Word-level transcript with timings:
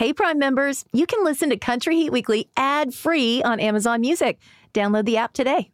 Hey, 0.00 0.14
Prime 0.14 0.38
members, 0.38 0.86
you 0.94 1.04
can 1.04 1.22
listen 1.24 1.50
to 1.50 1.58
Country 1.58 1.94
Heat 1.94 2.10
Weekly 2.10 2.48
ad 2.56 2.94
free 2.94 3.42
on 3.42 3.60
Amazon 3.60 4.00
Music. 4.00 4.38
Download 4.72 5.04
the 5.04 5.18
app 5.18 5.34
today. 5.34 5.72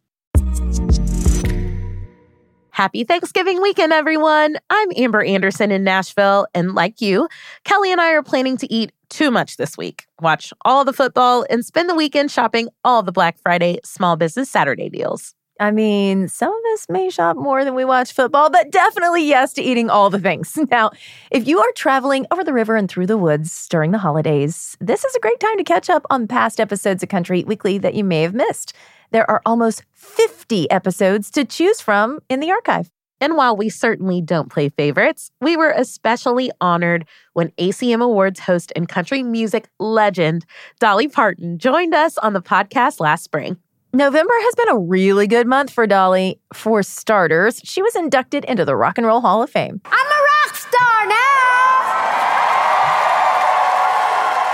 Happy 2.71 3.05
Thanksgiving 3.05 3.63
weekend, 3.63 3.93
everyone. 3.93 4.57
I'm 4.69 4.89
Amber 4.97 5.23
Anderson 5.23 5.71
in 5.71 5.85
Nashville, 5.85 6.49
and 6.55 6.75
like 6.75 7.01
you, 7.01 7.29
Kelly 7.63 7.93
and 7.93 8.01
I 8.01 8.15
are 8.15 8.23
planning 8.25 8.57
to 8.57 8.73
eat 8.73 8.91
too 9.11 9.31
much 9.31 9.59
this 9.59 9.79
week, 9.79 10.07
watch 10.21 10.53
all 10.65 10.85
the 10.85 10.93
football, 10.93 11.47
and 11.49 11.65
spend 11.65 11.89
the 11.89 11.95
weekend 11.95 12.33
shopping 12.33 12.69
all 12.83 13.05
the 13.05 13.13
Black 13.13 13.39
Friday 13.39 13.79
Small 13.85 14.17
Business 14.17 14.51
Saturday 14.51 14.89
deals. 14.89 15.37
I 15.59 15.71
mean, 15.71 16.29
some 16.29 16.51
of 16.51 16.73
us 16.75 16.87
may 16.89 17.09
shop 17.09 17.37
more 17.37 17.65
than 17.65 17.75
we 17.75 17.85
watch 17.85 18.13
football, 18.13 18.51
but 18.51 18.71
definitely 18.71 19.27
yes 19.27 19.55
to 19.55 19.63
eating 19.63 19.89
all 19.89 20.11
the 20.11 20.19
things. 20.19 20.59
Now, 20.71 20.91
if 21.31 21.47
you 21.47 21.61
are 21.61 21.73
traveling 21.73 22.27
over 22.31 22.43
the 22.43 22.53
river 22.53 22.77
and 22.77 22.91
through 22.91 23.07
the 23.07 23.17
woods 23.17 23.69
during 23.69 23.93
the 23.93 23.99
holidays, 23.99 24.77
this 24.81 25.05
is 25.05 25.15
a 25.15 25.21
great 25.21 25.41
time 25.41 25.57
to 25.57 25.65
catch 25.65 25.89
up 25.89 26.05
on 26.11 26.27
past 26.27 26.61
episodes 26.61 27.03
of 27.03 27.09
Country 27.09 27.45
Weekly 27.45 27.79
that 27.79 27.95
you 27.95 28.05
may 28.05 28.23
have 28.23 28.35
missed. 28.35 28.75
There 29.13 29.31
are 29.31 29.41
almost 29.47 29.85
50 29.93 30.71
episodes 30.71 31.31
to 31.31 31.45
choose 31.45 31.81
from 31.81 32.19
in 32.29 32.41
the 32.41 32.51
archive. 32.51 32.91
And 33.21 33.37
while 33.37 33.57
we 33.57 33.71
certainly 33.71 34.21
don't 34.21 34.51
play 34.51 34.69
favorites, 34.69 35.31
we 35.41 35.57
were 35.57 35.71
especially 35.71 36.51
honored 36.61 37.07
when 37.33 37.51
ACM 37.53 38.03
Awards 38.03 38.41
host 38.41 38.73
and 38.77 38.89
country 38.89 39.23
music 39.23 39.69
legend 39.79 40.45
Dolly 40.81 41.09
Parton 41.09 41.59
joined 41.59 41.95
us 41.95 42.19
on 42.19 42.35
the 42.35 42.43
podcast 42.43 43.01
last 43.01 43.25
spring. 43.25 43.57
November 43.93 44.35
has 44.35 44.55
been 44.55 44.69
a 44.69 44.79
really 44.79 45.27
good 45.27 45.47
month 45.47 45.71
for 45.71 45.87
Dolly. 45.87 46.39
For 46.53 46.83
starters, 46.83 47.61
she 47.65 47.83
was 47.83 47.97
inducted 47.97 48.45
into 48.45 48.65
the 48.65 48.77
Rock 48.77 48.99
and 48.99 49.07
Roll 49.07 49.21
Hall 49.21 49.43
of 49.43 49.51
Fame. 49.51 49.81
I'm 49.87 49.93
a 49.93 50.23
rock 50.45 50.55
star 50.55 51.07
now! 51.07 51.17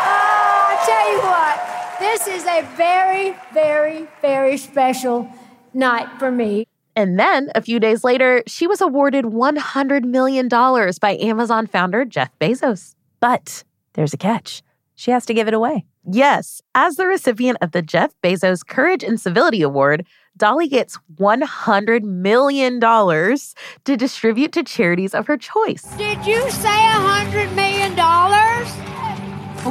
Oh, 0.05 0.69
I 0.69 0.83
tell 0.87 1.13
you 1.13 1.19
what, 1.23 1.99
this 1.99 2.27
is 2.29 2.47
a 2.47 2.63
very, 2.77 3.35
very, 3.53 4.07
very 4.21 4.57
special 4.57 5.29
night 5.75 6.09
for 6.19 6.31
me. 6.31 6.67
And 6.95 7.19
then 7.19 7.51
a 7.55 7.63
few 7.63 7.81
days 7.81 8.05
later, 8.05 8.43
she 8.47 8.67
was 8.67 8.81
awarded 8.81 9.25
$100 9.25 10.05
million 10.05 10.47
by 10.47 11.17
Amazon 11.21 11.67
founder 11.67 12.05
Jeff 12.05 12.31
Bezos. 12.39 12.95
But 13.19 13.65
there's 13.95 14.13
a 14.13 14.19
catch 14.19 14.63
she 14.95 15.11
has 15.11 15.27
to 15.27 15.35
give 15.35 15.49
it 15.49 15.55
away. 15.55 15.85
Yes, 16.05 16.61
as 16.75 16.97
the 16.97 17.07
recipient 17.07 17.59
of 17.61 17.73
the 17.73 17.83
Jeff 17.83 18.13
Bezos 18.23 18.67
Courage 18.67 19.05
and 19.05 19.21
Civility 19.21 19.63
Award, 19.63 20.05
Dolly 20.37 20.67
gets 20.67 20.99
$100 21.21 22.03
million 22.03 22.81
to 22.81 23.97
distribute 23.97 24.53
to 24.53 24.63
charities 24.65 25.15
of 25.15 25.27
her 25.27 25.37
choice. 25.37 25.85
Did 25.97 26.25
you 26.27 26.51
say 26.51 26.69
$100 26.69 27.55
million? 27.55 27.97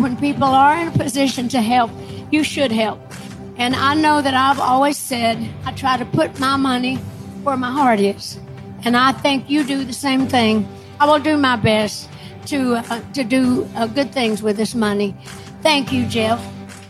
When 0.02 0.16
people 0.18 0.46
are 0.46 0.78
in 0.78 0.88
a 0.88 0.92
position 0.92 1.50
to 1.50 1.62
help, 1.62 1.92
you 2.32 2.44
should 2.44 2.72
help. 2.72 3.00
And 3.58 3.76
I 3.76 3.94
know 3.94 4.22
that 4.22 4.34
I've 4.34 4.60
always 4.60 4.98
said 4.98 5.38
I 5.66 5.74
try 5.74 5.98
to 5.98 6.06
put 6.06 6.40
my 6.40 6.56
money 6.56 6.96
where 7.44 7.58
my 7.58 7.72
heart 7.72 8.00
is. 8.00 8.40
And 8.84 8.96
I 8.96 9.12
think 9.12 9.50
you 9.50 9.64
do 9.64 9.84
the 9.84 9.94
same 9.94 10.28
thing. 10.28 10.68
I 11.00 11.06
will 11.06 11.20
do 11.20 11.38
my 11.38 11.56
best 11.56 12.08
to 12.48 12.76
uh, 12.76 13.02
to 13.14 13.24
do 13.24 13.68
uh, 13.76 13.88
good 13.88 14.12
things 14.12 14.42
with 14.42 14.58
this 14.58 14.76
money. 14.76 15.16
Thank 15.62 15.92
you, 15.92 16.06
Jeff. 16.06 16.42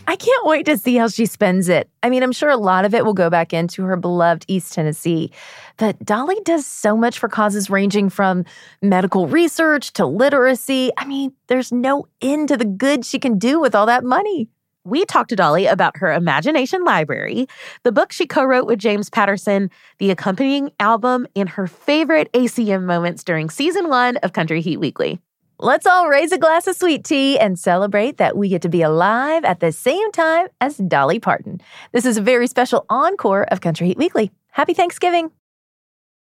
I 0.08 0.16
can't 0.16 0.46
wait 0.46 0.66
to 0.66 0.78
see 0.78 0.96
how 0.96 1.08
she 1.08 1.26
spends 1.26 1.70
it. 1.70 1.90
I 2.04 2.10
mean, 2.10 2.22
I'm 2.22 2.32
sure 2.32 2.50
a 2.50 2.58
lot 2.58 2.86
of 2.86 2.94
it 2.94 3.06
will 3.06 3.14
go 3.14 3.30
back 3.30 3.54
into 3.54 3.84
her 3.84 3.96
beloved 3.96 4.44
East 4.48 4.74
Tennessee. 4.74 5.32
But 5.78 6.04
Dolly 6.04 6.38
does 6.44 6.66
so 6.66 6.98
much 6.98 7.18
for 7.18 7.30
causes 7.30 7.70
ranging 7.70 8.10
from 8.10 8.44
medical 8.82 9.28
research 9.28 9.94
to 9.94 10.06
literacy. 10.06 10.92
I 10.98 11.06
mean, 11.06 11.34
there's 11.48 11.72
no 11.72 12.08
end 12.22 12.50
to 12.50 12.58
the 12.58 12.66
good 12.66 13.06
she 13.06 13.20
can 13.20 13.38
do 13.38 13.60
with 13.60 13.74
all 13.74 13.86
that 13.86 14.04
money. 14.04 14.50
We 14.84 15.06
talked 15.06 15.30
to 15.30 15.36
Dolly 15.36 15.68
about 15.68 15.98
her 15.98 16.12
Imagination 16.12 16.84
Library, 16.84 17.48
the 17.84 17.92
book 17.92 18.12
she 18.12 18.26
co 18.26 18.44
wrote 18.44 18.66
with 18.66 18.80
James 18.80 19.10
Patterson, 19.10 19.70
the 20.00 20.10
accompanying 20.10 20.72
album, 20.80 21.28
and 21.36 21.48
her 21.48 21.68
favorite 21.68 22.32
ACM 22.34 22.84
moments 22.84 23.24
during 23.24 23.50
season 23.50 23.90
one 23.90 24.18
of 24.18 24.34
Country 24.34 24.60
Heat 24.60 24.78
Weekly. 24.78 25.20
Let's 25.64 25.86
all 25.86 26.08
raise 26.08 26.32
a 26.32 26.40
glass 26.40 26.66
of 26.66 26.76
sweet 26.76 27.04
tea 27.04 27.38
and 27.38 27.60
celebrate 27.60 28.18
that 28.18 28.36
we 28.36 28.50
get 28.50 28.64
to 28.64 28.68
be 28.68 28.82
alive 28.82 29.46
at 29.46 29.60
the 29.60 29.72
same 29.72 30.12
time 30.12 30.48
as 30.60 30.78
Dolly 30.78 31.20
Parton. 31.20 31.62
This 31.92 32.04
is 32.04 32.18
a 32.18 32.22
very 32.24 32.48
special 32.48 32.84
encore 32.90 33.44
of 33.44 33.62
Country 33.62 33.86
Heat 33.86 34.00
Weekly. 34.00 34.32
Happy 34.50 34.74
Thanksgiving. 34.74 35.30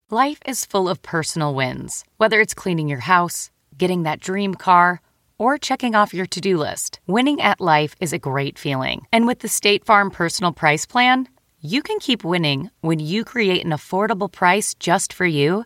Life 0.09 0.39
is 0.45 0.63
full 0.63 0.87
of 0.87 1.01
personal 1.01 1.53
wins, 1.53 2.05
whether 2.15 2.39
it's 2.39 2.53
cleaning 2.53 2.87
your 2.87 3.01
house, 3.01 3.51
getting 3.77 4.03
that 4.03 4.21
dream 4.21 4.55
car, 4.55 5.01
or 5.37 5.57
checking 5.57 5.93
off 5.93 6.13
your 6.13 6.25
to 6.27 6.39
do 6.39 6.57
list. 6.57 7.01
Winning 7.05 7.41
at 7.41 7.59
life 7.59 7.97
is 7.99 8.13
a 8.13 8.17
great 8.17 8.57
feeling. 8.57 9.07
And 9.11 9.27
with 9.27 9.39
the 9.39 9.49
State 9.49 9.83
Farm 9.83 10.09
Personal 10.09 10.53
Price 10.53 10.85
Plan, 10.85 11.27
you 11.59 11.81
can 11.81 11.99
keep 11.99 12.23
winning 12.23 12.71
when 12.79 12.99
you 12.99 13.25
create 13.25 13.65
an 13.65 13.71
affordable 13.71 14.31
price 14.31 14.73
just 14.73 15.11
for 15.11 15.25
you 15.25 15.65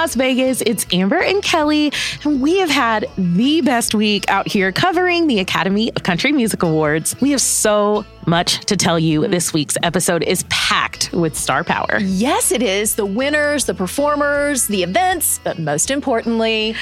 Las 0.00 0.14
Vegas. 0.14 0.62
It's 0.62 0.86
Amber 0.94 1.18
and 1.20 1.42
Kelly, 1.42 1.92
and 2.24 2.40
we 2.40 2.58
have 2.60 2.70
had 2.70 3.04
the 3.18 3.60
best 3.60 3.94
week 3.94 4.24
out 4.30 4.48
here 4.48 4.72
covering 4.72 5.26
the 5.26 5.40
Academy 5.40 5.90
of 5.94 6.04
Country 6.04 6.32
Music 6.32 6.62
Awards. 6.62 7.14
We 7.20 7.32
have 7.32 7.42
so 7.42 8.06
much 8.30 8.60
to 8.60 8.76
tell 8.76 8.98
you. 8.98 9.28
This 9.28 9.52
week's 9.52 9.76
episode 9.82 10.22
is 10.22 10.44
packed 10.48 11.12
with 11.12 11.36
star 11.36 11.64
power. 11.64 11.98
Yes, 12.00 12.52
it 12.52 12.62
is. 12.62 12.94
The 12.94 13.04
winners, 13.04 13.66
the 13.66 13.74
performers, 13.74 14.68
the 14.68 14.82
events, 14.82 15.40
but 15.44 15.58
most 15.58 15.90
importantly, 15.90 16.74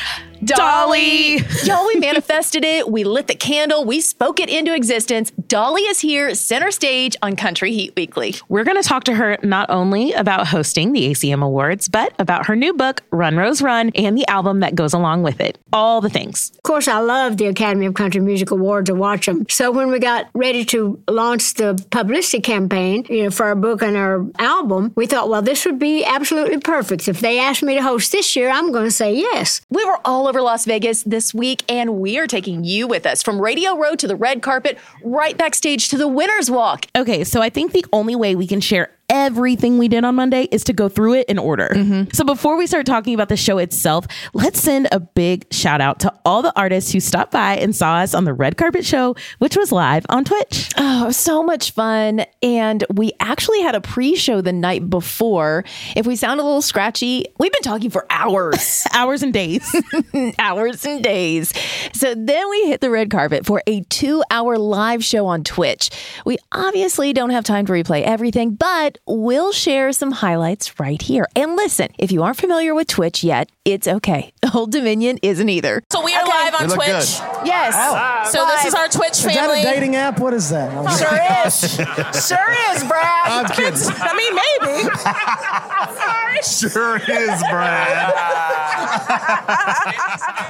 Dolly. 0.45 1.37
Y'all, 1.65 1.87
we 1.87 1.97
manifested 1.97 2.65
it. 2.65 2.91
We 2.91 3.05
lit 3.05 3.27
the 3.27 3.35
candle. 3.35 3.85
We 3.85 4.01
spoke 4.01 4.41
it 4.41 4.49
into 4.49 4.75
existence. 4.75 5.31
Dolly 5.33 5.83
is 5.83 6.01
here, 6.01 6.35
center 6.35 6.71
stage 6.71 7.17
on 7.23 7.37
Country 7.37 7.73
Heat 7.73 7.95
Weekly. 7.97 8.35
We're 8.49 8.65
going 8.65 8.81
to 8.81 8.87
talk 8.87 9.05
to 9.05 9.15
her 9.15 9.39
not 9.43 9.71
only 9.71 10.13
about 10.13 10.47
hosting 10.47 10.93
the 10.93 11.11
ACM 11.11 11.43
Awards, 11.43 11.89
but 11.89 12.13
about 12.19 12.47
her 12.47 12.57
new 12.57 12.73
book, 12.73 13.03
Run 13.11 13.37
Rose 13.37 13.63
Run, 13.63 13.91
and 13.95 14.17
the 14.17 14.29
album 14.29 14.61
that 14.61 14.75
goes 14.75 14.93
along 14.93 15.23
with 15.23 15.41
it. 15.41 15.59
All 15.73 16.01
the 16.01 16.11
things. 16.11 16.53
Of 16.55 16.63
course, 16.63 16.89
I 16.89 16.99
love 16.99 17.37
the 17.37 17.47
Academy 17.47 17.87
of 17.87 17.95
Country 17.95 18.21
Music 18.21 18.51
Awards 18.51 18.89
to 18.89 18.95
watch 18.95 19.27
them. 19.27 19.47
So 19.49 19.71
when 19.71 19.91
we 19.91 19.99
got 19.99 20.29
ready 20.35 20.65
to 20.67 21.03
launch 21.09 21.38
the 21.39 21.83
publicity 21.91 22.41
campaign, 22.41 23.05
you 23.09 23.25
know, 23.25 23.31
for 23.31 23.47
our 23.47 23.55
book 23.55 23.83
and 23.83 23.97
our 23.97 24.27
album, 24.39 24.93
we 24.97 25.07
thought, 25.07 25.29
well, 25.29 25.43
this 25.43 25.65
would 25.65 25.79
be 25.79 26.05
absolutely 26.05 26.59
perfect. 26.59 27.09
If 27.09 27.21
they 27.21 27.39
asked 27.39 27.63
me 27.63 27.75
to 27.75 27.83
host 27.83 28.13
this 28.13 28.37
year, 28.37 28.51
I'm 28.51 28.73
going 28.73 28.85
to 28.85 28.91
say 28.91 29.15
yes. 29.15 29.61
We 29.71 29.85
were 29.85 29.99
all 30.05 30.29
over 30.29 30.43
Las 30.43 30.65
Vegas 30.65 31.03
this 31.03 31.33
week, 31.33 31.63
and 31.69 31.99
we 31.99 32.19
are 32.19 32.27
taking 32.27 32.65
you 32.65 32.87
with 32.87 33.07
us 33.07 33.23
from 33.23 33.41
Radio 33.41 33.77
Row 33.77 33.95
to 33.95 34.07
the 34.07 34.17
red 34.17 34.43
carpet, 34.43 34.79
right 35.03 35.37
backstage 35.37 35.89
to 35.89 35.97
the 35.97 36.09
Winner's 36.09 36.51
Walk. 36.51 36.87
Okay, 36.97 37.25
so 37.25 37.41
I 37.41 37.51
think 37.51 37.73
the 37.73 37.87
only 37.93 38.17
way 38.17 38.35
we 38.35 38.47
can 38.47 38.61
share 38.61 38.91
everything 39.09 39.79
we 39.79 39.89
did 39.89 40.05
on 40.05 40.15
Monday 40.15 40.45
is 40.51 40.65
to 40.65 40.73
go 40.73 40.89
through 40.89 41.15
it 41.15 41.29
in 41.29 41.39
order. 41.39 41.69
Mm-hmm. 41.73 42.11
So 42.13 42.25
before 42.25 42.57
we 42.57 42.67
start 42.67 42.87
talking 42.87 43.15
about 43.15 43.29
the 43.29 43.37
show 43.37 43.59
itself, 43.59 44.07
let's 44.35 44.61
send 44.61 44.89
a 44.93 45.01
big 45.01 45.47
shout 45.53 45.81
out 45.81 46.01
to 46.01 46.13
all 46.25 46.43
the 46.43 46.53
artists 46.57 46.93
who 46.93 47.01
stopped 47.01 47.33
by 47.33 47.57
and 47.57 47.75
saw 47.75 47.97
us 47.97 48.15
on 48.15 48.25
the 48.25 48.35
red 48.35 48.57
carpet 48.57 48.85
show, 48.85 49.17
which 49.39 49.57
was 49.57 49.73
live 49.73 50.05
on 50.09 50.25
Twitch. 50.25 50.71
Oh, 50.77 51.11
so 51.11 51.43
much 51.43 51.71
fun. 51.71 52.25
And 52.43 52.85
we 52.93 53.13
actually 53.21 53.63
had 53.63 53.75
a 53.75 53.81
pre 53.81 54.15
show 54.15 54.41
the 54.41 54.53
night 54.53 54.91
before. 54.91 55.65
If 55.97 56.07
we 56.07 56.17
sound 56.17 56.41
a 56.41 56.43
little 56.43 56.63
scratchy, 56.63 57.25
we've 57.39 57.53
been 57.53 57.63
talking 57.63 57.91
for 57.91 58.07
hours, 58.11 58.87
hours 58.93 59.23
and 59.23 59.33
days, 59.33 59.75
hours 60.39 60.85
and 60.85 61.03
days. 61.03 61.53
So 61.95 62.15
then 62.15 62.51
we 62.51 62.67
hit 62.67 62.81
the 62.81 62.91
red 62.91 63.11
carpet 63.11 63.47
for 63.47 63.63
a 63.67 63.81
two 63.83 64.23
hour 64.31 64.59
live 64.59 65.03
show 65.03 65.27
on 65.27 65.45
Twitch. 65.45 65.91
We 66.27 66.37
obviously 66.53 67.13
don't 67.13 67.31
have 67.31 67.45
time 67.45 67.65
to 67.67 67.73
replay 67.73 68.03
everything, 68.03 68.55
but 68.55 68.98
we'll 69.07 69.53
share 69.53 69.93
some 69.93 70.11
highlights 70.13 70.79
right 70.81 71.01
here. 71.01 71.27
And 71.37 71.57
listen, 71.57 71.89
if 71.99 72.11
you 72.13 72.23
aren't 72.23 72.37
familiar 72.39 72.75
with 72.75 72.89
Twitch 72.89 73.23
yet, 73.25 73.51
it's 73.65 73.87
okay. 73.89 74.33
Old 74.55 74.73
Dominion 74.73 75.19
isn't 75.23 75.49
either. 75.49 75.83
So 75.91 76.03
we 76.05 76.15
are 76.15 76.23
Okay. 76.23 76.31
live 76.31 76.55
on 76.55 76.69
Twitch. 76.69 76.87
good. 76.89 77.47
Yes. 77.47 78.33
So 78.33 78.45
this 78.47 78.65
is 78.67 78.75
our 78.75 78.89
Twitch 78.89 79.19
family. 79.19 79.31
Is 79.31 79.35
that 79.35 79.47
family. 79.47 79.61
a 79.61 79.65
dating 79.65 79.97
app? 79.97 80.19
What 80.21 80.35
is 80.35 80.51
that? 80.51 80.71
Sure 80.99 81.47
is. 81.47 81.61
sure 82.29 82.75
is, 82.75 82.85
Brad. 82.85 83.27
I'm 83.27 83.47
kidding. 83.55 83.81
I 84.01 84.15
mean, 84.17 84.35
maybe. 84.35 84.89
Sure 86.41 86.97
is, 86.99 87.43
Brad. 87.51 88.15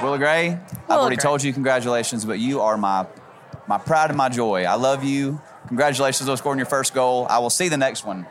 Willa 0.03 0.17
Gray, 0.17 0.59
I've 0.87 0.89
already 0.99 1.15
told 1.17 1.41
you 1.43 1.51
congratulations, 1.51 2.25
but 2.25 2.37
you 2.39 2.61
are 2.61 2.77
my 2.77 3.07
my 3.67 3.77
pride 3.79 4.09
and 4.09 4.17
my 4.17 4.29
joy. 4.29 4.63
I 4.65 4.75
love 4.75 5.03
you. 5.03 5.41
Congratulations 5.67 6.29
on 6.29 6.37
scoring 6.37 6.59
your 6.59 6.65
first 6.67 6.93
goal. 6.93 7.25
I 7.29 7.39
will 7.39 7.49
see 7.49 7.69
the 7.69 7.77
next 7.77 8.05
one. 8.05 8.25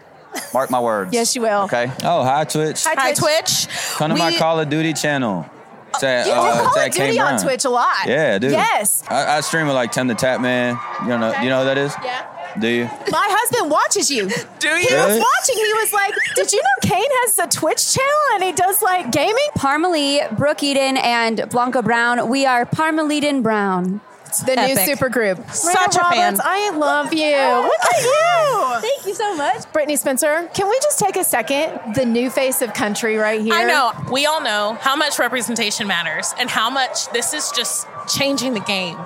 Mark 0.55 0.71
my 0.71 0.81
words. 0.81 1.13
Yes, 1.13 1.35
you 1.37 1.43
will. 1.43 1.63
Okay. 1.63 1.91
Oh, 2.05 2.23
hi 2.25 2.45
Twitch. 2.45 2.85
Hi, 2.85 2.95
Hi, 2.97 3.13
Twitch. 3.13 3.65
Twitch. 3.67 3.75
Come 3.97 4.11
to 4.11 4.17
my 4.17 4.31
We- 4.31 4.39
Call 4.39 4.61
of 4.61 4.69
Duty 4.69 4.93
channel. 4.93 5.47
It's 5.95 6.03
at, 6.03 6.27
You 6.27 6.33
do 6.35 6.39
uh, 6.39 6.43
Call 6.43 6.67
it's 6.69 6.77
of 6.77 6.83
at 6.83 6.93
Kane 6.93 7.07
Duty 7.07 7.21
on 7.21 7.27
Brown. 7.35 7.43
Twitch 7.43 7.65
a 7.65 7.71
lot. 7.71 8.07
Yeah, 8.07 8.39
dude. 8.39 8.53
Yes. 8.53 9.03
I, 9.09 9.39
I 9.39 9.41
stream 9.41 9.67
with 9.67 9.75
like 9.75 9.91
Tim 9.91 10.07
the 10.07 10.15
Tatman. 10.15 10.79
You 11.03 11.17
know, 11.19 11.33
you 11.41 11.49
know 11.49 11.61
who 11.61 11.65
that 11.65 11.79
is? 11.79 11.95
Yeah. 12.05 12.27
Do 12.59 12.69
you? 12.69 12.85
My 13.11 13.27
husband 13.31 13.71
watches 13.71 14.11
you. 14.11 14.29
Do 14.59 14.69
you? 14.69 14.77
He 14.77 14.91
you? 14.91 14.97
was 14.97 15.07
Really? 15.07 15.21
watching. 15.21 15.57
He 15.57 15.73
was 15.75 15.93
like, 15.93 16.15
"Did 16.35 16.53
you 16.53 16.59
know 16.63 16.89
Kane 16.91 17.11
has 17.23 17.39
a 17.39 17.47
Twitch 17.47 17.95
channel 17.95 18.21
and 18.35 18.43
he 18.45 18.53
does 18.53 18.83
like 18.83 19.11
gaming?" 19.13 19.37
Parmalee, 19.57 20.37
Brooke 20.37 20.63
Eden, 20.63 20.97
and 20.99 21.49
Blanco 21.51 21.83
Brown. 21.83 22.29
We 22.29 22.47
are 22.47 22.65
Parmaleden 22.67 23.43
Brown. 23.43 24.01
The 24.47 24.55
new 24.57 24.73
Epic. 24.73 24.85
super 24.87 25.09
group. 25.09 25.51
Such 25.51 25.97
a 25.97 26.01
fan. 26.01 26.35
Roberts, 26.35 26.41
I 26.45 26.71
love 26.71 27.13
you. 27.13 27.37
Look 27.37 27.81
at 27.81 28.03
you. 28.03 28.81
Thank 28.89 29.07
you 29.07 29.15
so 29.15 29.35
much. 29.37 29.63
Brittney 29.73 29.99
Spencer, 29.99 30.49
can 30.55 30.69
we 30.69 30.79
just 30.83 30.99
take 30.99 31.17
a 31.17 31.25
second? 31.25 31.95
The 31.95 32.05
new 32.05 32.31
face 32.31 32.63
of 32.63 32.75
country 32.75 33.17
right 33.17 33.41
here. 33.41 33.55
I 33.55 33.65
know. 33.65 33.93
We 34.13 34.27
all 34.27 34.41
know 34.41 34.77
how 34.81 34.97
much 34.97 35.19
representation 35.19 35.87
matters 35.87 36.33
and 36.39 36.49
how 36.51 36.71
much 36.71 37.09
this 37.13 37.33
is 37.35 37.51
just 37.57 37.87
changing 38.09 38.55
the 38.55 38.61
game. 38.61 38.97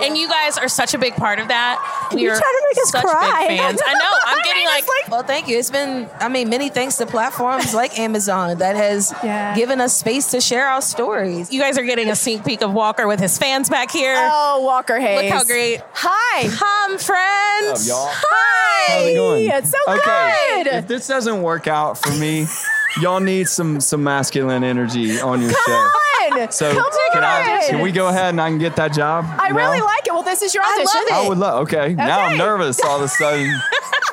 And 0.00 0.16
you 0.16 0.28
guys 0.28 0.56
are 0.58 0.68
such 0.68 0.94
a 0.94 0.98
big 0.98 1.14
part 1.14 1.38
of 1.40 1.48
that. 1.48 2.08
We 2.14 2.22
You 2.22 2.30
are 2.30 2.36
try 2.38 2.40
to 2.40 2.66
make 2.70 2.82
us 2.84 2.90
such 2.90 3.02
cry. 3.04 3.46
big 3.48 3.58
fans. 3.60 3.80
I 3.84 3.94
know. 3.94 4.12
I'm 4.26 4.42
getting 4.44 4.64
like, 4.66 5.08
Well, 5.10 5.22
thank 5.24 5.48
you. 5.48 5.58
It's 5.58 5.70
been, 5.70 6.08
I 6.20 6.28
mean, 6.28 6.48
many 6.48 6.68
thanks 6.68 6.96
to 6.98 7.06
platforms 7.06 7.74
like 7.74 7.98
Amazon 7.98 8.58
that 8.58 8.76
has 8.76 9.12
Yeah. 9.24 9.54
given 9.56 9.80
us 9.80 9.96
space 9.96 10.30
to 10.32 10.40
share 10.40 10.66
our 10.68 10.80
stories. 10.82 11.52
you 11.52 11.60
guys 11.60 11.76
are 11.78 11.82
getting 11.84 12.10
a 12.10 12.16
sneak 12.16 12.44
peek 12.44 12.62
of 12.62 12.72
Walker 12.72 13.06
with 13.08 13.18
his 13.20 13.36
fans 13.38 13.68
back 13.68 13.90
here. 13.90 14.14
Oh, 14.16 14.60
Walker 14.62 14.98
Hayes. 15.00 15.22
Look 15.30 15.32
how 15.32 15.44
great. 15.44 15.80
Hi. 15.94 16.48
Come, 16.48 16.98
friends. 16.98 17.68
What's 17.70 17.90
up, 17.90 17.96
y'all? 17.96 18.08
Hi. 18.10 18.92
How's 18.92 19.06
it 19.06 19.14
going? 19.14 19.48
It's 19.48 19.70
so 19.70 19.78
Okay, 19.94 20.62
good. 20.64 20.66
if 20.74 20.86
this 20.86 21.06
doesn't 21.08 21.42
work 21.42 21.66
out 21.66 21.98
for 21.98 22.10
me, 22.12 22.46
y'all 23.00 23.20
need 23.20 23.48
some 23.48 23.80
some 23.80 24.02
masculine 24.02 24.64
energy 24.64 25.20
on 25.20 25.40
your 25.42 25.50
Come 25.50 25.62
show. 25.66 25.72
on. 25.72 26.52
So 26.52 26.72
Come 26.72 26.84
can 27.12 27.24
I? 27.24 27.56
on. 27.62 27.68
Can 27.68 27.80
we 27.80 27.90
go 27.90 28.08
ahead 28.08 28.30
and 28.30 28.40
I 28.40 28.48
can 28.50 28.58
get 28.58 28.76
that 28.76 28.92
job? 28.92 29.24
I 29.38 29.48
now? 29.48 29.56
really 29.56 29.80
like 29.80 30.06
it. 30.06 30.12
Well, 30.12 30.22
this 30.22 30.42
is 30.42 30.54
your 30.54 30.62
I 30.64 30.76
love 30.84 31.06
it. 31.08 31.12
I 31.12 31.28
would 31.28 31.38
love. 31.38 31.62
Okay, 31.62 31.94
now 31.94 32.20
I'm 32.20 32.36
nervous 32.38 32.80
all 32.80 32.96
of 32.98 33.02
a 33.02 33.08
sudden. 33.08 33.52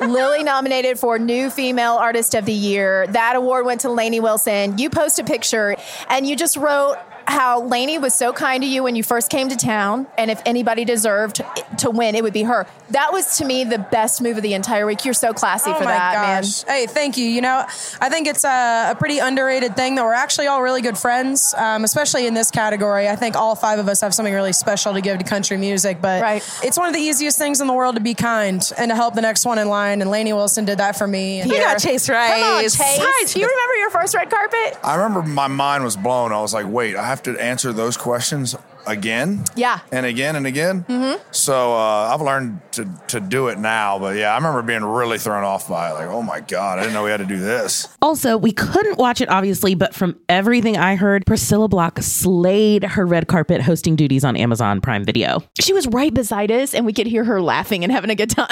Lily 0.00 0.42
nominated 0.42 0.98
for 0.98 1.18
New 1.18 1.50
Female 1.50 1.94
Artist 1.94 2.34
of 2.34 2.44
the 2.44 2.52
Year. 2.52 3.06
That 3.08 3.36
award 3.36 3.64
went 3.64 3.80
to 3.82 3.90
Lainey 3.90 4.20
Wilson. 4.20 4.76
You 4.78 4.90
post 4.90 5.18
a 5.18 5.24
picture 5.24 5.76
and 6.08 6.26
you 6.26 6.36
just 6.36 6.56
wrote 6.56 6.96
how 7.26 7.62
Lainey 7.62 7.98
was 7.98 8.14
so 8.14 8.32
kind 8.32 8.62
to 8.62 8.68
you 8.68 8.82
when 8.82 8.94
you 8.96 9.02
first 9.02 9.30
came 9.30 9.48
to 9.48 9.56
town, 9.56 10.06
and 10.16 10.30
if 10.30 10.40
anybody 10.46 10.84
deserved 10.84 11.42
to 11.78 11.90
win, 11.90 12.14
it 12.14 12.22
would 12.22 12.32
be 12.32 12.44
her. 12.44 12.66
That 12.90 13.12
was 13.12 13.38
to 13.38 13.44
me 13.44 13.64
the 13.64 13.78
best 13.78 14.22
move 14.22 14.36
of 14.36 14.42
the 14.42 14.54
entire 14.54 14.86
week. 14.86 15.04
You're 15.04 15.12
so 15.14 15.32
classy 15.32 15.70
Oh 15.70 15.74
for 15.78 15.84
that, 15.84 16.14
gosh. 16.42 16.62
Hey, 16.64 16.86
thank 16.86 17.16
you. 17.16 17.24
You 17.26 17.40
know, 17.40 17.64
I 18.00 18.08
think 18.08 18.28
it's 18.28 18.44
a, 18.44 18.92
a 18.92 18.94
pretty 18.96 19.18
underrated 19.18 19.74
thing 19.76 19.96
that 19.96 20.04
we're 20.04 20.12
actually 20.14 20.46
all 20.46 20.62
really 20.62 20.82
good 20.82 20.96
friends, 20.96 21.52
um, 21.56 21.82
especially 21.84 22.26
in 22.26 22.34
this 22.34 22.50
category. 22.50 23.08
I 23.08 23.16
think 23.16 23.34
all 23.34 23.56
five 23.56 23.78
of 23.78 23.88
us 23.88 24.00
have 24.02 24.14
something 24.14 24.32
really 24.32 24.52
special 24.52 24.94
to 24.94 25.00
give 25.00 25.18
to 25.18 25.24
country 25.24 25.56
music, 25.56 26.00
but 26.00 26.22
Right. 26.22 26.42
it's 26.62 26.78
one 26.78 26.86
of 26.88 26.94
the 26.94 27.00
easiest 27.00 27.38
things 27.38 27.60
in 27.60 27.66
the 27.66 27.74
world 27.74 27.96
to 27.96 28.00
be 28.00 28.14
kind 28.14 28.62
and 28.78 28.90
to 28.90 28.94
help 28.94 29.14
the 29.14 29.20
next 29.22 29.44
one 29.44 29.58
in 29.58 29.68
line. 29.68 30.00
And 30.00 30.10
Lainey 30.10 30.32
Wilson 30.32 30.64
did 30.64 30.78
that 30.78 30.96
for 30.96 31.06
me. 31.06 31.40
man. 31.40 31.48
We 31.48 31.58
got 31.58 31.78
Chase 31.78 32.08
Rice. 32.08 32.30
Come 32.32 32.42
on, 32.42 32.62
Chase. 32.62 32.76
Hi, 32.78 33.24
Do 33.26 33.40
you 33.40 33.46
remember 33.46 33.65
your 33.86 34.00
first 34.00 34.14
red 34.14 34.30
carpet? 34.30 34.78
I 34.82 34.96
remember 34.96 35.22
my 35.22 35.46
mind 35.46 35.84
was 35.84 35.96
blown. 35.96 36.32
I 36.32 36.40
was 36.40 36.52
like, 36.52 36.66
wait, 36.66 36.96
I 36.96 37.06
have 37.06 37.22
to 37.24 37.38
answer 37.40 37.72
those 37.72 37.96
questions 37.96 38.56
again? 38.86 39.44
Yeah. 39.54 39.80
And 39.92 40.06
again 40.06 40.36
and 40.36 40.46
again? 40.46 40.84
Mm-hmm. 40.84 41.22
So 41.30 41.74
uh, 41.74 42.10
I've 42.12 42.20
learned 42.20 42.60
to, 42.72 42.88
to 43.08 43.20
do 43.20 43.48
it 43.48 43.58
now. 43.58 43.98
But 43.98 44.16
yeah, 44.16 44.32
I 44.32 44.36
remember 44.36 44.62
being 44.62 44.84
really 44.84 45.18
thrown 45.18 45.44
off 45.44 45.68
by 45.68 45.90
it. 45.90 45.94
Like, 45.94 46.08
oh 46.08 46.22
my 46.22 46.40
God, 46.40 46.78
I 46.78 46.82
didn't 46.82 46.94
know 46.94 47.04
we 47.04 47.10
had 47.10 47.18
to 47.18 47.26
do 47.26 47.38
this. 47.38 47.88
Also, 48.02 48.36
we 48.36 48.52
couldn't 48.52 48.98
watch 48.98 49.20
it 49.20 49.28
obviously, 49.28 49.74
but 49.74 49.94
from 49.94 50.18
everything 50.28 50.76
I 50.76 50.96
heard, 50.96 51.26
Priscilla 51.26 51.68
Block 51.68 51.98
slayed 52.00 52.84
her 52.84 53.06
red 53.06 53.28
carpet 53.28 53.60
hosting 53.62 53.96
duties 53.96 54.24
on 54.24 54.36
Amazon 54.36 54.80
Prime 54.80 55.04
Video. 55.04 55.42
She 55.60 55.72
was 55.72 55.86
right 55.88 56.12
beside 56.12 56.50
us, 56.50 56.74
and 56.74 56.86
we 56.86 56.92
could 56.92 57.06
hear 57.06 57.24
her 57.24 57.40
laughing 57.40 57.82
and 57.82 57.92
having 57.92 58.10
a 58.10 58.14
good 58.14 58.30
time. 58.30 58.46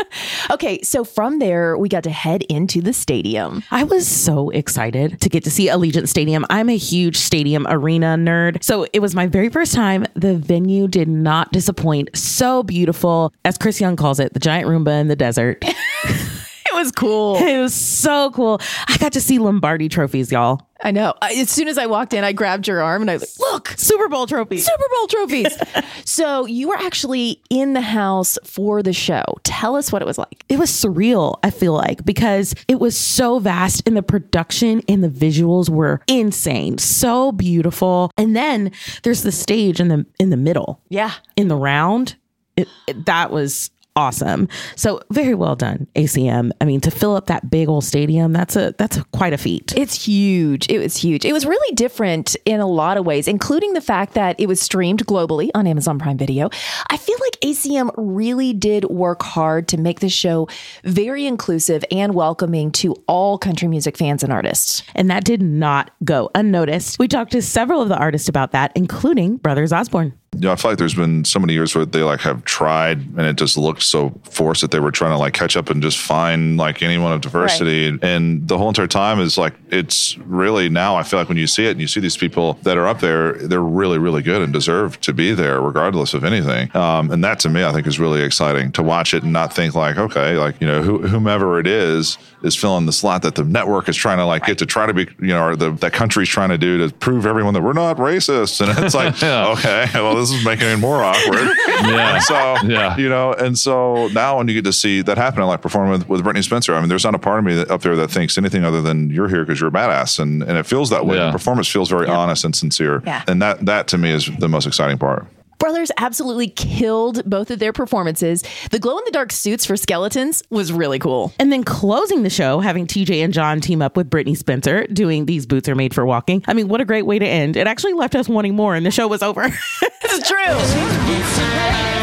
okay, 0.50 0.80
so 0.82 1.04
from 1.04 1.38
there, 1.38 1.76
we 1.76 1.88
got 1.88 2.04
to 2.04 2.10
head 2.10 2.42
into 2.44 2.80
the 2.80 2.92
stadium. 2.92 3.62
I 3.70 3.84
was 3.84 4.06
so 4.06 4.50
excited 4.50 5.20
to 5.20 5.28
get 5.28 5.44
to 5.44 5.50
see 5.50 5.68
Allegiant 5.68 6.08
Stadium. 6.08 6.44
I'm 6.50 6.68
a 6.68 6.76
huge 6.76 7.16
stadium 7.16 7.66
arena 7.68 8.16
nerd. 8.18 8.62
So 8.62 8.86
it 8.92 9.00
was 9.00 9.14
my 9.14 9.26
very 9.26 9.48
first 9.48 9.71
time. 9.72 10.06
The 10.14 10.36
venue 10.36 10.86
did 10.88 11.08
not 11.08 11.52
disappoint. 11.52 12.16
So 12.16 12.62
beautiful. 12.62 13.32
As 13.44 13.58
Chris 13.58 13.80
Young 13.80 13.96
calls 13.96 14.20
it, 14.20 14.32
the 14.34 14.40
giant 14.40 14.68
Roomba 14.68 15.00
in 15.00 15.08
the 15.08 15.16
desert. 15.16 15.64
It 16.82 16.86
was 16.86 16.92
cool. 16.92 17.36
it 17.36 17.60
was 17.60 17.72
so 17.74 18.30
cool. 18.32 18.60
I 18.88 18.96
got 18.98 19.12
to 19.12 19.20
see 19.20 19.38
Lombardi 19.38 19.88
trophies, 19.88 20.32
y'all. 20.32 20.66
I 20.84 20.90
know. 20.90 21.14
I, 21.22 21.34
as 21.34 21.48
soon 21.48 21.68
as 21.68 21.78
I 21.78 21.86
walked 21.86 22.12
in, 22.12 22.24
I 22.24 22.32
grabbed 22.32 22.66
your 22.66 22.82
arm 22.82 23.02
and 23.02 23.10
I 23.10 23.14
was 23.14 23.38
like, 23.38 23.52
look, 23.52 23.68
Super 23.78 24.08
Bowl 24.08 24.26
trophies. 24.26 24.66
Super 24.66 24.82
Bowl 24.96 25.06
trophies. 25.06 25.56
so 26.04 26.44
you 26.46 26.68
were 26.70 26.76
actually 26.76 27.40
in 27.50 27.74
the 27.74 27.80
house 27.80 28.36
for 28.44 28.82
the 28.82 28.92
show. 28.92 29.22
Tell 29.44 29.76
us 29.76 29.92
what 29.92 30.02
it 30.02 30.06
was 30.06 30.18
like. 30.18 30.44
it 30.48 30.58
was 30.58 30.70
surreal 30.72 31.38
i 31.44 31.50
feel 31.50 31.72
like 31.72 32.04
because 32.04 32.52
it 32.66 32.80
was 32.80 32.96
so 32.98 33.38
vast 33.38 33.80
and 33.86 33.96
the 33.96 34.02
production 34.02 34.82
and 34.88 35.04
the 35.04 35.08
visuals 35.08 35.68
were 35.68 36.00
insane 36.08 36.78
so 36.78 37.30
beautiful 37.32 38.10
and 38.18 38.34
then 38.34 38.72
there's 39.04 39.22
the 39.22 39.30
stage 39.30 39.78
in 39.80 39.86
the 39.88 40.04
in 40.18 40.30
the 40.30 40.36
middle 40.36 40.80
Yeah. 40.88 41.12
in 41.36 41.46
the 41.48 41.54
round 41.56 42.16
it, 42.56 42.66
it- 42.88 43.06
that 43.06 43.30
was 43.30 43.70
awesome 43.96 44.48
so 44.74 45.00
very 45.10 45.34
well 45.34 45.54
done 45.54 45.86
acm 45.96 46.50
i 46.60 46.64
mean 46.64 46.80
to 46.80 46.90
fill 46.90 47.14
up 47.14 47.26
that 47.26 47.50
big 47.50 47.68
old 47.68 47.84
stadium 47.84 48.32
that's 48.32 48.56
a 48.56 48.74
that's 48.78 48.96
a, 48.96 49.04
quite 49.12 49.32
a 49.32 49.38
feat 49.38 49.72
It's 49.76 50.04
huge. 50.04 50.68
It 50.70 50.78
was 50.78 50.96
huge. 50.96 51.24
It 51.24 51.32
was 51.32 51.44
really 51.46 51.74
different 51.74 52.36
in 52.44 52.60
a 52.60 52.66
lot 52.66 52.96
of 52.96 53.04
ways, 53.04 53.28
including 53.28 53.72
the 53.74 53.80
fact 53.80 54.14
that 54.14 54.38
it 54.38 54.46
was 54.46 54.60
streamed 54.60 55.04
globally 55.06 55.50
on 55.54 55.66
Amazon 55.66 55.98
Prime 55.98 56.16
Video. 56.16 56.48
I 56.90 56.96
feel 56.96 57.16
like 57.20 57.31
ACM 57.42 57.90
really 57.96 58.52
did 58.52 58.84
work 58.84 59.22
hard 59.22 59.68
to 59.68 59.76
make 59.76 60.00
the 60.00 60.08
show 60.08 60.48
very 60.84 61.26
inclusive 61.26 61.84
and 61.90 62.14
welcoming 62.14 62.70
to 62.72 62.94
all 63.06 63.38
country 63.38 63.68
music 63.68 63.96
fans 63.96 64.22
and 64.22 64.32
artists. 64.32 64.82
and 64.94 65.10
that 65.10 65.24
did 65.24 65.42
not 65.42 65.90
go 66.04 66.30
unnoticed 66.34 66.98
we 66.98 67.08
talked 67.08 67.32
to 67.32 67.42
several 67.42 67.80
of 67.80 67.88
the 67.88 67.96
artists 67.96 68.28
about 68.28 68.52
that 68.52 68.72
including 68.74 69.36
brothers 69.36 69.72
osborne 69.72 70.12
you 70.34 70.40
know, 70.40 70.52
I 70.52 70.56
feel 70.56 70.70
like 70.70 70.78
there's 70.78 70.94
been 70.94 71.26
so 71.26 71.38
many 71.38 71.52
years 71.52 71.74
where 71.74 71.84
they 71.84 72.02
like 72.02 72.20
have 72.20 72.44
tried 72.44 72.98
and 73.00 73.20
it 73.20 73.36
just 73.36 73.58
looked 73.58 73.82
so 73.82 74.18
forced 74.24 74.62
that 74.62 74.70
they 74.70 74.80
were 74.80 74.90
trying 74.90 75.10
to 75.10 75.18
like 75.18 75.34
catch 75.34 75.58
up 75.58 75.68
and 75.68 75.82
just 75.82 75.98
find 75.98 76.56
like 76.56 76.82
anyone 76.82 77.12
of 77.12 77.20
diversity. 77.20 77.98
And 78.00 78.48
the 78.48 78.56
whole 78.56 78.68
entire 78.68 78.86
time 78.86 79.20
is 79.20 79.36
like, 79.36 79.52
it's 79.68 80.16
really 80.18 80.70
now 80.70 80.96
I 80.96 81.02
feel 81.02 81.18
like 81.18 81.28
when 81.28 81.36
you 81.36 81.46
see 81.46 81.66
it 81.66 81.72
and 81.72 81.82
you 81.82 81.86
see 81.86 82.00
these 82.00 82.16
people 82.16 82.54
that 82.62 82.78
are 82.78 82.88
up 82.88 83.00
there, 83.00 83.34
they're 83.34 83.60
really, 83.60 83.98
really 83.98 84.22
good 84.22 84.40
and 84.40 84.54
deserve 84.54 84.98
to 85.02 85.12
be 85.12 85.34
there 85.34 85.60
regardless 85.60 86.14
of 86.14 86.24
anything. 86.24 86.74
Um, 86.74 87.10
and 87.10 87.22
that 87.24 87.31
to 87.40 87.48
me, 87.48 87.64
I 87.64 87.72
think 87.72 87.86
is 87.86 87.98
really 87.98 88.22
exciting 88.22 88.72
to 88.72 88.82
watch 88.82 89.14
it 89.14 89.22
and 89.22 89.32
not 89.32 89.52
think 89.52 89.74
like, 89.74 89.96
okay, 89.98 90.36
like, 90.36 90.60
you 90.60 90.66
know, 90.66 90.82
who, 90.82 90.98
whomever 91.06 91.58
it 91.58 91.66
is, 91.66 92.18
is 92.42 92.56
filling 92.56 92.86
the 92.86 92.92
slot 92.92 93.22
that 93.22 93.34
the 93.36 93.44
network 93.44 93.88
is 93.88 93.96
trying 93.96 94.18
to 94.18 94.24
like 94.24 94.44
get 94.44 94.58
to 94.58 94.66
try 94.66 94.86
to 94.86 94.92
be, 94.94 95.02
you 95.20 95.28
know, 95.28 95.44
or 95.46 95.56
the, 95.56 95.70
that 95.72 95.92
country's 95.92 96.28
trying 96.28 96.48
to 96.48 96.58
do 96.58 96.78
to 96.86 96.94
prove 96.94 97.24
everyone 97.26 97.54
that 97.54 97.62
we're 97.62 97.72
not 97.72 97.96
racist. 97.98 98.60
And 98.60 98.84
it's 98.84 98.94
like, 98.94 99.14
okay, 99.22 99.86
well, 99.94 100.16
this 100.16 100.30
is 100.32 100.44
making 100.44 100.66
it 100.68 100.78
more 100.78 101.02
awkward. 101.02 101.48
Yeah. 101.82 102.14
And 102.14 102.22
so, 102.22 102.56
Yeah. 102.68 102.96
you 102.96 103.08
know, 103.08 103.32
and 103.32 103.58
so 103.58 104.06
now 104.08 104.38
when 104.38 104.46
you 104.46 104.54
get 104.54 104.64
to 104.64 104.72
see 104.72 105.02
that 105.02 105.18
happen, 105.18 105.42
like 105.44 105.60
performing 105.62 105.90
with, 105.92 106.08
with 106.08 106.24
Brittney 106.24 106.44
Spencer, 106.44 106.74
I 106.74 106.80
mean, 106.80 106.88
there's 106.88 107.04
not 107.04 107.14
a 107.14 107.18
part 107.18 107.40
of 107.40 107.44
me 107.44 107.54
that, 107.56 107.70
up 107.72 107.82
there 107.82 107.96
that 107.96 108.08
thinks 108.08 108.38
anything 108.38 108.62
other 108.64 108.80
than 108.80 109.10
you're 109.10 109.28
here 109.28 109.44
because 109.44 109.58
you're 109.60 109.68
a 109.68 109.72
badass. 109.72 110.20
And, 110.20 110.42
and 110.44 110.56
it 110.56 110.64
feels 110.64 110.90
that 110.90 111.06
way. 111.06 111.16
Yeah. 111.16 111.26
The 111.26 111.32
performance 111.32 111.66
feels 111.68 111.88
very 111.90 112.06
honest 112.08 112.44
and 112.44 112.54
sincere. 112.54 113.02
Yeah. 113.04 113.24
And 113.26 113.42
that, 113.42 113.66
that 113.66 113.88
to 113.88 113.98
me 113.98 114.10
is 114.12 114.30
the 114.38 114.48
most 114.48 114.66
exciting 114.66 114.96
part. 114.98 115.26
Brothers 115.62 115.92
absolutely 115.96 116.48
killed 116.48 117.24
both 117.24 117.52
of 117.52 117.60
their 117.60 117.72
performances. 117.72 118.42
The 118.72 118.80
glow 118.80 118.98
in 118.98 119.04
the 119.04 119.12
dark 119.12 119.30
suits 119.30 119.64
for 119.64 119.76
skeletons 119.76 120.42
was 120.50 120.72
really 120.72 120.98
cool. 120.98 121.32
And 121.38 121.52
then 121.52 121.62
closing 121.62 122.24
the 122.24 122.30
show, 122.30 122.58
having 122.58 122.88
TJ 122.88 123.22
and 123.22 123.32
John 123.32 123.60
team 123.60 123.80
up 123.80 123.96
with 123.96 124.10
Brittney 124.10 124.36
Spencer 124.36 124.88
doing 124.88 125.26
These 125.26 125.46
Boots 125.46 125.68
Are 125.68 125.76
Made 125.76 125.94
for 125.94 126.04
Walking. 126.04 126.42
I 126.48 126.54
mean, 126.54 126.66
what 126.66 126.80
a 126.80 126.84
great 126.84 127.06
way 127.06 127.20
to 127.20 127.24
end. 127.24 127.56
It 127.56 127.68
actually 127.68 127.92
left 127.92 128.16
us 128.16 128.28
wanting 128.28 128.56
more, 128.56 128.74
and 128.74 128.84
the 128.84 128.90
show 128.90 129.06
was 129.06 129.22
over. 129.22 129.44
it's 130.02 130.28
true. 130.28 132.01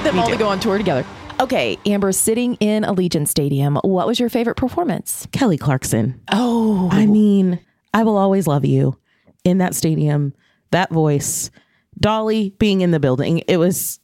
Want 0.00 0.14
them 0.14 0.20
all 0.20 0.30
to 0.30 0.36
go 0.36 0.48
on 0.48 0.60
tour 0.60 0.78
together. 0.78 1.04
Okay, 1.40 1.78
Amber, 1.86 2.12
sitting 2.12 2.54
in 2.56 2.84
Allegiant 2.84 3.28
Stadium, 3.28 3.76
what 3.82 4.06
was 4.06 4.18
your 4.18 4.28
favorite 4.28 4.56
performance? 4.56 5.26
Kelly 5.32 5.58
Clarkson. 5.58 6.20
Oh, 6.32 6.88
I 6.90 7.06
mean, 7.06 7.60
I 7.92 8.02
will 8.04 8.16
always 8.16 8.46
love 8.46 8.64
you 8.64 8.98
in 9.44 9.58
that 9.58 9.74
stadium, 9.74 10.34
that 10.70 10.90
voice, 10.90 11.50
Dolly 11.98 12.54
being 12.58 12.80
in 12.80 12.90
the 12.92 13.00
building. 13.00 13.38
It 13.46 13.58
was 13.58 14.00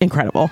incredible. 0.00 0.50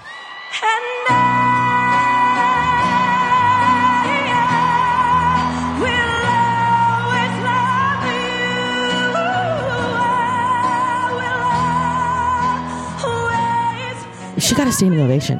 Got 14.57 14.67
a 14.67 14.73
standing 14.73 15.01
ovation. 15.01 15.39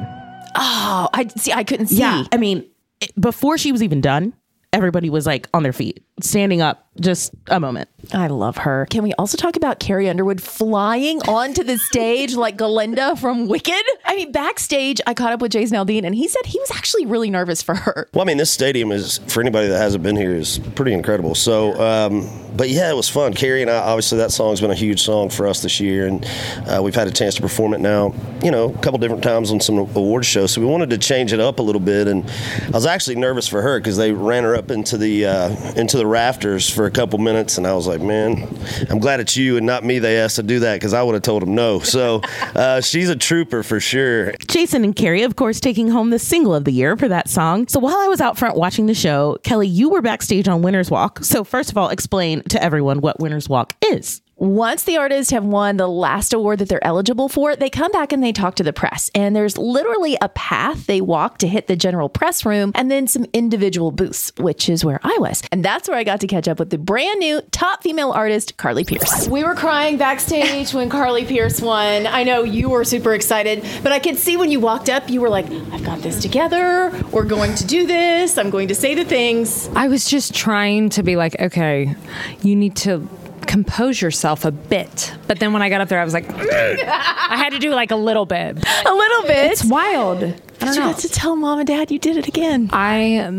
Oh, 0.55 1.09
I 1.13 1.27
see. 1.37 1.51
I 1.51 1.63
couldn't 1.63 1.87
see. 1.87 1.97
Yeah, 1.97 2.23
I 2.31 2.37
mean, 2.37 2.65
it- 3.01 3.19
before 3.19 3.57
she 3.57 3.71
was 3.71 3.81
even 3.83 4.01
done, 4.01 4.33
everybody 4.71 5.09
was 5.09 5.25
like 5.25 5.47
on 5.53 5.63
their 5.63 5.73
feet, 5.73 6.03
standing 6.21 6.61
up. 6.61 6.87
Just 6.99 7.31
a 7.47 7.59
moment. 7.59 7.89
I 8.13 8.27
love 8.27 8.57
her. 8.57 8.85
Can 8.91 9.01
we 9.03 9.13
also 9.13 9.35
talk 9.35 9.55
about 9.55 9.79
Carrie 9.79 10.07
Underwood 10.09 10.39
flying 10.41 11.19
onto 11.23 11.63
the 11.63 11.79
stage 11.79 12.35
like 12.35 12.55
Galinda 12.57 13.17
from 13.17 13.47
Wicked? 13.47 13.83
I 14.05 14.15
mean, 14.15 14.31
backstage, 14.31 15.01
I 15.07 15.15
caught 15.15 15.31
up 15.33 15.41
with 15.41 15.51
Jason 15.51 15.75
Aldean, 15.77 16.03
and 16.05 16.13
he 16.13 16.27
said 16.27 16.45
he 16.45 16.59
was 16.59 16.69
actually 16.71 17.07
really 17.07 17.31
nervous 17.31 17.63
for 17.63 17.73
her. 17.73 18.07
Well, 18.13 18.21
I 18.21 18.25
mean, 18.25 18.37
this 18.37 18.51
stadium 18.51 18.91
is 18.91 19.17
for 19.27 19.41
anybody 19.41 19.67
that 19.69 19.77
hasn't 19.79 20.03
been 20.03 20.15
here 20.15 20.35
is 20.35 20.59
pretty 20.75 20.93
incredible. 20.93 21.33
So, 21.33 21.73
um, 21.81 22.29
but 22.55 22.69
yeah, 22.69 22.89
it 22.89 22.95
was 22.95 23.09
fun. 23.09 23.33
Carrie 23.33 23.61
and 23.61 23.71
I, 23.71 23.77
obviously, 23.77 24.17
that 24.19 24.31
song's 24.31 24.61
been 24.61 24.71
a 24.71 24.75
huge 24.75 25.01
song 25.01 25.29
for 25.29 25.47
us 25.47 25.61
this 25.61 25.79
year, 25.79 26.07
and 26.07 26.25
uh, 26.67 26.81
we've 26.83 26.95
had 26.95 27.07
a 27.07 27.11
chance 27.11 27.35
to 27.35 27.41
perform 27.41 27.73
it 27.73 27.79
now, 27.79 28.13
you 28.43 28.51
know, 28.51 28.65
a 28.65 28.77
couple 28.79 28.99
different 28.99 29.23
times 29.23 29.51
on 29.51 29.59
some 29.59 29.77
award 29.77 30.25
shows. 30.25 30.51
So 30.51 30.61
we 30.61 30.67
wanted 30.67 30.89
to 30.91 30.97
change 30.97 31.33
it 31.33 31.39
up 31.39 31.59
a 31.59 31.61
little 31.63 31.81
bit, 31.81 32.07
and 32.07 32.29
I 32.67 32.71
was 32.71 32.85
actually 32.85 33.15
nervous 33.15 33.47
for 33.47 33.61
her 33.61 33.79
because 33.79 33.97
they 33.97 34.11
ran 34.11 34.43
her 34.43 34.55
up 34.55 34.71
into 34.71 34.97
the 34.97 35.25
uh, 35.25 35.49
into 35.75 35.97
the 35.97 36.05
rafters 36.05 36.69
for 36.69 36.85
a 36.85 36.91
couple 36.91 37.19
minutes, 37.19 37.57
and 37.57 37.65
I 37.65 37.73
was 37.73 37.87
like, 37.87 38.01
man, 38.01 38.47
I'm 38.89 38.99
glad 38.99 39.19
it's 39.19 39.35
you 39.35 39.57
and 39.57 39.65
not 39.65 39.83
me. 39.83 39.99
They 39.99 40.17
asked 40.17 40.35
to 40.35 40.43
do 40.43 40.59
that 40.59 40.75
because 40.75 40.93
I 40.93 41.01
would 41.01 41.13
have 41.13 41.23
told 41.23 41.41
them 41.41 41.55
no. 41.55 41.79
So 41.79 42.21
uh, 42.55 42.81
she's 42.81 43.09
a 43.09 43.15
trooper 43.15 43.63
for 43.63 43.79
sure. 43.79 44.33
Jason 44.47 44.83
and 44.83 44.95
Carrie, 44.95 45.23
of 45.23 45.35
course, 45.35 45.59
taking 45.59 45.89
home 45.89 46.11
the 46.11 46.19
single 46.19 46.53
of 46.53 46.65
the 46.65 46.71
year 46.71 46.95
for 46.97 47.07
that 47.07 47.29
song. 47.29 47.67
So 47.67 47.79
while 47.79 47.97
I 47.97 48.07
was 48.07 48.21
out 48.21 48.37
front 48.37 48.55
watching 48.55 48.85
the 48.85 48.93
show, 48.93 49.37
Kelly, 49.43 49.67
you 49.67 49.89
were 49.89 50.01
backstage 50.01 50.47
on 50.47 50.61
Winner's 50.61 50.91
Walk. 50.91 51.23
So 51.23 51.43
first 51.43 51.71
of 51.71 51.77
all, 51.77 51.89
explain 51.89 52.42
to 52.49 52.61
everyone 52.61 53.01
what 53.01 53.19
Winner's 53.19 53.49
Walk 53.49 53.73
is. 53.85 54.21
Once 54.43 54.83
the 54.83 54.97
artists 54.97 55.31
have 55.31 55.45
won 55.45 55.77
the 55.77 55.87
last 55.87 56.33
award 56.33 56.59
that 56.59 56.67
they're 56.67 56.83
eligible 56.83 57.29
for, 57.29 57.55
they 57.55 57.69
come 57.69 57.89
back 57.93 58.11
and 58.11 58.21
they 58.21 58.33
talk 58.33 58.55
to 58.55 58.63
the 58.63 58.73
press. 58.73 59.09
And 59.15 59.33
there's 59.33 59.57
literally 59.57 60.17
a 60.19 60.27
path 60.27 60.85
they 60.85 60.99
walk 60.99 61.37
to 61.37 61.47
hit 61.47 61.67
the 61.67 61.77
general 61.77 62.09
press 62.09 62.45
room 62.45 62.73
and 62.75 62.91
then 62.91 63.07
some 63.07 63.25
individual 63.31 63.91
booths, 63.91 64.33
which 64.37 64.67
is 64.67 64.83
where 64.83 64.99
I 65.01 65.15
was. 65.17 65.41
And 65.53 65.63
that's 65.63 65.87
where 65.87 65.97
I 65.97 66.03
got 66.03 66.19
to 66.19 66.27
catch 66.27 66.49
up 66.49 66.59
with 66.59 66.71
the 66.71 66.77
brand 66.77 67.21
new 67.21 67.39
top 67.51 67.83
female 67.83 68.11
artist, 68.11 68.57
Carly 68.57 68.83
Pearce. 68.83 69.29
We 69.29 69.45
were 69.45 69.55
crying 69.55 69.95
backstage 69.95 70.73
when 70.73 70.89
Carly 70.89 71.23
Pearce 71.23 71.61
won. 71.61 72.05
I 72.05 72.23
know 72.23 72.43
you 72.43 72.67
were 72.67 72.83
super 72.83 73.13
excited, 73.13 73.65
but 73.81 73.93
I 73.93 73.99
could 73.99 74.17
see 74.17 74.35
when 74.35 74.51
you 74.51 74.59
walked 74.59 74.89
up, 74.89 75.09
you 75.09 75.21
were 75.21 75.29
like, 75.29 75.49
I've 75.71 75.85
got 75.85 75.99
this 75.99 76.21
together. 76.21 76.91
We're 77.13 77.23
going 77.23 77.55
to 77.55 77.65
do 77.65 77.87
this. 77.87 78.37
I'm 78.37 78.49
going 78.49 78.67
to 78.67 78.75
say 78.75 78.93
the 78.93 79.05
things. 79.05 79.69
I 79.73 79.87
was 79.87 80.09
just 80.09 80.35
trying 80.35 80.89
to 80.89 81.01
be 81.01 81.15
like, 81.15 81.39
okay, 81.39 81.95
you 82.41 82.57
need 82.57 82.75
to 82.75 83.07
compose 83.47 84.01
yourself 84.01 84.45
a 84.45 84.51
bit. 84.51 85.13
But 85.27 85.39
then 85.39 85.53
when 85.53 85.61
I 85.61 85.69
got 85.69 85.81
up 85.81 85.89
there, 85.89 85.99
I 85.99 86.03
was 86.03 86.13
like, 86.13 86.29
I 86.29 87.35
had 87.37 87.51
to 87.51 87.59
do 87.59 87.71
like 87.71 87.91
a 87.91 87.95
little 87.95 88.25
bit. 88.25 88.57
A 88.85 88.93
little 88.93 89.23
bit. 89.23 89.51
It's 89.51 89.63
wild. 89.63 90.23
I 90.23 90.65
don't 90.65 90.75
you 90.75 90.79
know. 90.81 90.87
get 90.91 90.99
to 90.99 91.09
tell 91.09 91.35
mom 91.35 91.59
and 91.59 91.67
dad 91.67 91.91
you 91.91 91.99
did 91.99 92.17
it 92.17 92.27
again? 92.27 92.69
I, 92.71 93.29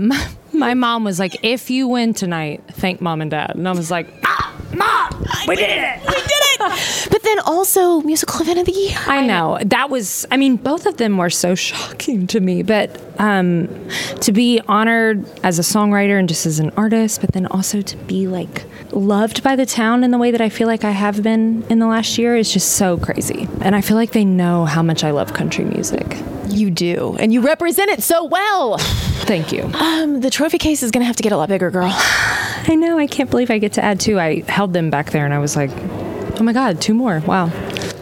my 0.52 0.74
mom 0.74 1.04
was 1.04 1.18
like, 1.18 1.42
if 1.42 1.70
you 1.70 1.88
win 1.88 2.14
tonight, 2.14 2.62
thank 2.72 3.00
mom 3.00 3.20
and 3.20 3.30
dad. 3.30 3.52
And 3.54 3.68
I 3.68 3.72
was 3.72 3.90
like, 3.90 4.08
ah, 4.24 4.43
mom, 4.74 5.26
we 5.46 5.56
did 5.56 5.70
it. 5.70 6.00
We 6.06 6.14
did 6.14 6.30
it. 6.30 7.08
but 7.10 7.22
then 7.22 7.38
also 7.40 8.00
musical 8.02 8.40
event 8.40 8.58
of 8.60 8.66
the 8.66 8.72
year. 8.72 8.98
I 9.06 9.26
know 9.26 9.58
that 9.64 9.90
was. 9.90 10.26
I 10.30 10.36
mean, 10.36 10.56
both 10.56 10.86
of 10.86 10.96
them 10.96 11.16
were 11.16 11.30
so 11.30 11.54
shocking 11.54 12.26
to 12.28 12.40
me. 12.40 12.62
But 12.62 13.00
um, 13.20 13.68
to 14.20 14.32
be 14.32 14.60
honored 14.68 15.24
as 15.44 15.58
a 15.58 15.62
songwriter 15.62 16.18
and 16.18 16.28
just 16.28 16.46
as 16.46 16.58
an 16.58 16.70
artist, 16.70 17.20
but 17.20 17.32
then 17.32 17.46
also 17.46 17.82
to 17.82 17.96
be 17.96 18.26
like 18.26 18.64
loved 18.92 19.42
by 19.42 19.56
the 19.56 19.66
town 19.66 20.04
in 20.04 20.10
the 20.10 20.18
way 20.18 20.30
that 20.30 20.40
I 20.40 20.48
feel 20.48 20.68
like 20.68 20.84
I 20.84 20.90
have 20.90 21.22
been 21.22 21.64
in 21.68 21.78
the 21.78 21.86
last 21.86 22.16
year 22.18 22.36
is 22.36 22.52
just 22.52 22.76
so 22.76 22.96
crazy. 22.96 23.48
And 23.60 23.74
I 23.74 23.80
feel 23.80 23.96
like 23.96 24.12
they 24.12 24.24
know 24.24 24.64
how 24.64 24.82
much 24.82 25.04
I 25.04 25.10
love 25.10 25.32
country 25.32 25.64
music. 25.64 26.16
You 26.48 26.70
do, 26.70 27.16
and 27.18 27.32
you 27.32 27.40
represent 27.40 27.90
it 27.90 28.02
so 28.02 28.24
well. 28.24 28.78
Thank 28.78 29.52
you. 29.52 29.64
Um, 29.74 30.20
the 30.20 30.30
trophy 30.30 30.58
case 30.58 30.82
is 30.82 30.90
gonna 30.90 31.06
have 31.06 31.16
to 31.16 31.22
get 31.22 31.32
a 31.32 31.36
lot 31.36 31.48
bigger, 31.48 31.70
girl. 31.70 31.90
I 32.68 32.74
know. 32.76 32.98
I 32.98 33.06
can't 33.06 33.30
believe 33.30 33.50
I 33.50 33.58
get 33.58 33.74
to 33.74 33.84
add 33.84 34.00
two. 34.00 34.18
I 34.18 34.40
held 34.48 34.72
them 34.72 34.90
back 34.90 35.10
there, 35.10 35.24
and 35.24 35.34
I 35.34 35.38
was 35.38 35.56
like, 35.56 35.70
"Oh 36.38 36.42
my 36.42 36.52
god, 36.52 36.80
two 36.80 36.94
more! 36.94 37.20
Wow." 37.26 37.50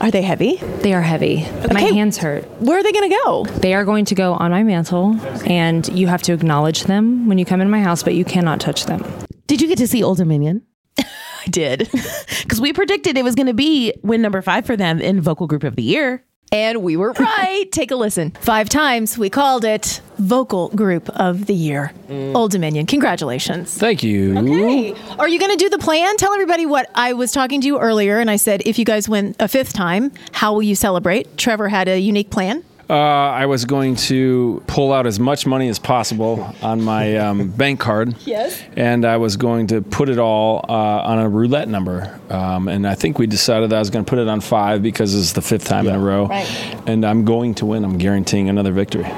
Are 0.01 0.11
they 0.11 0.23
heavy? 0.23 0.57
They 0.57 0.95
are 0.95 1.01
heavy. 1.01 1.47
My 1.71 1.81
hands 1.81 2.19
hurt. 2.19 2.45
Where 2.61 2.77
are 2.77 2.83
they 2.83 2.91
going 2.91 3.09
to 3.09 3.17
go? 3.25 3.45
They 3.45 3.73
are 3.73 3.85
going 3.85 4.05
to 4.07 4.17
go 4.17 4.33
on 4.33 4.51
my 4.51 4.65
mantle, 4.65 5.17
and 5.47 5.87
you 5.97 6.09
have 6.09 6.23
to 6.23 6.33
acknowledge 6.33 6.85
them 6.85 7.29
when 7.29 7.39
you 7.39 7.45
come 7.45 7.61
in 7.61 7.71
my 7.71 7.81
house, 7.81 8.03
but 8.03 8.15
you 8.17 8.25
cannot 8.25 8.61
touch 8.61 8.87
them. 8.87 9.05
Did 9.47 9.61
you 9.61 9.69
get 9.69 9.79
to 9.79 9.87
see 9.87 10.03
Old 10.03 10.19
Dominion? 10.19 10.63
I 10.99 11.05
did. 11.49 11.89
Because 12.43 12.61
we 12.61 12.73
predicted 12.73 13.17
it 13.17 13.23
was 13.23 13.37
going 13.37 13.47
to 13.47 13.55
be 13.55 13.95
win 14.03 14.21
number 14.21 14.43
five 14.43 14.67
for 14.67 14.77
them 14.77 15.01
in 15.01 15.21
Vocal 15.21 15.47
Group 15.47 15.63
of 15.63 15.77
the 15.77 15.83
Year. 15.83 16.25
And 16.53 16.83
we 16.83 16.97
were 16.97 17.13
right. 17.13 17.65
Take 17.73 17.91
a 17.91 17.97
listen. 17.97 18.31
Five 18.41 18.69
times 18.69 19.17
we 19.17 19.31
called 19.31 19.65
it 19.65 20.03
Vocal 20.19 20.69
Group 20.69 21.09
of 21.09 21.47
the 21.47 21.55
Year. 21.55 21.93
Mm. 22.09 22.35
Old 22.35 22.51
Dominion. 22.51 22.85
Congratulations. 22.87 23.77
Thank 23.77 24.03
you. 24.03 24.37
Okay. 24.39 24.95
Are 25.19 25.29
you 25.29 25.39
going 25.41 25.51
to 25.51 25.57
do 25.57 25.71
the 25.71 25.79
plan? 25.79 26.17
Tell 26.19 26.33
everybody 26.33 26.67
what 26.67 26.91
I 26.95 27.15
was 27.15 27.33
talking 27.33 27.63
to 27.63 27.67
you 27.67 27.81
earlier, 27.81 28.19
and 28.19 28.31
I 28.31 28.37
said 28.37 28.63
if 28.67 28.79
you 28.79 28.85
guys 28.85 29.09
win 29.09 29.35
a 29.41 29.49
fifth 29.49 29.73
time, 29.73 30.13
how 30.33 30.53
will 30.53 30.63
you 30.63 30.75
celebrate? 30.75 31.39
Trevor 31.39 31.69
had 31.69 31.89
a 31.89 31.99
unique 31.99 32.31
plan. 32.31 32.63
Uh, 32.91 32.95
I 32.95 33.47
was 33.47 33.65
going 33.65 33.97
to 33.97 34.63
pull 34.67 34.93
out 34.93 35.07
as 35.07 35.19
much 35.19 35.47
money 35.47 35.69
as 35.69 35.79
possible 35.79 36.55
on 36.63 36.83
my 36.83 37.17
um, 37.17 37.49
bank 37.57 37.81
card. 37.81 38.17
Yes. 38.27 38.61
And 38.77 39.05
I 39.05 39.17
was 39.17 39.37
going 39.37 39.69
to 39.69 39.81
put 39.81 40.09
it 40.09 40.19
all 40.19 40.65
uh, 40.69 40.73
on 40.73 41.19
a 41.19 41.29
roulette 41.29 41.69
number. 41.69 42.19
Um, 42.29 42.69
and 42.69 42.87
I 42.87 42.95
think 42.95 43.19
we 43.19 43.27
decided 43.27 43.71
that 43.71 43.77
I 43.77 43.79
was 43.79 43.91
going 43.91 44.05
to 44.05 44.09
put 44.09 44.19
it 44.19 44.29
on 44.29 44.41
five 44.41 44.83
because 44.83 45.15
it's 45.15 45.33
the 45.33 45.43
fifth 45.43 45.65
time 45.65 45.87
in 45.87 45.95
a 45.95 45.99
row. 46.01 46.27
Right. 46.27 46.47
And 46.87 47.05
I'm 47.05 47.25
going 47.25 47.55
to 47.57 47.67
win. 47.67 47.85
I'm 47.85 47.99
guaranteeing 47.99 48.49
another 48.49 48.73
victory. 48.73 49.11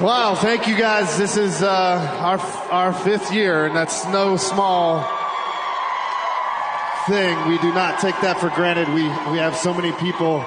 Wow, 0.00 0.34
thank 0.34 0.66
you 0.66 0.76
guys. 0.76 1.16
This 1.16 1.36
is 1.36 1.62
uh, 1.62 1.68
our 2.20 2.40
our 2.72 2.92
fifth 2.92 3.32
year, 3.32 3.66
and 3.66 3.76
that's 3.76 4.04
no 4.06 4.36
small 4.36 5.02
thing. 7.06 7.48
We 7.48 7.58
do 7.58 7.72
not 7.72 8.00
take 8.00 8.20
that 8.20 8.40
for 8.40 8.50
granted. 8.50 8.88
We 8.88 9.04
we 9.30 9.38
have 9.38 9.54
so 9.54 9.72
many 9.72 9.92
people 9.92 10.44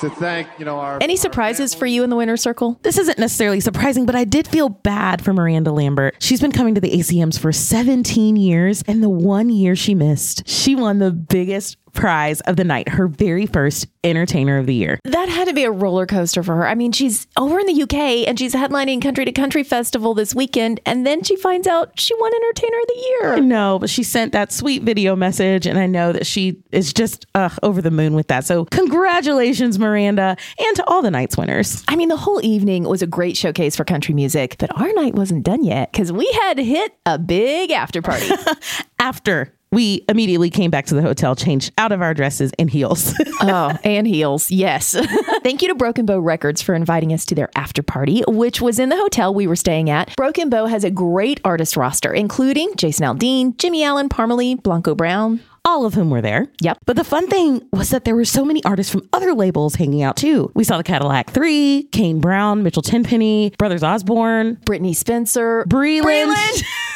to 0.00 0.10
thank. 0.10 0.48
You 0.58 0.64
know, 0.64 0.78
our 0.78 0.98
Any 1.00 1.16
surprises 1.16 1.74
for 1.74 1.86
you 1.86 2.04
in 2.04 2.10
the 2.10 2.16
winner 2.16 2.36
circle? 2.36 2.78
This 2.82 2.98
isn't 2.98 3.18
necessarily 3.18 3.60
surprising, 3.60 4.06
but 4.06 4.14
I 4.14 4.24
did 4.24 4.46
feel 4.48 4.68
bad 4.68 5.22
for 5.24 5.32
Miranda 5.32 5.72
Lambert. 5.72 6.16
She's 6.20 6.40
been 6.40 6.52
coming 6.52 6.74
to 6.74 6.80
the 6.80 6.90
ACMs 6.90 7.38
for 7.38 7.52
17 7.52 8.36
years, 8.36 8.82
and 8.86 9.02
the 9.02 9.08
one 9.08 9.50
year 9.50 9.76
she 9.76 9.94
missed, 9.94 10.48
she 10.48 10.74
won 10.74 10.98
the 10.98 11.10
biggest 11.10 11.76
prize 11.92 12.40
of 12.42 12.56
the 12.56 12.64
night, 12.64 12.88
her 12.88 13.08
very 13.08 13.46
first 13.46 13.86
Entertainer 14.04 14.58
of 14.58 14.66
the 14.66 14.74
Year. 14.74 14.98
That 15.04 15.28
had 15.28 15.48
to 15.48 15.54
be 15.54 15.64
a 15.64 15.70
roller 15.70 16.06
coaster 16.06 16.42
for 16.42 16.54
her. 16.56 16.66
I 16.66 16.74
mean, 16.74 16.92
she's 16.92 17.26
over 17.36 17.58
in 17.58 17.66
the 17.66 17.82
UK 17.82 18.26
and 18.28 18.38
she's 18.38 18.54
headlining 18.54 19.02
Country 19.02 19.24
to 19.24 19.32
Country 19.32 19.62
Festival 19.62 20.14
this 20.14 20.34
weekend, 20.34 20.80
and 20.86 21.06
then 21.06 21.22
she 21.22 21.36
finds 21.36 21.66
out 21.66 21.98
she 21.98 22.14
won 22.14 22.32
Entertainer 22.34 22.78
of 22.78 22.86
the 22.86 23.06
Year. 23.08 23.34
I 23.34 23.40
know, 23.40 23.78
but 23.78 23.90
she 23.90 24.02
sent 24.02 24.32
that 24.32 24.52
sweet 24.52 24.82
video 24.82 25.16
message, 25.16 25.66
and 25.66 25.78
I 25.78 25.86
know 25.86 26.12
that 26.12 26.26
she 26.26 26.62
is 26.72 26.92
just 26.92 27.26
uh, 27.34 27.50
over 27.62 27.82
the 27.82 27.90
moon 27.90 28.14
with 28.14 28.28
that. 28.28 28.44
So, 28.44 28.64
congratulations, 28.66 29.78
Miranda, 29.78 30.36
and 30.58 30.76
to 30.76 30.84
all 30.86 31.02
the 31.02 31.10
night's 31.10 31.36
winners. 31.36 31.84
I 31.88 31.96
mean, 31.96 32.08
the 32.08 32.16
whole 32.16 32.44
evening 32.44 32.84
was 32.84 33.02
a 33.02 33.06
great 33.06 33.36
showcase 33.36 33.76
for 33.76 33.84
country 33.84 34.14
music, 34.14 34.56
but 34.58 34.74
our 34.78 34.92
night 34.94 35.14
wasn't 35.14 35.44
done 35.44 35.64
yet 35.64 35.92
because 35.92 36.12
we 36.12 36.30
had 36.42 36.56
to 36.58 36.64
hit 36.64 36.96
a 37.06 37.18
big 37.18 37.70
after 37.70 38.02
party. 38.02 38.28
After 39.00 39.54
we 39.70 40.04
immediately 40.08 40.50
came 40.50 40.70
back 40.70 40.86
to 40.86 40.94
the 40.94 41.02
hotel, 41.02 41.36
changed 41.36 41.72
out 41.78 41.92
of 41.92 42.00
our 42.02 42.14
dresses 42.14 42.52
and 42.58 42.70
heels. 42.70 43.14
oh, 43.42 43.76
and 43.84 44.06
heels. 44.06 44.50
Yes. 44.50 44.96
Thank 45.42 45.62
you 45.62 45.68
to 45.68 45.74
Broken 45.74 46.06
Bow 46.06 46.18
Records 46.18 46.62
for 46.62 46.74
inviting 46.74 47.12
us 47.12 47.26
to 47.26 47.34
their 47.34 47.50
after 47.54 47.82
party, 47.82 48.22
which 48.26 48.60
was 48.60 48.78
in 48.78 48.88
the 48.88 48.96
hotel 48.96 49.34
we 49.34 49.46
were 49.46 49.56
staying 49.56 49.90
at. 49.90 50.14
Broken 50.16 50.48
Bow 50.50 50.66
has 50.66 50.84
a 50.84 50.90
great 50.90 51.40
artist 51.44 51.76
roster, 51.76 52.12
including 52.12 52.72
Jason 52.76 53.04
Aldean, 53.06 53.56
Jimmie 53.58 53.84
Allen, 53.84 54.08
Parmalee, 54.08 54.62
Blanco 54.62 54.94
Brown. 54.94 55.40
all 55.64 55.84
of 55.84 55.92
whom 55.92 56.08
were 56.08 56.22
there. 56.22 56.46
Yep. 56.62 56.78
But 56.86 56.96
the 56.96 57.04
fun 57.04 57.28
thing 57.28 57.66
was 57.72 57.90
that 57.90 58.06
there 58.06 58.14
were 58.16 58.24
so 58.24 58.42
many 58.44 58.64
artists 58.64 58.90
from 58.90 59.06
other 59.12 59.34
labels 59.34 59.74
hanging 59.74 60.02
out 60.02 60.16
too. 60.16 60.50
We 60.54 60.64
saw 60.64 60.78
the 60.78 60.82
Cadillac 60.84 61.30
Three, 61.30 61.82
Kane 61.92 62.20
Brown, 62.20 62.62
Mitchell 62.62 62.80
Tenpenny, 62.82 63.52
Brothers 63.58 63.82
Osborne, 63.82 64.56
Brittney 64.64 64.96
Spencer, 64.96 65.64
Breland. 65.68 66.02
Breland 66.32 66.62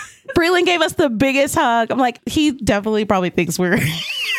gave 0.65 0.81
us 0.81 0.95
the 0.95 1.09
biggest 1.09 1.55
hug. 1.55 1.91
I'm 1.91 1.99
like, 1.99 2.21
he 2.27 2.53
definitely 2.53 3.05
probably 3.05 3.31
thinks 3.31 3.59
we're 3.59 3.79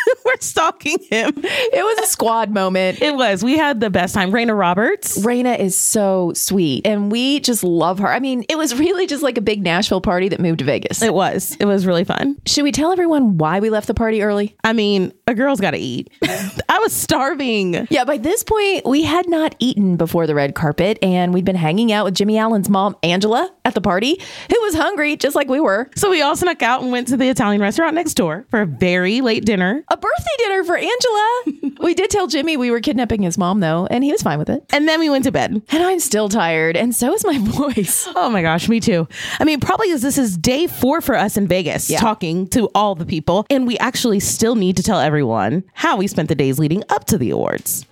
we're 0.25 0.39
stalking 0.39 0.97
him. 1.09 1.33
It 1.35 1.83
was 1.83 2.07
a 2.07 2.11
squad 2.11 2.51
moment. 2.51 3.01
It 3.01 3.15
was. 3.15 3.43
We 3.43 3.57
had 3.57 3.79
the 3.79 3.89
best 3.89 4.13
time. 4.13 4.31
Raina 4.31 4.57
Roberts. 4.57 5.19
Raina 5.19 5.57
is 5.59 5.77
so 5.77 6.33
sweet, 6.35 6.85
and 6.85 7.11
we 7.11 7.39
just 7.39 7.63
love 7.63 7.99
her. 7.99 8.07
I 8.07 8.19
mean, 8.19 8.45
it 8.49 8.57
was 8.57 8.77
really 8.77 9.07
just 9.07 9.23
like 9.23 9.37
a 9.37 9.41
big 9.41 9.63
Nashville 9.63 10.01
party 10.01 10.29
that 10.29 10.39
moved 10.39 10.59
to 10.59 10.65
Vegas. 10.65 11.01
It 11.01 11.13
was. 11.13 11.55
It 11.59 11.65
was 11.65 11.85
really 11.85 12.03
fun. 12.03 12.37
Should 12.45 12.63
we 12.63 12.71
tell 12.71 12.91
everyone 12.91 13.37
why 13.37 13.59
we 13.59 13.69
left 13.69 13.87
the 13.87 13.93
party 13.93 14.21
early? 14.21 14.55
I 14.63 14.73
mean, 14.73 15.13
a 15.27 15.33
girl's 15.33 15.59
got 15.59 15.71
to 15.71 15.77
eat. 15.77 16.11
I 16.69 16.79
was 16.79 16.93
starving. 16.93 17.87
Yeah, 17.89 18.05
by 18.05 18.17
this 18.17 18.43
point, 18.43 18.85
we 18.85 19.03
had 19.03 19.27
not 19.29 19.55
eaten 19.59 19.97
before 19.97 20.27
the 20.27 20.35
red 20.35 20.55
carpet, 20.55 20.99
and 21.01 21.33
we'd 21.33 21.45
been 21.45 21.55
hanging 21.55 21.91
out 21.91 22.05
with 22.05 22.15
Jimmie 22.15 22.37
Allen's 22.37 22.69
mom, 22.69 22.95
Angela, 23.03 23.51
at 23.65 23.73
the 23.73 23.81
party, 23.81 24.21
who 24.49 24.61
was 24.61 24.75
hungry 24.75 25.15
just 25.15 25.35
like 25.35 25.47
we 25.47 25.59
were. 25.59 25.89
So 25.95 26.09
we 26.09 26.21
all 26.21 26.35
snuck 26.35 26.61
out 26.61 26.81
and 26.81 26.91
went 26.91 27.07
to 27.09 27.17
the 27.17 27.29
Italian 27.29 27.61
restaurant 27.61 27.95
next 27.95 28.15
door 28.15 28.45
for 28.49 28.61
a 28.61 28.65
very 28.65 29.21
late 29.21 29.45
dinner. 29.45 29.82
A 29.89 29.97
birthday 29.97 30.31
dinner 30.39 30.63
for 30.63 30.77
Angela. 30.77 31.73
we 31.83 31.93
did 31.93 32.09
tell 32.09 32.27
Jimmie 32.27 32.57
we 32.57 32.71
were 32.71 32.79
kidnapping 32.79 33.21
his 33.21 33.37
mom, 33.37 33.59
though, 33.59 33.85
and 33.91 34.03
he 34.03 34.11
was 34.11 34.21
fine 34.21 34.39
with 34.39 34.49
it. 34.49 34.63
And 34.71 34.87
then 34.87 34.99
we 34.99 35.09
went 35.09 35.23
to 35.25 35.31
bed. 35.31 35.61
And 35.69 35.83
I'm 35.83 35.99
still 35.99 36.29
tired, 36.29 36.75
and 36.77 36.95
so 36.95 37.13
is 37.13 37.25
my 37.25 37.37
voice. 37.41 38.07
Oh 38.15 38.29
my 38.29 38.41
gosh, 38.41 38.67
me 38.69 38.79
too. 38.79 39.07
I 39.39 39.43
mean, 39.43 39.59
probably 39.59 39.87
because 39.87 40.01
this 40.01 40.17
is 40.17 40.37
day 40.37 40.67
four 40.67 41.01
for 41.01 41.15
us 41.15 41.37
in 41.37 41.47
Vegas, 41.47 41.89
Yeah. 41.89 41.99
talking 41.99 42.47
to 42.49 42.69
all 42.73 42.95
the 42.95 43.05
people, 43.05 43.45
and 43.49 43.67
we 43.67 43.77
actually 43.79 44.19
still 44.19 44.55
need 44.55 44.77
to 44.77 44.83
tell 44.83 44.99
everyone 44.99 45.63
how 45.73 45.97
we 45.97 46.07
spent 46.07 46.29
the 46.29 46.35
days 46.35 46.57
leading 46.59 46.83
up 46.89 47.05
to 47.05 47.17
the 47.17 47.29
awards. 47.29 47.85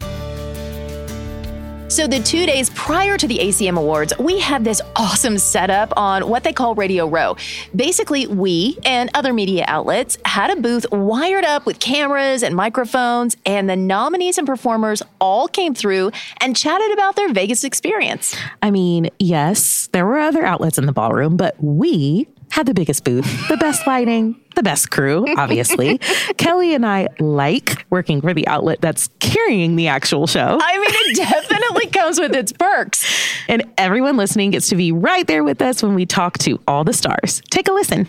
So, 1.91 2.07
the 2.07 2.21
two 2.21 2.45
days 2.45 2.69
prior 2.69 3.17
to 3.17 3.27
the 3.27 3.37
ACM 3.37 3.77
Awards, 3.77 4.13
we 4.17 4.39
had 4.39 4.63
this 4.63 4.81
awesome 4.95 5.37
setup 5.37 5.91
on 5.97 6.29
what 6.29 6.41
they 6.41 6.53
call 6.53 6.73
Radio 6.73 7.05
Row. 7.05 7.35
Basically, 7.75 8.27
we 8.27 8.77
and 8.85 9.09
other 9.13 9.33
media 9.33 9.65
outlets 9.67 10.17
had 10.23 10.51
a 10.51 10.55
booth 10.55 10.89
wired 10.89 11.43
up 11.43 11.65
with 11.65 11.81
cameras 11.81 12.43
and 12.43 12.55
microphones, 12.55 13.35
and 13.45 13.69
the 13.69 13.75
nominees 13.75 14.37
and 14.37 14.47
performers 14.47 15.03
all 15.19 15.49
came 15.49 15.75
through 15.75 16.11
and 16.39 16.55
chatted 16.55 16.93
about 16.93 17.17
their 17.17 17.33
Vegas 17.33 17.65
experience. 17.65 18.37
I 18.61 18.71
mean, 18.71 19.09
yes, 19.19 19.89
there 19.91 20.05
were 20.05 20.17
other 20.17 20.45
outlets 20.45 20.77
in 20.77 20.85
the 20.85 20.93
ballroom, 20.93 21.35
but 21.35 21.61
we 21.61 22.25
had 22.51 22.65
the 22.65 22.73
biggest 22.73 23.03
booth, 23.03 23.47
the 23.49 23.57
best 23.57 23.87
lighting, 23.87 24.39
the 24.55 24.63
best 24.63 24.91
crew, 24.91 25.25
obviously. 25.37 25.97
Kelly 26.37 26.73
and 26.73 26.85
I 26.85 27.07
like 27.19 27.85
working 27.89 28.21
for 28.21 28.33
the 28.33 28.45
outlet 28.47 28.81
that's 28.81 29.09
carrying 29.19 29.77
the 29.77 29.87
actual 29.87 30.27
show. 30.27 30.57
I 30.61 30.77
mean, 30.77 30.89
it 30.89 31.15
definitely 31.15 31.50
comes 31.91 32.19
with 32.19 32.33
its 32.35 32.51
perks. 32.51 33.05
And 33.47 33.63
everyone 33.77 34.17
listening 34.17 34.51
gets 34.51 34.69
to 34.69 34.75
be 34.75 34.91
right 34.91 35.25
there 35.27 35.43
with 35.43 35.61
us 35.61 35.83
when 35.83 35.95
we 35.95 36.05
talk 36.05 36.37
to 36.39 36.59
all 36.67 36.83
the 36.83 36.93
stars. 36.93 37.41
Take 37.49 37.67
a 37.67 37.71
listen. 37.73 38.07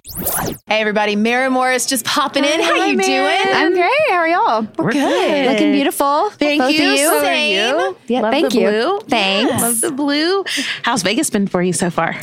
Hey, 0.66 0.80
everybody, 0.80 1.16
Maren 1.16 1.52
Morris 1.52 1.86
just 1.86 2.04
popping 2.04 2.44
in. 2.44 2.60
How 2.60 2.78
Hi, 2.78 2.86
you 2.86 2.96
Maren. 2.96 3.44
doing? 3.44 3.54
I'm 3.54 3.72
great. 3.72 3.90
How 4.08 4.16
are 4.16 4.28
y'all? 4.28 4.68
We're 4.78 4.92
good. 4.92 5.50
Looking 5.50 5.72
beautiful. 5.72 6.30
Thank 6.30 6.60
Both 6.62 6.72
you. 6.72 6.82
You. 6.82 6.96
So 7.08 7.18
are 7.18 7.24
Same. 7.24 7.52
you. 7.54 7.96
Yeah, 8.06 8.20
Love 8.22 8.32
thank 8.32 8.52
the 8.52 8.60
you. 8.60 8.68
Blue. 8.68 9.00
Thanks. 9.08 9.62
Love 9.62 9.80
the 9.80 9.90
blue. 9.90 10.44
How's 10.82 11.02
Vegas 11.02 11.30
been 11.30 11.46
for 11.46 11.62
you 11.62 11.72
so 11.72 11.90
far? 11.90 12.14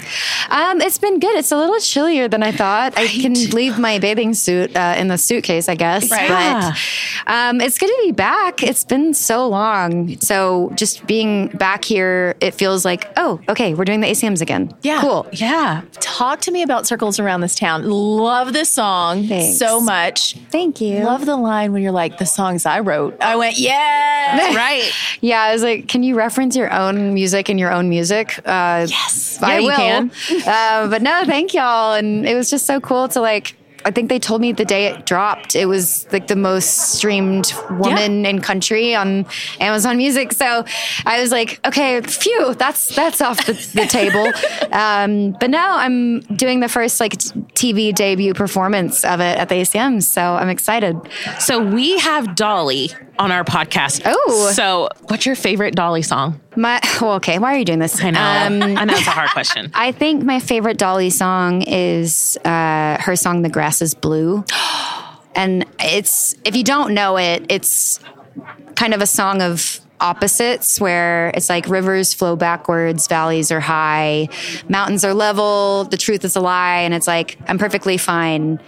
Um, 0.50 0.82
it's 0.82 0.98
been 0.98 1.20
good. 1.20 1.36
It's 1.38 1.52
a 1.52 1.58
little 1.58 1.80
chillier 1.80 2.28
than 2.28 2.44
I 2.44 2.52
thought. 2.52 2.98
I 2.98 3.08
can 3.08 3.34
leave 3.52 3.78
my 3.78 4.00
bathing 4.00 4.34
suit 4.34 4.76
uh, 4.76 4.96
in 4.98 5.08
the 5.08 5.18
suitcase, 5.18 5.68
I 5.70 5.76
guess. 5.76 6.10
Right. 6.12 6.28
But 6.30 7.32
um, 7.32 7.62
it's 7.62 7.78
good 7.78 7.88
to 7.88 7.98
be 8.04 8.12
back. 8.12 8.64
It's 8.64 8.84
been 8.84 9.14
so 9.14 9.48
long. 9.48 10.18
So 10.20 10.72
just 10.76 11.06
being 11.08 11.29
back 11.58 11.84
here, 11.86 12.36
it 12.40 12.54
feels 12.54 12.86
like, 12.86 13.10
oh, 13.18 13.40
okay, 13.50 13.74
we're 13.74 13.86
doing 13.86 14.00
the 14.02 14.08
ACMs 14.08 14.42
again. 14.42 14.74
Yeah. 14.82 15.02
Cool. 15.02 15.28
Yeah. 15.32 15.82
Talk 15.94 16.42
to 16.42 16.52
me 16.52 16.62
about 16.64 16.86
Circles 16.88 17.20
Around 17.20 17.42
This 17.42 17.56
Town. 17.56 17.90
Love 17.90 18.54
this 18.54 18.72
song 18.72 19.28
Thanks. 19.28 19.58
so 19.58 19.80
much. 19.82 20.36
Thank 20.52 20.82
you. 20.82 21.04
Love 21.04 21.26
the 21.26 21.36
line 21.36 21.72
when 21.74 21.82
you're 21.84 21.92
like, 21.92 22.18
the 22.18 22.26
songs 22.26 22.66
I 22.66 22.80
wrote. 22.82 23.18
I 23.22 23.36
went, 23.36 23.58
yeah. 23.58 24.54
right. 24.56 24.92
Yeah, 25.22 25.42
I 25.42 25.54
was 25.54 25.64
like, 25.64 25.88
can 25.88 26.04
you 26.04 26.16
reference 26.16 26.56
your 26.56 26.72
own 26.74 27.14
music 27.14 27.50
and 27.50 27.60
your 27.60 27.72
own 27.72 27.90
music? 27.90 28.40
Uh, 28.46 28.88
Yes. 28.90 29.40
I 29.42 29.60
Yeah, 29.60 30.00
will. 30.02 30.10
uh, 30.48 30.88
but 30.90 31.02
no, 31.02 31.24
thank 31.26 31.54
y'all. 31.54 31.94
And 31.94 32.26
it 32.28 32.36
was 32.36 32.50
just 32.50 32.66
so 32.66 32.80
cool 32.80 33.08
to 33.10 33.22
like. 33.22 33.56
I 33.86 33.92
think 33.92 34.10
they 34.10 34.20
told 34.20 34.42
me 34.42 34.52
the 34.52 34.66
day 34.66 34.88
it 34.88 35.06
dropped, 35.06 35.56
it 35.56 35.66
was 35.66 36.08
like 36.12 36.28
the 36.28 36.36
most 36.36 36.94
streamed 36.96 37.54
woman 37.72 38.26
in 38.26 38.42
country 38.42 38.96
on 38.96 39.26
Amazon 39.60 39.98
Music. 39.98 40.34
So 40.34 40.66
I 41.06 41.22
was 41.22 41.32
like, 41.32 41.60
okay, 41.66 42.02
phew, 42.02 42.54
that's 42.56 42.96
that's 42.96 43.22
off 43.22 43.46
the, 43.46 43.54
the 43.74 43.86
table. 43.88 44.32
Um, 44.72 45.36
but 45.40 45.50
now 45.50 45.78
I'm 45.78 46.20
doing 46.20 46.60
the 46.60 46.70
first 46.70 47.00
like 47.00 47.18
t- 47.18 47.32
TV 47.56 47.94
debut 47.94 48.34
performance 48.34 49.04
of 49.04 49.20
it 49.20 49.38
at 49.38 49.50
the 49.50 49.56
ACM, 49.56 50.04
so 50.04 50.22
I'm 50.22 50.50
excited. 50.50 50.96
So 51.40 51.60
we 51.60 51.98
have 51.98 52.36
Dolly 52.36 52.92
on 53.18 53.32
our 53.32 53.44
podcast. 53.44 54.02
Oh. 54.06 54.52
So 54.54 54.90
what's 55.08 55.26
your 55.26 55.36
favorite 55.36 55.76
Dolly 55.76 56.02
song? 56.02 56.40
My 56.60 56.82
well, 57.02 57.14
okay, 57.14 57.40
why 57.40 57.56
are 57.56 57.58
you 57.58 57.66
doing 57.66 57.80
this? 57.80 58.04
I 58.04 58.12
know. 58.12 58.20
Um, 58.20 58.62
I 58.78 58.84
know 58.84 58.94
it's 58.94 59.08
a 59.08 59.12
hard 59.12 59.30
question. 59.32 59.72
I 59.74 59.94
think 59.94 60.24
my 60.24 60.40
favorite 60.40 60.78
Dolly 60.78 61.10
song 61.10 61.62
is 61.62 62.38
uh, 62.44 62.98
her 63.00 63.16
song 63.16 63.42
"The 63.42 63.50
Grass 63.50 63.82
Is 63.82 63.94
Blue," 63.94 64.44
and 65.36 65.66
it's 65.80 66.36
if 66.44 66.58
you 66.58 66.66
don't 66.66 66.94
know 66.94 67.18
it, 67.18 67.46
it's 67.50 68.02
kind 68.76 68.94
of 68.94 69.02
a 69.02 69.08
song 69.08 69.42
of 69.42 69.80
opposites 70.02 70.80
where 70.80 71.30
it's 71.34 71.50
like 71.50 71.68
rivers 71.68 72.14
flow 72.14 72.36
backwards, 72.36 73.08
valleys 73.08 73.52
are 73.52 73.60
high, 73.62 74.28
mountains 74.68 75.06
are 75.06 75.14
level, 75.14 75.86
the 75.86 75.98
truth 75.98 76.26
is 76.26 76.36
a 76.36 76.42
lie, 76.42 76.80
and 76.80 76.94
it's 76.94 77.08
like 77.08 77.38
I'm 77.48 77.58
perfectly 77.58 77.98
fine 77.98 78.60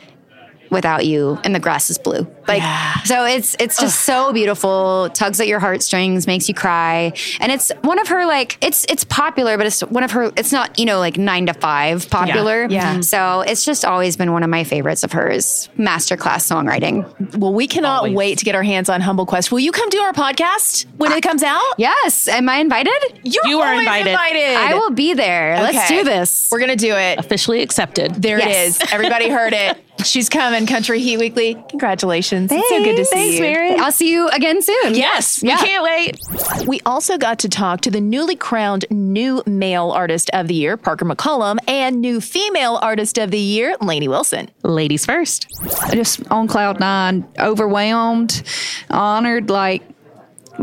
without 0.72 1.06
you 1.06 1.38
and 1.44 1.54
the 1.54 1.60
grass 1.60 1.90
is 1.90 1.98
blue 1.98 2.26
like 2.48 2.64
so 3.06 3.26
it's 3.26 3.56
it's 3.60 3.78
just 3.80 4.02
so 4.02 4.32
beautiful 4.34 5.10
tugs 5.14 5.40
at 5.40 5.48
your 5.48 5.60
heartstrings 5.60 6.26
makes 6.28 6.48
you 6.48 6.56
cry 6.56 7.12
and 7.40 7.52
it's 7.52 7.72
one 7.82 8.00
of 8.00 8.08
her 8.08 8.26
like 8.26 8.58
it's 8.62 8.86
it's 8.86 9.04
popular 9.04 9.58
but 9.58 9.68
it's 9.68 9.82
one 9.82 10.04
of 10.04 10.12
her 10.12 10.32
it's 10.38 10.52
not 10.52 10.80
you 10.80 10.86
know 10.86 10.98
like 11.00 11.18
nine 11.18 11.46
to 11.46 11.54
five 11.54 12.10
popular 12.10 12.68
Yeah. 12.70 12.96
Yeah. 12.96 13.02
so 13.02 13.42
it's 13.42 13.64
just 13.66 13.84
always 13.86 14.16
been 14.18 14.32
one 14.32 14.44
of 14.44 14.50
my 14.50 14.64
favorites 14.64 15.04
of 15.04 15.12
hers 15.12 15.70
masterclass 15.78 16.48
songwriting 16.50 17.06
Well, 17.38 17.54
we 17.54 17.68
cannot 17.68 18.10
wait 18.12 18.38
to 18.40 18.46
get 18.46 18.56
our 18.56 18.64
hands 18.64 18.90
on 18.90 19.02
Humble 19.02 19.26
Quest. 19.26 19.52
Will 19.52 19.60
you 19.60 19.72
come 19.72 19.90
do 19.90 20.00
our 20.00 20.14
podcast 20.14 20.86
when 20.98 21.12
it 21.12 21.22
comes 21.22 21.44
out? 21.44 21.62
yes 21.78 22.28
am 22.28 22.48
i 22.50 22.58
invited 22.58 22.94
You're 23.24 23.46
You 23.46 23.60
are 23.60 23.72
always 23.74 23.86
invited. 23.88 24.56
i 24.56 24.74
will 24.76 24.92
be 24.92 25.14
there 25.14 25.60
let's 25.62 25.88
do 25.90 26.04
this 26.04 26.50
We're 26.52 26.60
going 26.60 26.70
to 26.72 26.76
do 26.76 26.96
it. 26.96 27.20
Officially 27.20 27.62
accepted. 27.62 28.16
There 28.22 28.40
Yes. 28.40 28.78
it 28.80 28.84
is. 28.86 28.94
Everybody 28.94 29.30
heard 29.30 29.54
it. 29.54 29.78
She's 30.04 30.30
coming, 30.30 30.66
Country 30.66 31.00
Heat 31.00 31.18
Weekly. 31.18 31.56
Congratulations. 31.70 32.52
It's 32.52 32.70
so 32.70 32.84
good 32.84 32.96
to 32.98 33.06
see 33.06 33.12
Thanks, 33.16 33.36
you. 33.36 33.42
Maren. 33.42 33.80
i'll 33.80 33.92
see 33.92 34.12
you 34.12 34.28
again 34.30 34.62
soon 34.62 34.96
Yes, 34.96 35.42
Yeah. 35.44 35.56
we 35.62 35.68
can't 35.68 35.84
wait. 35.84 36.68
We 36.68 36.80
also 36.86 37.18
got 37.18 37.40
to 37.40 37.50
talk 37.50 37.82
to 37.82 37.92
the 37.92 38.02
newly 38.02 38.36
crowned 38.36 38.86
new 38.90 39.44
male 39.46 39.92
artist 39.92 40.30
of 40.34 40.48
the 40.48 40.54
year, 40.56 40.78
Parker 40.78 41.06
McCollum, 41.06 41.58
and 41.68 42.02
new 42.02 42.20
female 42.22 42.80
artist 42.82 43.18
of 43.18 43.32
the 43.32 43.40
year, 43.40 43.76
Lainey 43.82 44.08
Wilson. 44.08 44.50
Ladies 44.64 45.06
first. 45.06 45.48
just 45.92 46.22
on 46.32 46.48
cloud 46.48 46.80
nine, 46.80 47.26
overwhelmed, 47.40 48.44
honored. 48.90 49.50
Like 49.50 49.84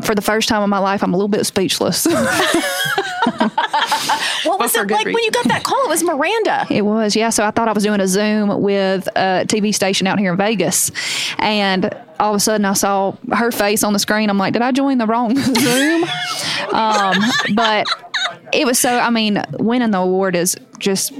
for 0.00 0.14
the 0.14 0.22
first 0.22 0.48
time 0.48 0.62
in 0.62 0.70
my 0.70 0.78
life, 0.78 1.02
I'm 1.02 1.12
a 1.14 1.16
little 1.16 1.28
bit 1.28 1.44
speechless. 1.46 2.06
What 4.44 4.58
was 4.60 4.74
it 4.74 4.86
good 4.86 4.90
like 4.94 5.04
when 5.06 5.18
you 5.24 5.30
got 5.30 5.46
that 5.48 5.62
call? 5.64 5.84
It 5.84 5.88
was 5.88 6.02
Miranda. 6.02 6.66
it 6.70 6.82
was, 6.82 7.14
yeah. 7.14 7.28
So 7.30 7.44
I 7.44 7.50
thought 7.50 7.68
I 7.68 7.72
was 7.72 7.82
doing 7.82 8.00
a 8.00 8.06
Zoom 8.08 8.62
with 8.62 9.06
a 9.08 9.44
TV 9.46 9.74
station 9.74 10.06
out 10.06 10.18
here 10.18 10.32
in 10.32 10.38
Vegas, 10.38 10.90
and 11.38 11.92
all 12.18 12.30
of 12.32 12.36
a 12.36 12.40
sudden 12.40 12.64
I 12.64 12.72
saw 12.72 13.14
her 13.32 13.50
face 13.50 13.82
on 13.84 13.92
the 13.92 13.98
screen. 13.98 14.30
I'm 14.30 14.38
like, 14.38 14.52
did 14.54 14.62
I 14.62 14.72
join 14.72 14.98
the 14.98 15.06
wrong 15.06 15.36
Zoom? 15.36 16.04
um, 16.72 17.16
but 17.54 17.86
it 18.52 18.64
was 18.64 18.78
so. 18.78 18.98
I 18.98 19.10
mean, 19.10 19.42
winning 19.58 19.90
the 19.90 19.98
award 19.98 20.34
is 20.36 20.56
just 20.78 21.12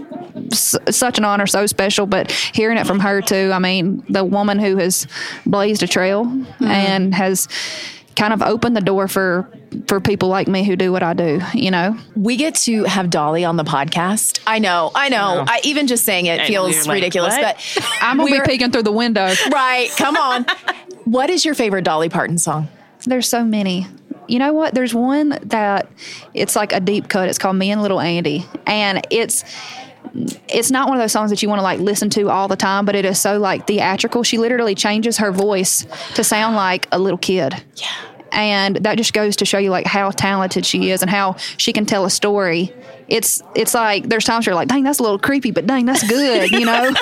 s- 0.53 0.77
such 0.91 1.19
an 1.19 1.25
honor, 1.25 1.47
so 1.47 1.67
special. 1.67 2.07
But 2.07 2.31
hearing 2.33 2.79
it 2.79 2.87
from 2.87 3.01
her 3.01 3.21
too, 3.21 3.51
I 3.53 3.59
mean, 3.59 4.05
the 4.09 4.25
woman 4.25 4.59
who 4.59 4.77
has 4.79 5.07
blazed 5.45 5.83
a 5.83 5.89
trail 5.89 6.33
and 6.61 7.15
has 7.15 7.49
kind 8.19 8.33
of 8.35 8.43
opened 8.43 8.77
the 8.77 8.81
door 8.81 9.07
for 9.09 9.49
for 9.87 10.01
people 10.01 10.29
like 10.29 10.49
me 10.49 10.65
who 10.65 10.77
do 10.77 10.91
what 10.91 11.03
I 11.03 11.15
do. 11.15 11.41
You 11.55 11.71
know, 11.71 11.97
We 12.17 12.37
get 12.37 12.55
to 12.57 12.85
have 12.85 13.11
Dolly 13.11 13.45
on 13.45 13.57
the 13.57 13.65
podcast. 13.65 14.41
I 14.47 14.59
know, 14.59 14.91
I 14.95 15.09
know. 15.09 15.45
I, 15.47 15.61
even 15.63 15.87
just 15.87 16.05
saying 16.05 16.27
it 16.27 16.41
And 16.41 16.49
feels 16.49 16.87
like, 16.87 16.97
ridiculous, 16.97 17.35
what? 17.37 17.57
but 17.77 17.87
I'm 18.03 18.17
gonna 18.19 18.31
be 18.31 18.41
peeking 18.41 18.73
through 18.73 18.83
the 18.83 18.93
window. 18.93 19.33
Right, 19.53 19.89
come 19.97 20.17
on. 20.17 20.45
what 21.05 21.31
is 21.31 21.45
your 21.45 21.55
favorite 21.55 21.85
Dolly 21.85 22.09
Parton 22.09 22.39
song? 22.39 22.69
There's 23.07 23.29
so 23.29 23.45
many. 23.45 23.87
You 24.27 24.39
know 24.41 24.53
what? 24.53 24.75
There's 24.75 24.93
one 24.95 25.39
that 25.45 25.89
it's 26.35 26.57
like 26.57 26.73
a 26.73 26.81
deep 26.81 27.09
cut. 27.09 27.29
It's 27.29 27.39
called 27.39 27.57
Me 27.57 27.71
and 27.71 27.81
Little 27.81 28.01
Andy, 28.01 28.45
and 28.67 29.07
it's 29.11 29.45
it's 30.15 30.71
not 30.71 30.89
one 30.89 30.97
of 30.97 31.03
those 31.03 31.13
songs 31.13 31.31
that 31.31 31.43
you 31.43 31.49
want 31.49 31.59
to 31.59 31.63
like 31.63 31.81
listen 31.81 32.11
to 32.11 32.31
all 32.31 32.49
the 32.49 32.57
time, 32.57 32.85
but 32.85 32.95
it 32.95 33.05
is 33.05 33.21
so 33.21 33.39
like 33.39 33.67
theatrical. 33.67 34.23
She 34.23 34.39
literally 34.39 34.75
changes 34.75 35.19
her 35.19 35.33
voice 35.33 35.87
to 36.15 36.25
sound 36.25 36.57
like 36.57 36.89
a 36.93 36.99
little 36.99 37.19
kid. 37.19 37.55
Yeah. 37.77 37.87
And 38.33 38.77
that 38.77 38.97
just 38.99 39.13
goes 39.13 39.37
to 39.37 39.45
show 39.45 39.59
you 39.59 39.71
like 39.71 39.87
how 39.87 40.11
talented 40.11 40.67
she 40.67 40.91
is 40.91 41.03
and 41.03 41.11
how 41.11 41.35
she 41.57 41.73
can 41.73 41.87
tell 41.87 42.05
a 42.05 42.11
story. 42.11 42.73
It's 43.09 43.43
it's 43.55 43.75
like 43.75 44.09
there's 44.09 44.25
times 44.25 44.47
you're 44.47 44.55
like, 44.55 44.69
dang, 44.69 44.85
that's 44.85 44.99
a 44.99 45.03
little 45.03 45.19
creepy, 45.19 45.51
but 45.51 45.67
dang, 45.67 45.87
that's 45.87 46.07
good, 46.07 46.51
you 46.51 46.67
know. 46.67 46.93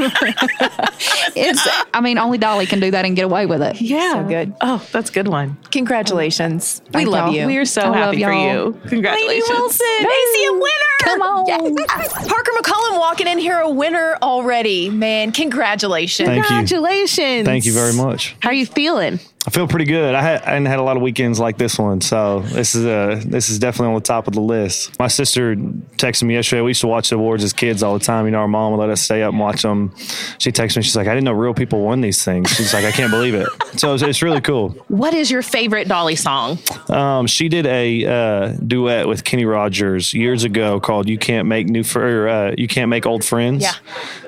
it's 1.35 1.69
I 1.92 2.01
mean, 2.01 2.19
only 2.19 2.38
Dolly 2.38 2.66
can 2.66 2.81
do 2.81 2.90
that 2.92 3.05
and 3.05 3.16
get 3.16 3.25
away 3.25 3.47
with 3.47 3.61
it. 3.62 3.81
Yeah. 3.81 4.23
So 4.23 4.29
good. 4.29 4.55
Oh, 4.61 4.87
that's 4.92 5.11
a 5.11 5.12
good 5.12 5.29
one. 5.29 5.57
Congratulations. 5.73 6.83
we 6.87 6.92
Thank 6.92 7.09
love 7.09 7.27
y'all. 7.33 7.42
you. 7.42 7.47
We 7.47 7.57
are 7.59 7.64
so 7.64 7.92
I 7.92 7.97
happy 7.97 8.23
for 8.23 8.33
y'all. 8.33 8.66
you. 8.73 8.81
Congratulations. 8.88 9.49
Lainey 9.49 9.61
Wilson, 9.61 9.87
ACM 10.01 10.53
winner. 10.53 10.97
Come 11.01 11.23
on. 11.23 11.47
Yes. 11.47 12.29
Parker 12.29 12.53
McCollum 12.59 12.99
walking 12.99 13.27
in 13.27 13.38
here 13.38 13.59
a 13.59 13.71
winner 13.71 14.16
already. 14.23 14.90
Man, 14.90 15.33
congratulations. 15.33 16.29
Thank 16.29 16.45
you. 16.45 16.49
Congratulations. 16.49 17.47
Thank 17.47 17.66
you 17.66 17.73
very 17.73 17.92
much. 17.92 18.37
How 18.40 18.51
are 18.51 18.55
you 18.55 18.66
feeling? 18.66 19.19
I 19.47 19.51
feel 19.51 19.69
pretty 19.69 19.85
good. 19.85 20.14
I, 20.16 20.23
had, 20.23 20.42
I 20.42 20.51
hadn't 20.51 20.66
had 20.66 20.81
a 20.81 20.83
lot 20.83 20.97
of 20.97 21.03
weekends 21.05 21.38
like 21.38 21.57
this 21.57 21.79
one, 21.79 22.01
so 22.01 22.40
this 22.40 22.75
is 22.75 22.85
uh 22.85 23.23
this 23.25 23.49
is 23.49 23.61
definitely 23.61 23.88
on 23.88 23.95
the 23.95 24.01
top 24.01 24.27
of 24.27 24.35
the 24.35 24.40
list. 24.40 24.99
My 24.99 25.07
sister 25.07 25.55
texted 25.96 26.24
me 26.24 26.35
yesterday. 26.35 26.62
We 26.62 26.70
used 26.70 26.80
to 26.82 26.87
watch 26.87 27.11
the 27.11 27.16
awards 27.16 27.42
as 27.44 27.52
kids 27.52 27.82
all 27.82 27.98
the 27.98 28.04
time. 28.04 28.24
You 28.26 28.30
know, 28.30 28.38
our 28.38 28.48
mom 28.48 28.72
would 28.72 28.78
let 28.78 28.90
us 28.90 29.00
stay 29.00 29.22
up 29.22 29.30
and 29.32 29.40
watch 29.40 29.62
them. 29.62 29.94
She 30.38 30.52
texted 30.52 30.76
me. 30.76 30.82
She's 30.82 30.96
like, 30.96 31.09
I 31.09 31.14
didn't 31.14 31.24
know 31.24 31.32
real 31.32 31.54
people 31.54 31.80
won 31.82 32.00
these 32.00 32.24
things. 32.24 32.50
She's 32.50 32.72
like, 32.74 32.85
I 32.85 32.92
can't 32.92 33.11
believe 33.11 33.35
it. 33.35 33.48
So 33.76 33.92
it's, 33.92 34.02
it's 34.02 34.22
really 34.22 34.40
cool. 34.40 34.70
What 34.88 35.12
is 35.12 35.30
your 35.30 35.42
favorite 35.42 35.87
Dolly 35.87 36.16
song? 36.16 36.59
Um, 36.88 37.26
she 37.26 37.50
did 37.50 37.66
a 37.66 38.06
uh, 38.06 38.48
duet 38.66 39.06
with 39.06 39.22
Kenny 39.22 39.44
Rogers 39.44 40.14
years 40.14 40.44
ago 40.44 40.80
called 40.80 41.11
"You 41.11 41.18
Can't 41.18 41.46
Make 41.46 41.68
New 41.68 41.85
Fr- 41.85 42.00
or, 42.00 42.28
uh, 42.28 42.54
You 42.56 42.68
Can't 42.68 42.88
Make 42.88 43.04
Old 43.04 43.22
Friends." 43.22 43.62
Yeah. 43.62 43.74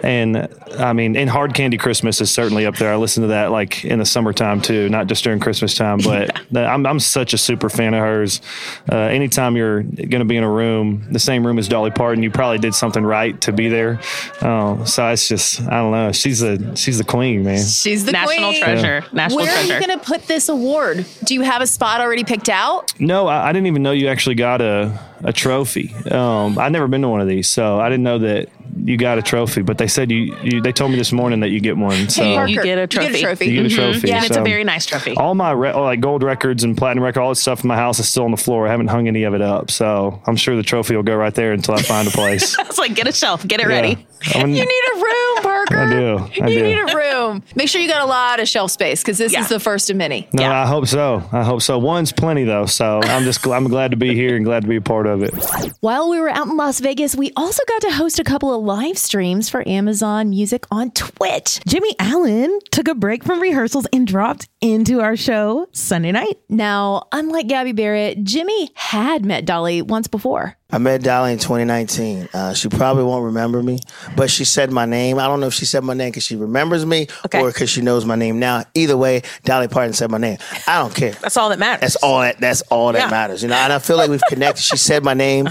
And 0.02 0.48
I 0.78 0.92
mean, 0.92 1.16
and 1.16 1.30
Hard 1.30 1.54
Candy 1.54 1.78
Christmas 1.78 2.20
is 2.20 2.30
certainly 2.30 2.66
up 2.66 2.76
there. 2.76 2.92
I 2.92 2.96
listen 2.96 3.22
to 3.22 3.28
that 3.28 3.50
like 3.50 3.86
in 3.86 3.98
the 3.98 4.04
summertime 4.04 4.60
too, 4.60 4.90
not 4.90 5.06
just 5.06 5.24
during 5.24 5.40
Christmas 5.40 5.74
time. 5.74 5.98
But 6.04 6.30
I'm 6.54 6.86
I'm 6.86 7.00
such 7.00 7.32
a 7.32 7.38
super 7.38 7.70
fan 7.70 7.94
of 7.94 8.00
hers. 8.00 8.42
Uh, 8.90 8.96
anytime 8.96 9.56
you're 9.56 9.82
going 9.82 10.20
to 10.20 10.26
be 10.26 10.36
in 10.36 10.44
a 10.44 10.50
room, 10.50 11.06
the 11.10 11.18
same 11.18 11.46
room 11.46 11.57
as 11.58 11.68
Dolly 11.68 11.90
Parton, 11.90 12.22
you 12.22 12.30
probably 12.30 12.58
did 12.58 12.74
something 12.74 13.04
right 13.04 13.38
to 13.42 13.52
be 13.52 13.68
there. 13.68 14.00
Uh, 14.40 14.84
so 14.84 15.08
it's 15.08 15.28
just 15.28 15.60
I 15.62 15.78
don't 15.78 15.92
know. 15.92 16.12
She's 16.12 16.42
a 16.42 16.76
she's 16.76 16.98
the 16.98 17.04
queen, 17.04 17.44
man. 17.44 17.64
She's 17.64 18.04
the 18.04 18.12
National 18.12 18.50
queen. 18.50 18.62
treasure. 18.62 19.04
National 19.12 19.36
Where 19.38 19.46
treasure. 19.52 19.74
are 19.74 19.80
you 19.80 19.86
going 19.86 19.98
to 19.98 20.04
put 20.04 20.26
this 20.26 20.48
award? 20.48 21.04
Do 21.24 21.34
you 21.34 21.42
have 21.42 21.60
a 21.62 21.66
spot 21.66 22.00
already 22.00 22.24
picked 22.24 22.48
out? 22.48 22.98
No, 23.00 23.26
I, 23.26 23.48
I 23.48 23.52
didn't 23.52 23.66
even 23.66 23.82
know 23.82 23.92
you 23.92 24.08
actually 24.08 24.36
got 24.36 24.60
a, 24.62 24.98
a 25.24 25.32
trophy. 25.32 25.94
Um, 26.10 26.58
I'd 26.58 26.72
never 26.72 26.86
been 26.88 27.02
to 27.02 27.08
one 27.08 27.20
of 27.20 27.28
these, 27.28 27.48
so 27.48 27.80
I 27.80 27.88
didn't 27.88 28.04
know 28.04 28.18
that 28.18 28.48
you 28.84 28.96
got 28.96 29.18
a 29.18 29.22
trophy. 29.22 29.62
But 29.62 29.78
they 29.78 29.88
said 29.88 30.10
you, 30.10 30.36
you 30.42 30.60
they 30.60 30.72
told 30.72 30.90
me 30.92 30.96
this 30.96 31.12
morning 31.12 31.40
that 31.40 31.48
you 31.50 31.60
get 31.60 31.76
one. 31.76 32.08
So 32.08 32.22
Hey, 32.22 32.46
you 32.48 32.62
get 32.62 32.78
a 32.78 32.86
trophy. 32.86 33.06
You 33.06 33.62
get 33.62 33.66
a 33.72 33.74
trophy. 33.74 34.08
Yeah, 34.08 34.16
and 34.16 34.26
it's 34.26 34.36
a 34.36 34.42
very 34.42 34.64
nice 34.64 34.86
trophy. 34.86 35.14
All 35.16 35.34
my 35.34 35.50
re- 35.52 35.72
like 35.74 36.00
gold 36.00 36.22
records 36.22 36.62
and 36.64 36.76
platinum 36.76 37.04
record, 37.04 37.20
all 37.20 37.30
that 37.30 37.36
stuff 37.36 37.64
in 37.64 37.68
my 37.68 37.76
house 37.76 37.98
is 37.98 38.08
still 38.08 38.24
on 38.24 38.30
the 38.30 38.36
floor. 38.36 38.66
I 38.66 38.70
haven't 38.70 38.88
hung 38.88 39.08
any 39.08 39.24
of 39.24 39.34
it 39.34 39.42
up, 39.42 39.70
so 39.70 40.22
I'm 40.26 40.36
sure 40.36 40.54
the 40.56 40.62
trophy 40.62 40.94
will 40.96 41.02
go 41.02 41.16
right 41.16 41.34
there 41.34 41.52
until 41.52 41.74
I 41.74 41.82
find 41.82 42.06
a 42.06 42.10
place. 42.12 42.56
it's 42.58 42.78
like 42.78 42.94
get 42.94 43.06
a 43.08 43.12
shelf, 43.12 43.46
get 43.46 43.60
it 43.60 43.64
Yeah. 43.68 43.74
ready. 43.74 44.06
I'm- 44.34 44.50
You 44.50 44.64
need 44.64 44.82
a 44.94 44.96
room, 44.96 45.42
Parker. 45.42 45.78
I 45.78 45.90
do. 45.90 46.18
I 46.42 46.48
you 46.48 46.58
do. 46.58 46.62
need 46.64 46.78
a 46.78 46.96
room. 46.96 47.42
Make 47.54 47.68
sure 47.68 47.80
you 47.80 47.88
got 47.88 48.02
a 48.02 48.06
lot 48.06 48.40
of 48.40 48.48
shelf 48.48 48.70
space 48.70 49.02
because 49.02 49.18
this 49.18 49.32
Yeah. 49.32 49.40
is 49.40 49.48
the 49.48 49.60
first 49.60 49.90
of 49.90 49.96
many. 49.96 50.28
No, 50.32 50.50
I 50.50 50.66
hope 50.66 50.86
so. 50.86 51.22
I 51.32 51.42
hope 51.44 51.62
so. 51.62 51.78
One's 51.78 52.12
plenty 52.12 52.44
though, 52.44 52.66
so 52.66 53.00
I'm 53.04 53.24
just 53.24 53.42
gl- 53.42 53.56
I'm 53.56 53.68
glad 53.68 53.90
to 53.92 53.96
be 53.96 54.14
here 54.14 54.36
and 54.36 54.44
glad 54.44 54.62
to 54.62 54.68
be 54.68 54.76
a 54.76 54.80
part 54.80 55.06
of 55.06 55.22
it. 55.22 55.34
While 55.80 56.08
we 56.10 56.20
were 56.20 56.30
out 56.30 56.46
in 56.46 56.56
Las 56.56 56.80
Vegas, 56.80 57.14
we 57.16 57.32
also 57.36 57.62
got 57.68 57.82
to 57.82 57.92
host 57.92 58.18
a 58.18 58.24
couple 58.24 58.54
of 58.54 58.62
live 58.64 58.98
streams 58.98 59.48
for 59.48 59.66
Amazon 59.68 60.30
Music 60.30 60.64
on 60.70 60.90
Twitch. 60.92 61.60
Jimmie 61.66 61.94
Allen 61.98 62.58
took 62.70 62.88
a 62.88 62.94
break 62.94 63.24
from 63.24 63.40
rehearsals 63.40 63.86
and 63.92 64.06
dropped 64.06 64.48
into 64.60 65.00
our 65.00 65.16
show 65.16 65.66
Sunday 65.72 66.12
night. 66.12 66.38
Now, 66.48 67.04
unlike 67.12 67.46
Gabby 67.46 67.72
Barrett, 67.72 68.24
Jimmie 68.24 68.70
had 68.74 69.24
met 69.24 69.44
Dolly 69.44 69.82
once 69.82 70.08
before. 70.08 70.56
I 70.70 70.76
met 70.76 71.02
Dolly 71.02 71.32
in 71.32 71.38
2019. 71.38 72.28
Uh, 72.34 72.52
she 72.52 72.68
probably 72.68 73.02
won't 73.02 73.24
remember 73.24 73.62
me, 73.62 73.78
but 74.14 74.28
she 74.30 74.44
said 74.44 74.70
my 74.70 74.84
name. 74.84 75.18
I 75.18 75.26
don't 75.26 75.40
know 75.40 75.46
if 75.46 75.54
she 75.54 75.64
said 75.64 75.82
my 75.82 75.94
name 75.94 76.10
because 76.10 76.24
she 76.24 76.36
remembers 76.36 76.84
me 76.84 77.06
or 77.32 77.46
because 77.50 77.70
she 77.70 77.80
knows 77.80 78.04
my 78.04 78.16
name 78.16 78.38
now. 78.38 78.64
Either 78.74 78.94
way, 78.94 79.22
Dolly 79.44 79.68
Parton 79.68 79.94
said 79.94 80.10
my 80.10 80.18
name. 80.18 80.36
I 80.66 80.78
don't 80.82 80.94
care. 80.94 81.12
That's 81.12 81.38
all 81.38 81.48
that 81.48 81.58
matters. 81.58 81.80
That's 81.80 81.96
all 81.96 82.20
that. 82.20 82.38
That's 82.38 82.60
all 82.62 82.92
that 82.92 82.98
Yeah. 83.04 83.08
matters. 83.10 83.42
You 83.42 83.48
know, 83.48 83.54
and 83.56 83.72
I 83.72 83.78
feel 83.78 83.96
like 83.96 84.10
we've 84.10 84.20
connected. 84.28 84.62
she 84.62 84.76
said 84.76 85.02
my 85.02 85.14
name. 85.14 85.48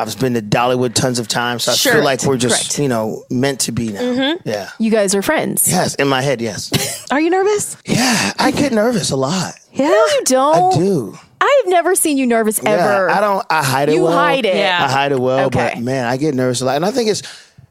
I've 0.00 0.20
been 0.20 0.34
to 0.34 0.40
Dollywood 0.42 0.94
tons 0.94 1.18
of 1.18 1.26
times, 1.26 1.64
so 1.64 1.72
I 1.72 1.74
Sure. 1.74 1.94
feel 1.94 2.04
like 2.04 2.22
we're 2.22 2.36
just 2.36 2.54
Correct. 2.54 2.78
you 2.78 2.86
know 2.86 3.24
meant 3.30 3.58
to 3.62 3.72
be 3.72 3.90
now. 3.90 4.00
Mm-hmm. 4.00 4.48
Yeah. 4.48 4.68
You 4.78 4.92
guys 4.92 5.16
are 5.16 5.22
friends. 5.22 5.66
Yes, 5.68 5.96
in 5.96 6.06
my 6.06 6.22
head, 6.22 6.40
yes. 6.40 6.70
Are 7.10 7.20
you 7.20 7.30
nervous? 7.30 7.76
Yeah, 7.84 8.32
I 8.38 8.52
get 8.52 8.70
nervous 8.72 9.10
a 9.10 9.16
lot. 9.16 9.54
Yeah. 9.72 9.88
No, 9.88 10.06
you 10.06 10.22
don't. 10.26 10.74
I 10.74 10.78
do. 10.78 11.18
I've 11.48 11.68
never 11.70 11.94
seen 11.94 12.18
you 12.18 12.26
nervous 12.26 12.58
ever. 12.64 13.08
Yeah, 13.08 13.16
I 13.16 13.20
don't. 13.20 13.46
I 13.50 13.64
hide 13.64 13.88
it. 13.88 13.94
You 13.94 14.02
well. 14.04 14.12
hide 14.12 14.44
it. 14.44 14.56
Yeah. 14.56 14.84
I 14.84 14.90
hide 14.90 15.12
it 15.12 15.20
well, 15.20 15.46
Okay. 15.46 15.72
but 15.74 15.82
man, 15.82 16.06
I 16.06 16.16
get 16.16 16.34
nervous 16.34 16.60
a 16.60 16.64
lot, 16.64 16.76
and 16.76 16.84
I 16.84 16.90
think 16.90 17.08
it's 17.10 17.22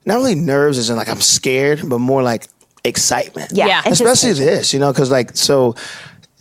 not 0.05 0.15
really 0.15 0.35
nerves, 0.35 0.77
as 0.77 0.89
in 0.89 0.95
like 0.95 1.09
I'm 1.09 1.21
scared, 1.21 1.81
but 1.87 1.99
more 1.99 2.23
like 2.23 2.47
excitement. 2.83 3.51
Yeah. 3.53 3.67
Yeah. 3.67 3.81
especially 3.85 4.33
this, 4.33 4.73
you 4.73 4.79
know, 4.79 4.91
because 4.91 5.11
like 5.11 5.35
so, 5.35 5.75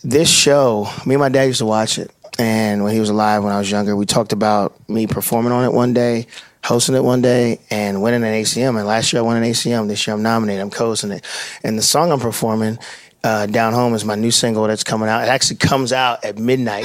this 0.04 0.30
show, 0.30 0.88
me 1.04 1.14
and 1.14 1.20
my 1.20 1.28
dad 1.28 1.44
used 1.44 1.58
to 1.58 1.66
watch 1.66 1.98
it, 1.98 2.10
and 2.38 2.84
when 2.84 2.92
he 2.92 3.00
was 3.00 3.08
alive, 3.10 3.42
when 3.42 3.52
I 3.52 3.58
was 3.58 3.70
younger, 3.70 3.96
we 3.96 4.06
talked 4.06 4.32
about 4.32 4.88
me 4.88 5.06
performing 5.06 5.52
on 5.52 5.64
it 5.64 5.72
one 5.72 5.92
day. 5.92 6.26
Hosting 6.64 6.96
it 6.96 7.04
one 7.04 7.22
day 7.22 7.60
and 7.70 8.02
winning 8.02 8.24
an 8.24 8.42
ACM. 8.42 8.76
And 8.76 8.88
last 8.88 9.12
year 9.12 9.22
I 9.22 9.24
won 9.24 9.36
an 9.36 9.44
ACM. 9.44 9.86
This 9.86 10.04
year 10.04 10.14
I'm 10.16 10.22
nominated. 10.24 10.60
I'm 10.60 10.70
co-hosting 10.70 11.12
it. 11.12 11.24
And 11.62 11.78
the 11.78 11.82
song 11.82 12.10
I'm 12.10 12.18
performing, 12.18 12.80
uh, 13.24 13.46
Down 13.46 13.72
Home, 13.72 13.94
is 13.94 14.04
my 14.04 14.14
new 14.14 14.30
single 14.30 14.66
that's 14.66 14.84
coming 14.84 15.08
out. 15.08 15.22
It 15.22 15.28
actually 15.28 15.56
comes 15.56 15.92
out 15.92 16.24
at 16.24 16.38
midnight. 16.38 16.84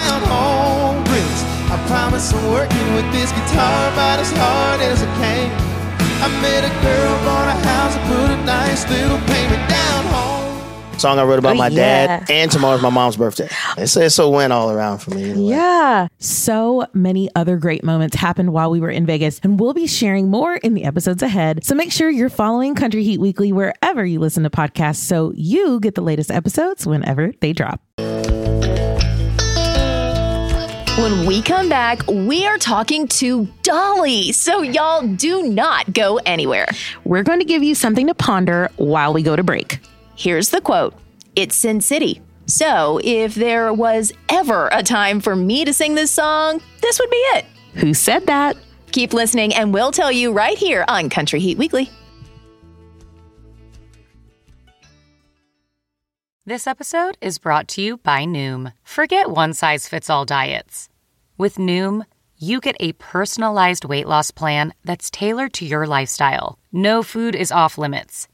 I 1.71 1.77
promise 1.87 2.33
I'm 2.33 2.51
working 2.51 2.93
with 2.95 3.09
this 3.13 3.31
guitar 3.31 3.91
about 3.93 4.19
as 4.19 4.31
hard 4.33 4.81
as 4.81 5.01
I 5.01 5.05
can. 5.23 5.47
I 6.21 6.27
met 6.41 6.63
a 6.65 6.73
girl, 6.83 7.15
bought 7.23 7.47
a 7.47 7.57
house, 7.65 7.95
put 8.07 8.29
a 8.29 8.45
nice 8.45 8.87
little 8.89 9.17
payment 9.27 9.69
down 9.69 10.05
home. 10.05 10.20
Song 11.01 11.19
I 11.19 11.23
wrote 11.23 11.39
about 11.39 11.53
Oh, 11.55 11.57
my 11.59 11.67
yeah. 11.67 12.19
dad, 12.19 12.29
and 12.31 12.49
tomorrow's 12.51 12.81
my 12.81 12.89
mom's 12.89 13.17
birthday. 13.17 13.49
It's, 13.77 13.97
it's 13.97 14.19
a 14.19 14.29
win 14.29 14.51
all 14.51 14.71
around 14.71 14.99
for 14.99 15.11
me. 15.11 15.31
either. 15.31 15.39
Yeah. 15.41 16.07
So 16.19 16.85
many 16.93 17.29
other 17.35 17.57
great 17.57 17.83
moments 17.83 18.15
happened 18.15 18.53
while 18.53 18.69
we 18.71 18.79
were 18.79 18.89
in 18.91 19.05
Vegas, 19.05 19.39
and 19.43 19.59
we'll 19.59 19.73
be 19.73 19.87
sharing 19.87 20.29
more 20.29 20.55
in 20.55 20.73
the 20.75 20.83
episodes 20.85 21.21
ahead. 21.23 21.65
So 21.65 21.75
make 21.75 21.91
sure 21.91 22.09
you're 22.09 22.29
following 22.29 22.75
Country 22.75 23.03
Heat 23.03 23.19
Weekly 23.19 23.51
wherever 23.51 24.05
you 24.05 24.19
listen 24.19 24.43
to 24.43 24.49
podcasts 24.49 24.97
so 24.97 25.33
you 25.35 25.79
get 25.79 25.95
the 25.95 26.01
latest 26.01 26.31
episodes 26.31 26.85
whenever 26.87 27.33
they 27.41 27.51
drop. 27.53 27.81
When 30.97 31.25
we 31.25 31.41
come 31.41 31.67
back, 31.69 32.05
we 32.07 32.45
are 32.45 32.57
talking 32.59 33.07
to 33.07 33.47
Dolly. 33.63 34.33
So, 34.33 34.61
y'all 34.61 35.07
do 35.07 35.41
not 35.43 35.93
go 35.93 36.17
anywhere. 36.25 36.67
We're 37.05 37.23
going 37.23 37.39
to 37.39 37.45
give 37.45 37.63
you 37.63 37.73
something 37.73 38.05
to 38.07 38.13
ponder 38.13 38.69
while 38.75 39.13
we 39.13 39.23
go 39.23 39.35
to 39.35 39.41
break. 39.41 39.79
Here's 40.21 40.49
the 40.49 40.61
quote 40.61 40.93
It's 41.35 41.55
Sin 41.55 41.81
City. 41.81 42.21
So, 42.45 42.99
if 43.03 43.33
there 43.33 43.73
was 43.73 44.13
ever 44.29 44.69
a 44.71 44.83
time 44.83 45.19
for 45.19 45.35
me 45.35 45.65
to 45.65 45.73
sing 45.73 45.95
this 45.95 46.11
song, 46.11 46.61
this 46.79 46.99
would 46.99 47.09
be 47.09 47.15
it. 47.15 47.45
Who 47.77 47.95
said 47.95 48.27
that? 48.27 48.55
Keep 48.91 49.13
listening, 49.13 49.51
and 49.55 49.73
we'll 49.73 49.91
tell 49.91 50.11
you 50.11 50.31
right 50.31 50.55
here 50.55 50.85
on 50.87 51.09
Country 51.09 51.39
Heat 51.39 51.57
Weekly. 51.57 51.89
This 56.45 56.67
episode 56.67 57.17
is 57.19 57.39
brought 57.39 57.67
to 57.69 57.81
you 57.81 57.97
by 57.97 58.25
Noom. 58.25 58.73
Forget 58.83 59.31
one 59.31 59.55
size 59.55 59.87
fits 59.87 60.07
all 60.07 60.23
diets. 60.23 60.87
With 61.35 61.55
Noom, 61.55 62.05
you 62.37 62.61
get 62.61 62.77
a 62.79 62.93
personalized 62.93 63.85
weight 63.85 64.07
loss 64.07 64.29
plan 64.29 64.75
that's 64.83 65.09
tailored 65.09 65.53
to 65.53 65.65
your 65.65 65.87
lifestyle. 65.87 66.59
No 66.71 67.01
food 67.01 67.35
is 67.35 67.51
off 67.51 67.79
limits. 67.79 68.27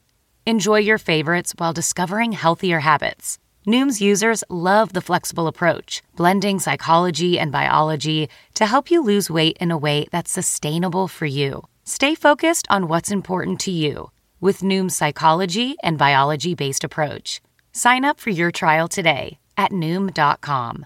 Enjoy 0.47 0.79
your 0.79 0.97
favorites 0.97 1.53
while 1.57 1.73
discovering 1.73 2.31
healthier 2.31 2.79
habits. 2.79 3.37
Noom's 3.67 3.99
users 3.99 4.45
love 4.49 4.93
the 4.93 5.01
flexible 5.01 5.45
approach, 5.45 6.01
blending 6.15 6.57
psychology 6.57 7.37
and 7.37 7.51
biology 7.51 8.29
to 8.53 8.65
help 8.65 8.89
you 8.89 9.03
lose 9.03 9.29
weight 9.29 9.57
in 9.59 9.71
a 9.71 9.77
way 9.77 10.07
that's 10.09 10.31
sustainable 10.31 11.09
for 11.09 11.25
you. 11.25 11.67
Stay 11.83 12.15
focused 12.15 12.65
on 12.69 12.87
what's 12.87 13.11
important 13.11 13.59
to 13.59 13.71
you 13.71 14.11
with 14.39 14.61
Noom's 14.61 14.95
psychology 14.95 15.75
and 15.83 15.97
biology 15.97 16.55
based 16.55 16.85
approach. 16.85 17.41
Sign 17.73 18.05
up 18.05 18.17
for 18.17 18.29
your 18.29 18.49
trial 18.49 18.87
today 18.87 19.39
at 19.57 19.73
Noom.com. 19.73 20.85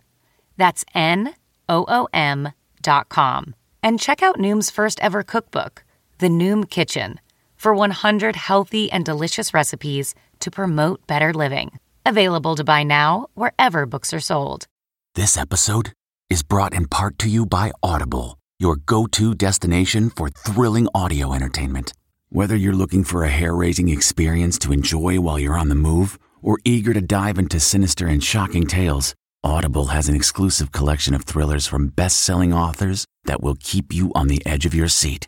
That's 0.57 0.83
N 0.95 1.35
O 1.69 1.85
O 1.87 2.07
M.com. 2.11 3.53
And 3.83 3.99
check 3.99 4.23
out 4.23 4.39
Noom's 4.39 4.71
first 4.71 4.99
ever 5.03 5.21
cookbook, 5.21 5.83
The 6.17 6.29
Noom 6.29 6.67
Kitchen, 6.67 7.19
for 7.61 7.75
100 7.75 8.35
healthy 8.35 8.91
and 8.91 9.05
delicious 9.05 9.53
recipes 9.53 10.15
to 10.39 10.49
promote 10.49 11.05
better 11.05 11.31
living. 11.31 11.77
Available 12.07 12.55
to 12.55 12.63
buy 12.63 12.81
now 12.81 13.27
wherever 13.35 13.85
books 13.85 14.13
are 14.13 14.19
sold. 14.19 14.65
This 15.13 15.37
episode 15.37 15.93
is 16.27 16.41
brought 16.41 16.73
in 16.73 16.87
part 16.87 17.19
to 17.19 17.29
you 17.29 17.45
by 17.45 17.71
Audible, 17.83 18.39
your 18.57 18.77
go 18.77 19.05
to 19.05 19.35
destination 19.35 20.09
for 20.09 20.29
thrilling 20.29 20.87
audio 20.95 21.33
entertainment. 21.33 21.93
Whether 22.29 22.55
you're 22.55 22.81
looking 22.81 23.03
for 23.03 23.23
a 23.23 23.29
hair 23.29 23.53
raising 23.53 23.89
experience 23.89 24.57
to 24.59 24.73
enjoy 24.73 25.19
while 25.19 25.37
you're 25.37 25.57
on 25.57 25.69
the 25.69 25.75
move 25.75 26.17
or 26.41 26.57
eager 26.65 26.93
to 26.93 27.01
dive 27.01 27.37
into 27.37 27.59
sinister 27.59 28.07
and 28.07 28.23
shocking 28.23 28.65
tales, 28.65 29.13
Audible 29.43 29.87
has 29.87 30.07
an 30.09 30.15
exclusive 30.15 30.71
collection 30.71 31.13
of 31.13 31.25
thrillers 31.25 31.67
from 31.67 31.89
best 31.89 32.21
selling 32.21 32.53
authors 32.53 33.05
that 33.25 33.43
will 33.43 33.57
keep 33.59 33.93
you 33.93 34.11
on 34.15 34.29
the 34.29 34.41
edge 34.47 34.65
of 34.65 34.73
your 34.73 34.87
seat. 34.87 35.27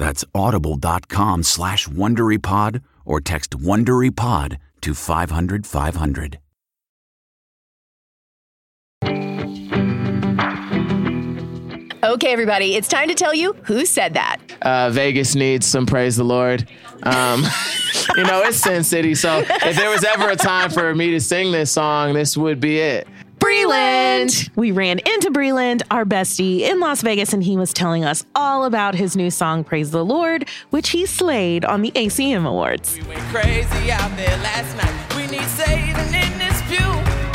That's 0.00 0.24
audible.com 0.34 1.42
slash 1.42 1.86
WonderyPod 1.86 2.80
or 3.04 3.20
text 3.20 3.50
WonderyPod 3.50 4.56
to 4.80 4.94
500 4.94 5.66
500. 5.66 6.38
Okay, 12.02 12.32
everybody, 12.32 12.76
it's 12.76 12.88
time 12.88 13.08
to 13.08 13.14
tell 13.14 13.34
you 13.34 13.52
who 13.64 13.84
said 13.84 14.14
that. 14.14 14.38
Uh, 14.62 14.88
Vegas 14.88 15.34
needs 15.34 15.66
some 15.66 15.84
praise 15.84 16.16
the 16.16 16.24
Lord. 16.24 16.66
Um, 17.02 17.44
you 18.16 18.24
know, 18.24 18.40
it's 18.40 18.56
Sin 18.56 18.82
City, 18.82 19.14
so 19.14 19.44
if 19.46 19.76
there 19.76 19.90
was 19.90 20.02
ever 20.02 20.30
a 20.30 20.36
time 20.36 20.70
for 20.70 20.94
me 20.94 21.10
to 21.10 21.20
sing 21.20 21.52
this 21.52 21.70
song, 21.70 22.14
this 22.14 22.38
would 22.38 22.58
be 22.58 22.78
it. 22.78 23.06
Breland. 23.40 24.50
We 24.54 24.70
ran 24.70 24.98
into 24.98 25.30
Breland, 25.30 25.82
our 25.90 26.04
bestie, 26.04 26.60
in 26.60 26.78
Las 26.78 27.00
Vegas, 27.02 27.32
and 27.32 27.42
he 27.42 27.56
was 27.56 27.72
telling 27.72 28.04
us 28.04 28.24
all 28.34 28.64
about 28.64 28.94
his 28.94 29.16
new 29.16 29.30
song, 29.30 29.64
Praise 29.64 29.90
the 29.90 30.04
Lord, 30.04 30.46
which 30.70 30.90
he 30.90 31.06
slayed 31.06 31.64
on 31.64 31.80
the 31.82 31.90
ACM 31.92 32.46
Awards. 32.46 32.98
crazy 33.32 33.90
out 33.90 34.14
there 34.16 34.36
last 34.38 34.76
night. 34.76 35.16
We 35.16 35.26
need 35.26 35.48
saving 35.48 36.12
in 36.12 36.32
this 36.38 36.60
pew. 36.68 36.90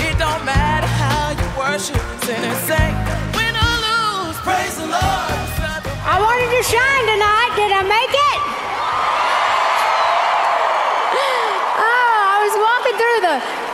It 0.05 0.17
don't 0.19 0.45
matter 0.45 0.87
how 0.87 1.31
you 1.33 1.47
worship, 1.57 1.99
sinners 2.23 2.57
say, 2.69 2.87
win 3.35 3.55
or 3.57 3.75
lose, 3.83 4.37
praise 4.45 4.77
the 4.77 4.85
Lord. 4.85 5.33
I 6.05 6.21
wanted 6.21 6.49
to 6.53 6.61
shine 6.69 7.05
tonight. 7.09 7.51
Did 7.57 7.71
I 7.73 7.81
make 7.81 8.13
it? 8.13 8.39
Oh, 11.81 12.13
I 12.29 12.45
was 12.45 12.53
walking 12.61 12.93
through 12.93 13.21
the 13.25 13.64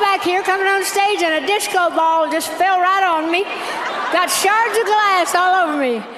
back 0.00 0.22
here, 0.22 0.42
coming 0.42 0.66
on 0.66 0.84
stage, 0.84 1.22
and 1.22 1.44
a 1.44 1.46
disco 1.46 1.90
ball 1.90 2.30
just 2.30 2.50
fell 2.52 2.80
right 2.80 3.04
on 3.04 3.30
me. 3.30 3.42
Got 4.12 4.30
shards 4.30 4.78
of 4.78 4.86
glass 4.86 5.34
all 5.34 5.68
over 5.68 5.76
me. 5.76 6.15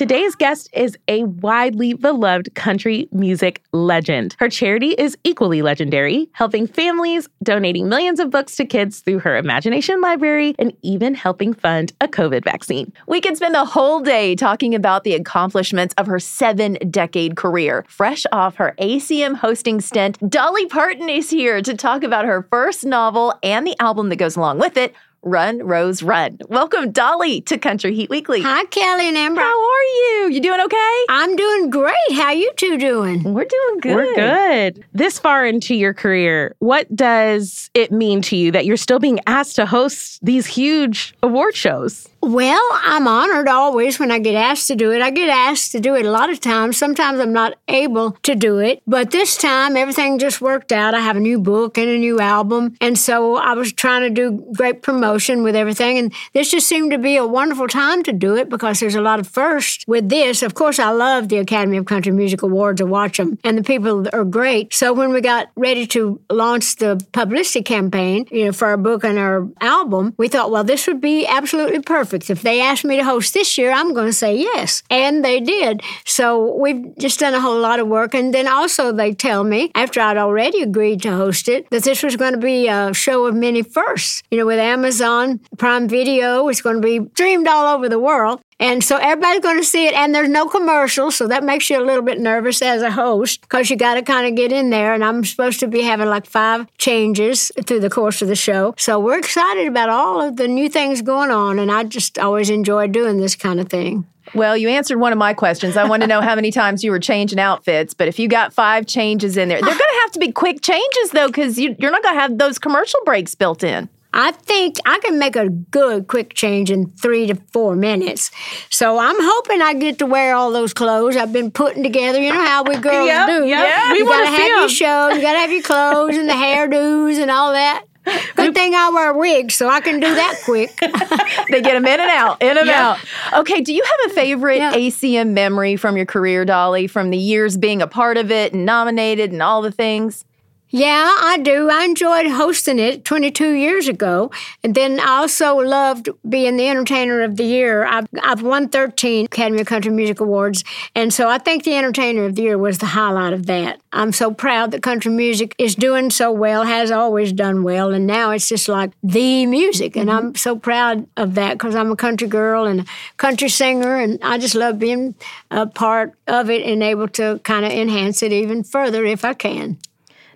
Today's 0.00 0.34
guest 0.34 0.70
is 0.72 0.96
a 1.08 1.24
widely 1.24 1.92
beloved 1.92 2.54
country 2.54 3.06
music 3.12 3.62
legend. 3.72 4.34
Her 4.38 4.48
charity 4.48 4.92
is 4.92 5.14
equally 5.24 5.60
legendary, 5.60 6.30
helping 6.32 6.66
families, 6.66 7.28
donating 7.42 7.86
millions 7.86 8.18
of 8.18 8.30
books 8.30 8.56
to 8.56 8.64
kids 8.64 9.00
through 9.00 9.18
her 9.18 9.36
Imagination 9.36 10.00
Library, 10.00 10.54
and 10.58 10.74
even 10.80 11.12
helping 11.14 11.52
fund 11.52 11.92
a 12.00 12.08
COVID 12.08 12.44
vaccine. 12.44 12.94
We 13.08 13.20
could 13.20 13.36
spend 13.36 13.54
the 13.54 13.66
whole 13.66 14.00
day 14.00 14.34
talking 14.36 14.74
about 14.74 15.04
the 15.04 15.12
accomplishments 15.12 15.92
of 15.98 16.06
her 16.06 16.18
seven 16.18 16.78
decade 16.88 17.36
career. 17.36 17.84
Fresh 17.86 18.24
off 18.32 18.56
her 18.56 18.74
ACM 18.80 19.34
hosting 19.34 19.82
stint, 19.82 20.16
Dolly 20.30 20.64
Parton 20.64 21.10
is 21.10 21.28
here 21.28 21.60
to 21.60 21.76
talk 21.76 22.04
about 22.04 22.24
her 22.24 22.46
first 22.48 22.86
novel 22.86 23.38
and 23.42 23.66
the 23.66 23.76
album 23.78 24.08
that 24.08 24.16
goes 24.16 24.34
along 24.34 24.60
with 24.60 24.78
it. 24.78 24.94
Run, 25.22 25.62
Rose, 25.62 26.02
Run. 26.02 26.38
Welcome, 26.48 26.92
Dolly, 26.92 27.42
to 27.42 27.58
Country 27.58 27.94
Heat 27.94 28.08
Weekly. 28.08 28.40
Hi, 28.40 28.64
Kelly 28.64 29.06
and 29.06 29.18
Amber. 29.18 29.42
How 29.42 29.62
are 29.62 29.82
you? 29.82 30.30
You 30.32 30.40
doing 30.40 30.60
okay? 30.60 31.04
I'm 31.10 31.36
doing 31.36 31.68
great. 31.68 31.94
How 32.12 32.30
you 32.30 32.50
two 32.56 32.78
doing? 32.78 33.22
We're 33.22 33.44
doing 33.44 33.80
good. 33.80 33.94
We're 33.94 34.14
good. 34.14 34.84
This 34.94 35.18
far 35.18 35.44
into 35.44 35.74
your 35.74 35.92
career, 35.92 36.56
what 36.60 36.94
does 36.96 37.70
it 37.74 37.92
mean 37.92 38.22
to 38.22 38.36
you 38.36 38.50
that 38.52 38.64
you're 38.64 38.78
still 38.78 38.98
being 38.98 39.20
asked 39.26 39.56
to 39.56 39.66
host 39.66 40.24
these 40.24 40.46
huge 40.46 41.14
award 41.22 41.54
shows? 41.54 42.08
Well, 42.22 42.62
I'm 42.72 43.08
honored 43.08 43.48
always 43.48 43.98
when 43.98 44.10
I 44.10 44.18
get 44.18 44.34
asked 44.34 44.68
to 44.68 44.76
do 44.76 44.92
it. 44.92 45.00
I 45.00 45.10
get 45.10 45.30
asked 45.30 45.72
to 45.72 45.80
do 45.80 45.94
it 45.94 46.04
a 46.04 46.10
lot 46.10 46.28
of 46.28 46.38
times. 46.38 46.76
Sometimes 46.76 47.18
I'm 47.18 47.32
not 47.32 47.56
able 47.66 48.12
to 48.24 48.34
do 48.34 48.58
it, 48.58 48.82
but 48.86 49.10
this 49.10 49.38
time 49.38 49.74
everything 49.74 50.18
just 50.18 50.42
worked 50.42 50.70
out. 50.70 50.92
I 50.92 51.00
have 51.00 51.16
a 51.16 51.20
new 51.20 51.38
book 51.38 51.78
and 51.78 51.88
a 51.88 51.96
new 51.96 52.20
album, 52.20 52.76
and 52.78 52.98
so 52.98 53.36
I 53.36 53.54
was 53.54 53.72
trying 53.72 54.02
to 54.02 54.10
do 54.10 54.46
great 54.54 54.82
promotion 54.82 55.42
with 55.42 55.56
everything, 55.56 55.96
and 55.96 56.12
this 56.34 56.50
just 56.50 56.68
seemed 56.68 56.90
to 56.90 56.98
be 56.98 57.16
a 57.16 57.26
wonderful 57.26 57.68
time 57.68 58.02
to 58.02 58.12
do 58.12 58.36
it 58.36 58.50
because 58.50 58.80
there's 58.80 58.94
a 58.94 59.00
lot 59.00 59.18
of 59.18 59.26
firsts 59.26 59.84
with 59.86 60.10
this. 60.10 60.42
Of 60.42 60.52
course, 60.54 60.78
I 60.78 60.90
love 60.90 61.30
the 61.30 61.38
Academy 61.38 61.78
of 61.78 61.86
Country 61.86 62.12
Music 62.12 62.42
Awards. 62.42 62.82
I 62.82 62.84
watch 62.84 63.16
them, 63.16 63.38
and 63.44 63.56
the 63.56 63.62
people 63.62 64.06
are 64.12 64.24
great. 64.24 64.74
So 64.74 64.92
when 64.92 65.10
we 65.10 65.22
got 65.22 65.48
ready 65.56 65.86
to 65.88 66.20
launch 66.28 66.76
the 66.76 67.02
publicity 67.12 67.62
campaign, 67.62 68.26
you 68.30 68.44
know, 68.44 68.52
for 68.52 68.68
our 68.68 68.76
book 68.76 69.04
and 69.04 69.18
our 69.18 69.48
album, 69.62 70.14
we 70.18 70.28
thought, 70.28 70.50
well, 70.50 70.64
this 70.64 70.86
would 70.86 71.00
be 71.00 71.26
absolutely 71.26 71.80
perfect. 71.80 72.09
If 72.12 72.42
they 72.42 72.60
asked 72.60 72.84
me 72.84 72.96
to 72.96 73.04
host 73.04 73.34
this 73.34 73.56
year, 73.58 73.70
I'm 73.72 73.94
going 73.94 74.06
to 74.06 74.12
say 74.12 74.36
yes. 74.36 74.82
And 74.90 75.24
they 75.24 75.40
did. 75.40 75.82
So 76.04 76.54
we've 76.56 76.96
just 76.98 77.20
done 77.20 77.34
a 77.34 77.40
whole 77.40 77.58
lot 77.60 77.80
of 77.80 77.88
work. 77.88 78.14
And 78.14 78.34
then 78.34 78.48
also 78.48 78.92
they 78.92 79.12
tell 79.14 79.44
me, 79.44 79.70
after 79.74 80.00
I'd 80.00 80.16
already 80.16 80.62
agreed 80.62 81.02
to 81.02 81.12
host 81.12 81.48
it, 81.48 81.68
that 81.70 81.84
this 81.84 82.02
was 82.02 82.16
going 82.16 82.32
to 82.32 82.38
be 82.38 82.68
a 82.68 82.92
show 82.92 83.26
of 83.26 83.34
many 83.34 83.62
firsts. 83.62 84.22
You 84.30 84.38
know, 84.38 84.46
with 84.46 84.58
Amazon 84.58 85.40
Prime 85.58 85.88
Video, 85.88 86.48
it's 86.48 86.60
going 86.60 86.80
to 86.80 86.82
be 86.82 87.08
streamed 87.14 87.46
all 87.46 87.74
over 87.74 87.88
the 87.88 87.98
world. 87.98 88.40
And 88.60 88.84
so 88.84 88.98
everybody's 88.98 89.40
going 89.40 89.56
to 89.56 89.64
see 89.64 89.86
it, 89.86 89.94
and 89.94 90.14
there's 90.14 90.28
no 90.28 90.46
commercials, 90.46 91.16
so 91.16 91.26
that 91.28 91.42
makes 91.42 91.70
you 91.70 91.80
a 91.80 91.84
little 91.84 92.02
bit 92.02 92.20
nervous 92.20 92.60
as 92.60 92.82
a 92.82 92.90
host 92.90 93.40
because 93.40 93.70
you 93.70 93.76
got 93.76 93.94
to 93.94 94.02
kind 94.02 94.28
of 94.28 94.36
get 94.36 94.52
in 94.52 94.68
there. 94.68 94.92
And 94.92 95.02
I'm 95.02 95.24
supposed 95.24 95.60
to 95.60 95.66
be 95.66 95.80
having 95.80 96.08
like 96.08 96.26
five 96.26 96.66
changes 96.76 97.50
through 97.66 97.80
the 97.80 97.88
course 97.88 98.20
of 98.20 98.28
the 98.28 98.36
show. 98.36 98.74
So 98.76 99.00
we're 99.00 99.18
excited 99.18 99.66
about 99.66 99.88
all 99.88 100.20
of 100.20 100.36
the 100.36 100.46
new 100.46 100.68
things 100.68 101.00
going 101.00 101.30
on, 101.30 101.58
and 101.58 101.72
I 101.72 101.84
just 101.84 102.18
always 102.18 102.50
enjoy 102.50 102.86
doing 102.88 103.16
this 103.16 103.34
kind 103.34 103.60
of 103.60 103.70
thing. 103.70 104.06
Well, 104.34 104.56
you 104.58 104.68
answered 104.68 104.98
one 104.98 105.12
of 105.12 105.18
my 105.18 105.32
questions. 105.32 105.78
I 105.78 105.88
want 105.88 106.02
to 106.02 106.06
know 106.06 106.20
how 106.20 106.34
many 106.34 106.52
times 106.52 106.84
you 106.84 106.90
were 106.90 107.00
changing 107.00 107.40
outfits, 107.40 107.94
but 107.94 108.08
if 108.08 108.18
you 108.18 108.28
got 108.28 108.52
five 108.52 108.86
changes 108.86 109.38
in 109.38 109.48
there, 109.48 109.58
they're 109.58 109.68
going 109.68 109.78
to 109.78 110.00
have 110.02 110.12
to 110.12 110.18
be 110.20 110.32
quick 110.32 110.60
changes 110.60 111.10
though, 111.12 111.28
because 111.28 111.58
you, 111.58 111.74
you're 111.78 111.90
not 111.90 112.02
going 112.02 112.14
to 112.14 112.20
have 112.20 112.36
those 112.36 112.58
commercial 112.58 113.00
breaks 113.06 113.34
built 113.34 113.64
in. 113.64 113.88
I 114.12 114.32
think 114.32 114.76
I 114.86 114.98
can 114.98 115.18
make 115.18 115.36
a 115.36 115.48
good 115.48 116.08
quick 116.08 116.34
change 116.34 116.70
in 116.70 116.90
three 116.92 117.26
to 117.28 117.36
four 117.52 117.76
minutes. 117.76 118.30
So 118.68 118.98
I'm 118.98 119.14
hoping 119.18 119.62
I 119.62 119.74
get 119.74 119.98
to 120.00 120.06
wear 120.06 120.34
all 120.34 120.50
those 120.52 120.72
clothes 120.74 121.16
I've 121.16 121.32
been 121.32 121.50
putting 121.50 121.82
together. 121.82 122.20
You 122.20 122.32
know 122.32 122.44
how 122.44 122.64
we 122.64 122.76
girls 122.78 123.06
Yep, 123.06 123.26
do. 123.28 123.44
yep. 123.46 123.92
We 123.92 123.98
you 123.98 124.06
wanna 124.06 124.24
gotta 124.24 124.36
have 124.36 124.48
your 124.48 124.62
'em. 124.64 124.68
show, 124.68 125.08
you 125.10 125.20
gotta 125.20 125.38
have 125.38 125.52
your 125.52 125.62
clothes 125.62 126.16
and 126.16 126.28
the 126.28 126.32
hairdos 126.34 127.18
and 127.20 127.30
all 127.30 127.52
that. 127.52 127.84
Good 128.34 128.54
thing 128.54 128.74
I 128.74 128.88
wear 128.90 129.12
wigs, 129.12 129.54
so 129.54 129.68
I 129.68 129.80
can 129.80 130.00
do 130.00 130.14
that 130.14 130.34
quick. 130.44 130.74
they 131.50 131.60
get 131.60 131.74
them 131.74 131.86
in 131.86 132.00
and 132.00 132.10
out, 132.10 132.42
in 132.42 132.56
and 132.56 132.66
Yeah. 132.66 132.92
out. 133.32 133.40
Okay, 133.40 133.60
do 133.60 133.74
you 133.74 133.82
have 133.84 134.10
a 134.10 134.14
favorite 134.14 134.60
ACM 134.62 135.34
memory 135.34 135.76
from 135.76 135.96
your 135.98 136.06
career, 136.06 136.44
Dolly, 136.46 136.86
from 136.86 137.10
the 137.10 137.18
years 137.18 137.58
being 137.58 137.82
a 137.82 137.86
part 137.86 138.16
of 138.16 138.30
it 138.30 138.54
and 138.54 138.64
nominated 138.64 139.32
and 139.32 139.42
all 139.42 139.60
the 139.60 139.70
things? 139.70 140.24
Yeah, 140.72 141.12
I 141.18 141.38
do. 141.38 141.68
I 141.68 141.84
enjoyed 141.84 142.28
hosting 142.28 142.78
it 142.78 143.04
22 143.04 143.54
years 143.54 143.88
ago. 143.88 144.30
And 144.62 144.72
then 144.72 145.00
I 145.00 145.18
also 145.18 145.56
loved 145.56 146.08
being 146.28 146.56
the 146.56 146.68
Entertainer 146.68 147.22
of 147.22 147.36
the 147.36 147.42
Year. 147.42 147.84
I've, 147.84 148.06
I've 148.22 148.42
won 148.42 148.68
13 148.68 149.24
Academy 149.24 149.62
of 149.62 149.66
Country 149.66 149.90
Music 149.90 150.20
Awards. 150.20 150.62
And 150.94 151.12
so 151.12 151.28
I 151.28 151.38
think 151.38 151.64
the 151.64 151.74
Entertainer 151.74 152.24
of 152.24 152.36
the 152.36 152.42
Year 152.42 152.56
was 152.56 152.78
the 152.78 152.86
highlight 152.86 153.32
of 153.32 153.46
that. 153.46 153.80
I'm 153.92 154.12
so 154.12 154.32
proud 154.32 154.70
that 154.70 154.84
country 154.84 155.10
music 155.10 155.56
is 155.58 155.74
doing 155.74 156.08
so 156.08 156.30
well, 156.30 156.62
has 156.62 156.92
always 156.92 157.32
done 157.32 157.64
well. 157.64 157.92
And 157.92 158.06
now 158.06 158.30
it's 158.30 158.48
just 158.48 158.68
like 158.68 158.92
the 159.02 159.46
music. 159.46 159.96
And 159.96 160.08
I'm 160.08 160.36
so 160.36 160.54
proud 160.54 161.04
of 161.16 161.34
that 161.34 161.54
because 161.54 161.74
I'm 161.74 161.90
a 161.90 161.96
country 161.96 162.28
girl 162.28 162.66
and 162.66 162.82
a 162.82 162.84
country 163.16 163.48
singer. 163.48 163.96
And 163.96 164.20
I 164.22 164.38
just 164.38 164.54
love 164.54 164.78
being 164.78 165.16
a 165.50 165.66
part 165.66 166.14
of 166.28 166.48
it 166.48 166.62
and 166.62 166.80
able 166.80 167.08
to 167.08 167.40
kind 167.42 167.64
of 167.64 167.72
enhance 167.72 168.22
it 168.22 168.32
even 168.32 168.62
further 168.62 169.04
if 169.04 169.24
I 169.24 169.34
can. 169.34 169.76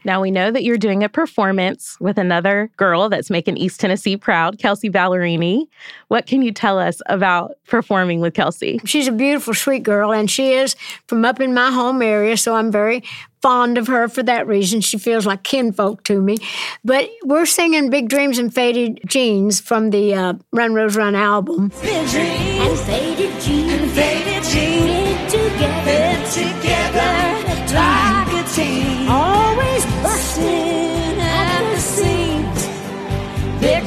Now 0.05 0.21
we 0.21 0.31
know 0.31 0.51
that 0.51 0.65
you're 0.65 0.79
doing 0.79 1.03
a 1.03 1.09
performance 1.09 1.97
with 2.01 2.19
another 2.19 2.71
girl 2.77 3.09
that's 3.09 3.31
making 3.31 3.57
East 3.57 3.81
Tennessee 3.81 4.17
proud, 4.17 4.59
Kelsea 4.59 4.91
Ballerini. 4.91 5.67
What 6.09 6.27
can 6.27 6.43
you 6.43 6.53
tell 6.53 6.79
us 6.79 7.01
about 7.07 7.53
performing 7.67 8.21
with 8.21 8.35
Kelsea? 8.35 8.81
She's 8.85 9.09
a 9.09 9.13
beautiful, 9.13 9.55
sweet 9.55 9.83
girl, 9.83 10.13
and 10.13 10.31
she 10.31 10.53
is 10.53 10.77
from 11.07 11.25
up 11.25 11.41
in 11.41 11.55
my 11.55 11.71
home 11.71 12.03
area, 12.03 12.37
so 12.37 12.55
I'm 12.55 12.71
very 12.71 13.03
fond 13.45 13.77
of 13.77 13.89
her 13.89 14.09
for 14.09 14.23
that 14.23 14.47
reason. 14.47 14.81
She 14.81 14.97
feels 14.97 15.27
like 15.27 15.43
kinfolk 15.43 16.03
to 16.05 16.21
me. 16.21 16.39
But 16.83 17.11
we're 17.25 17.45
singing 17.45 17.91
Big 17.91 18.09
Dreams 18.09 18.39
and 18.39 18.55
Faded 18.55 19.01
Jeans 19.07 19.61
from 19.61 19.91
the 19.91 20.15
uh, 20.15 20.35
Run 20.53 20.73
Rose 20.73 20.97
Run 20.97 21.15
album. 21.15 21.71
And 21.83 22.79
faded 22.79 23.41
jeans, 23.43 23.73
And 23.73 23.91
faded 23.91 24.45
jeans, 24.45 25.33
together, 25.33 26.25
together, 26.33 27.45
like 27.45 27.49
a 27.49 27.69
team. 27.69 28.24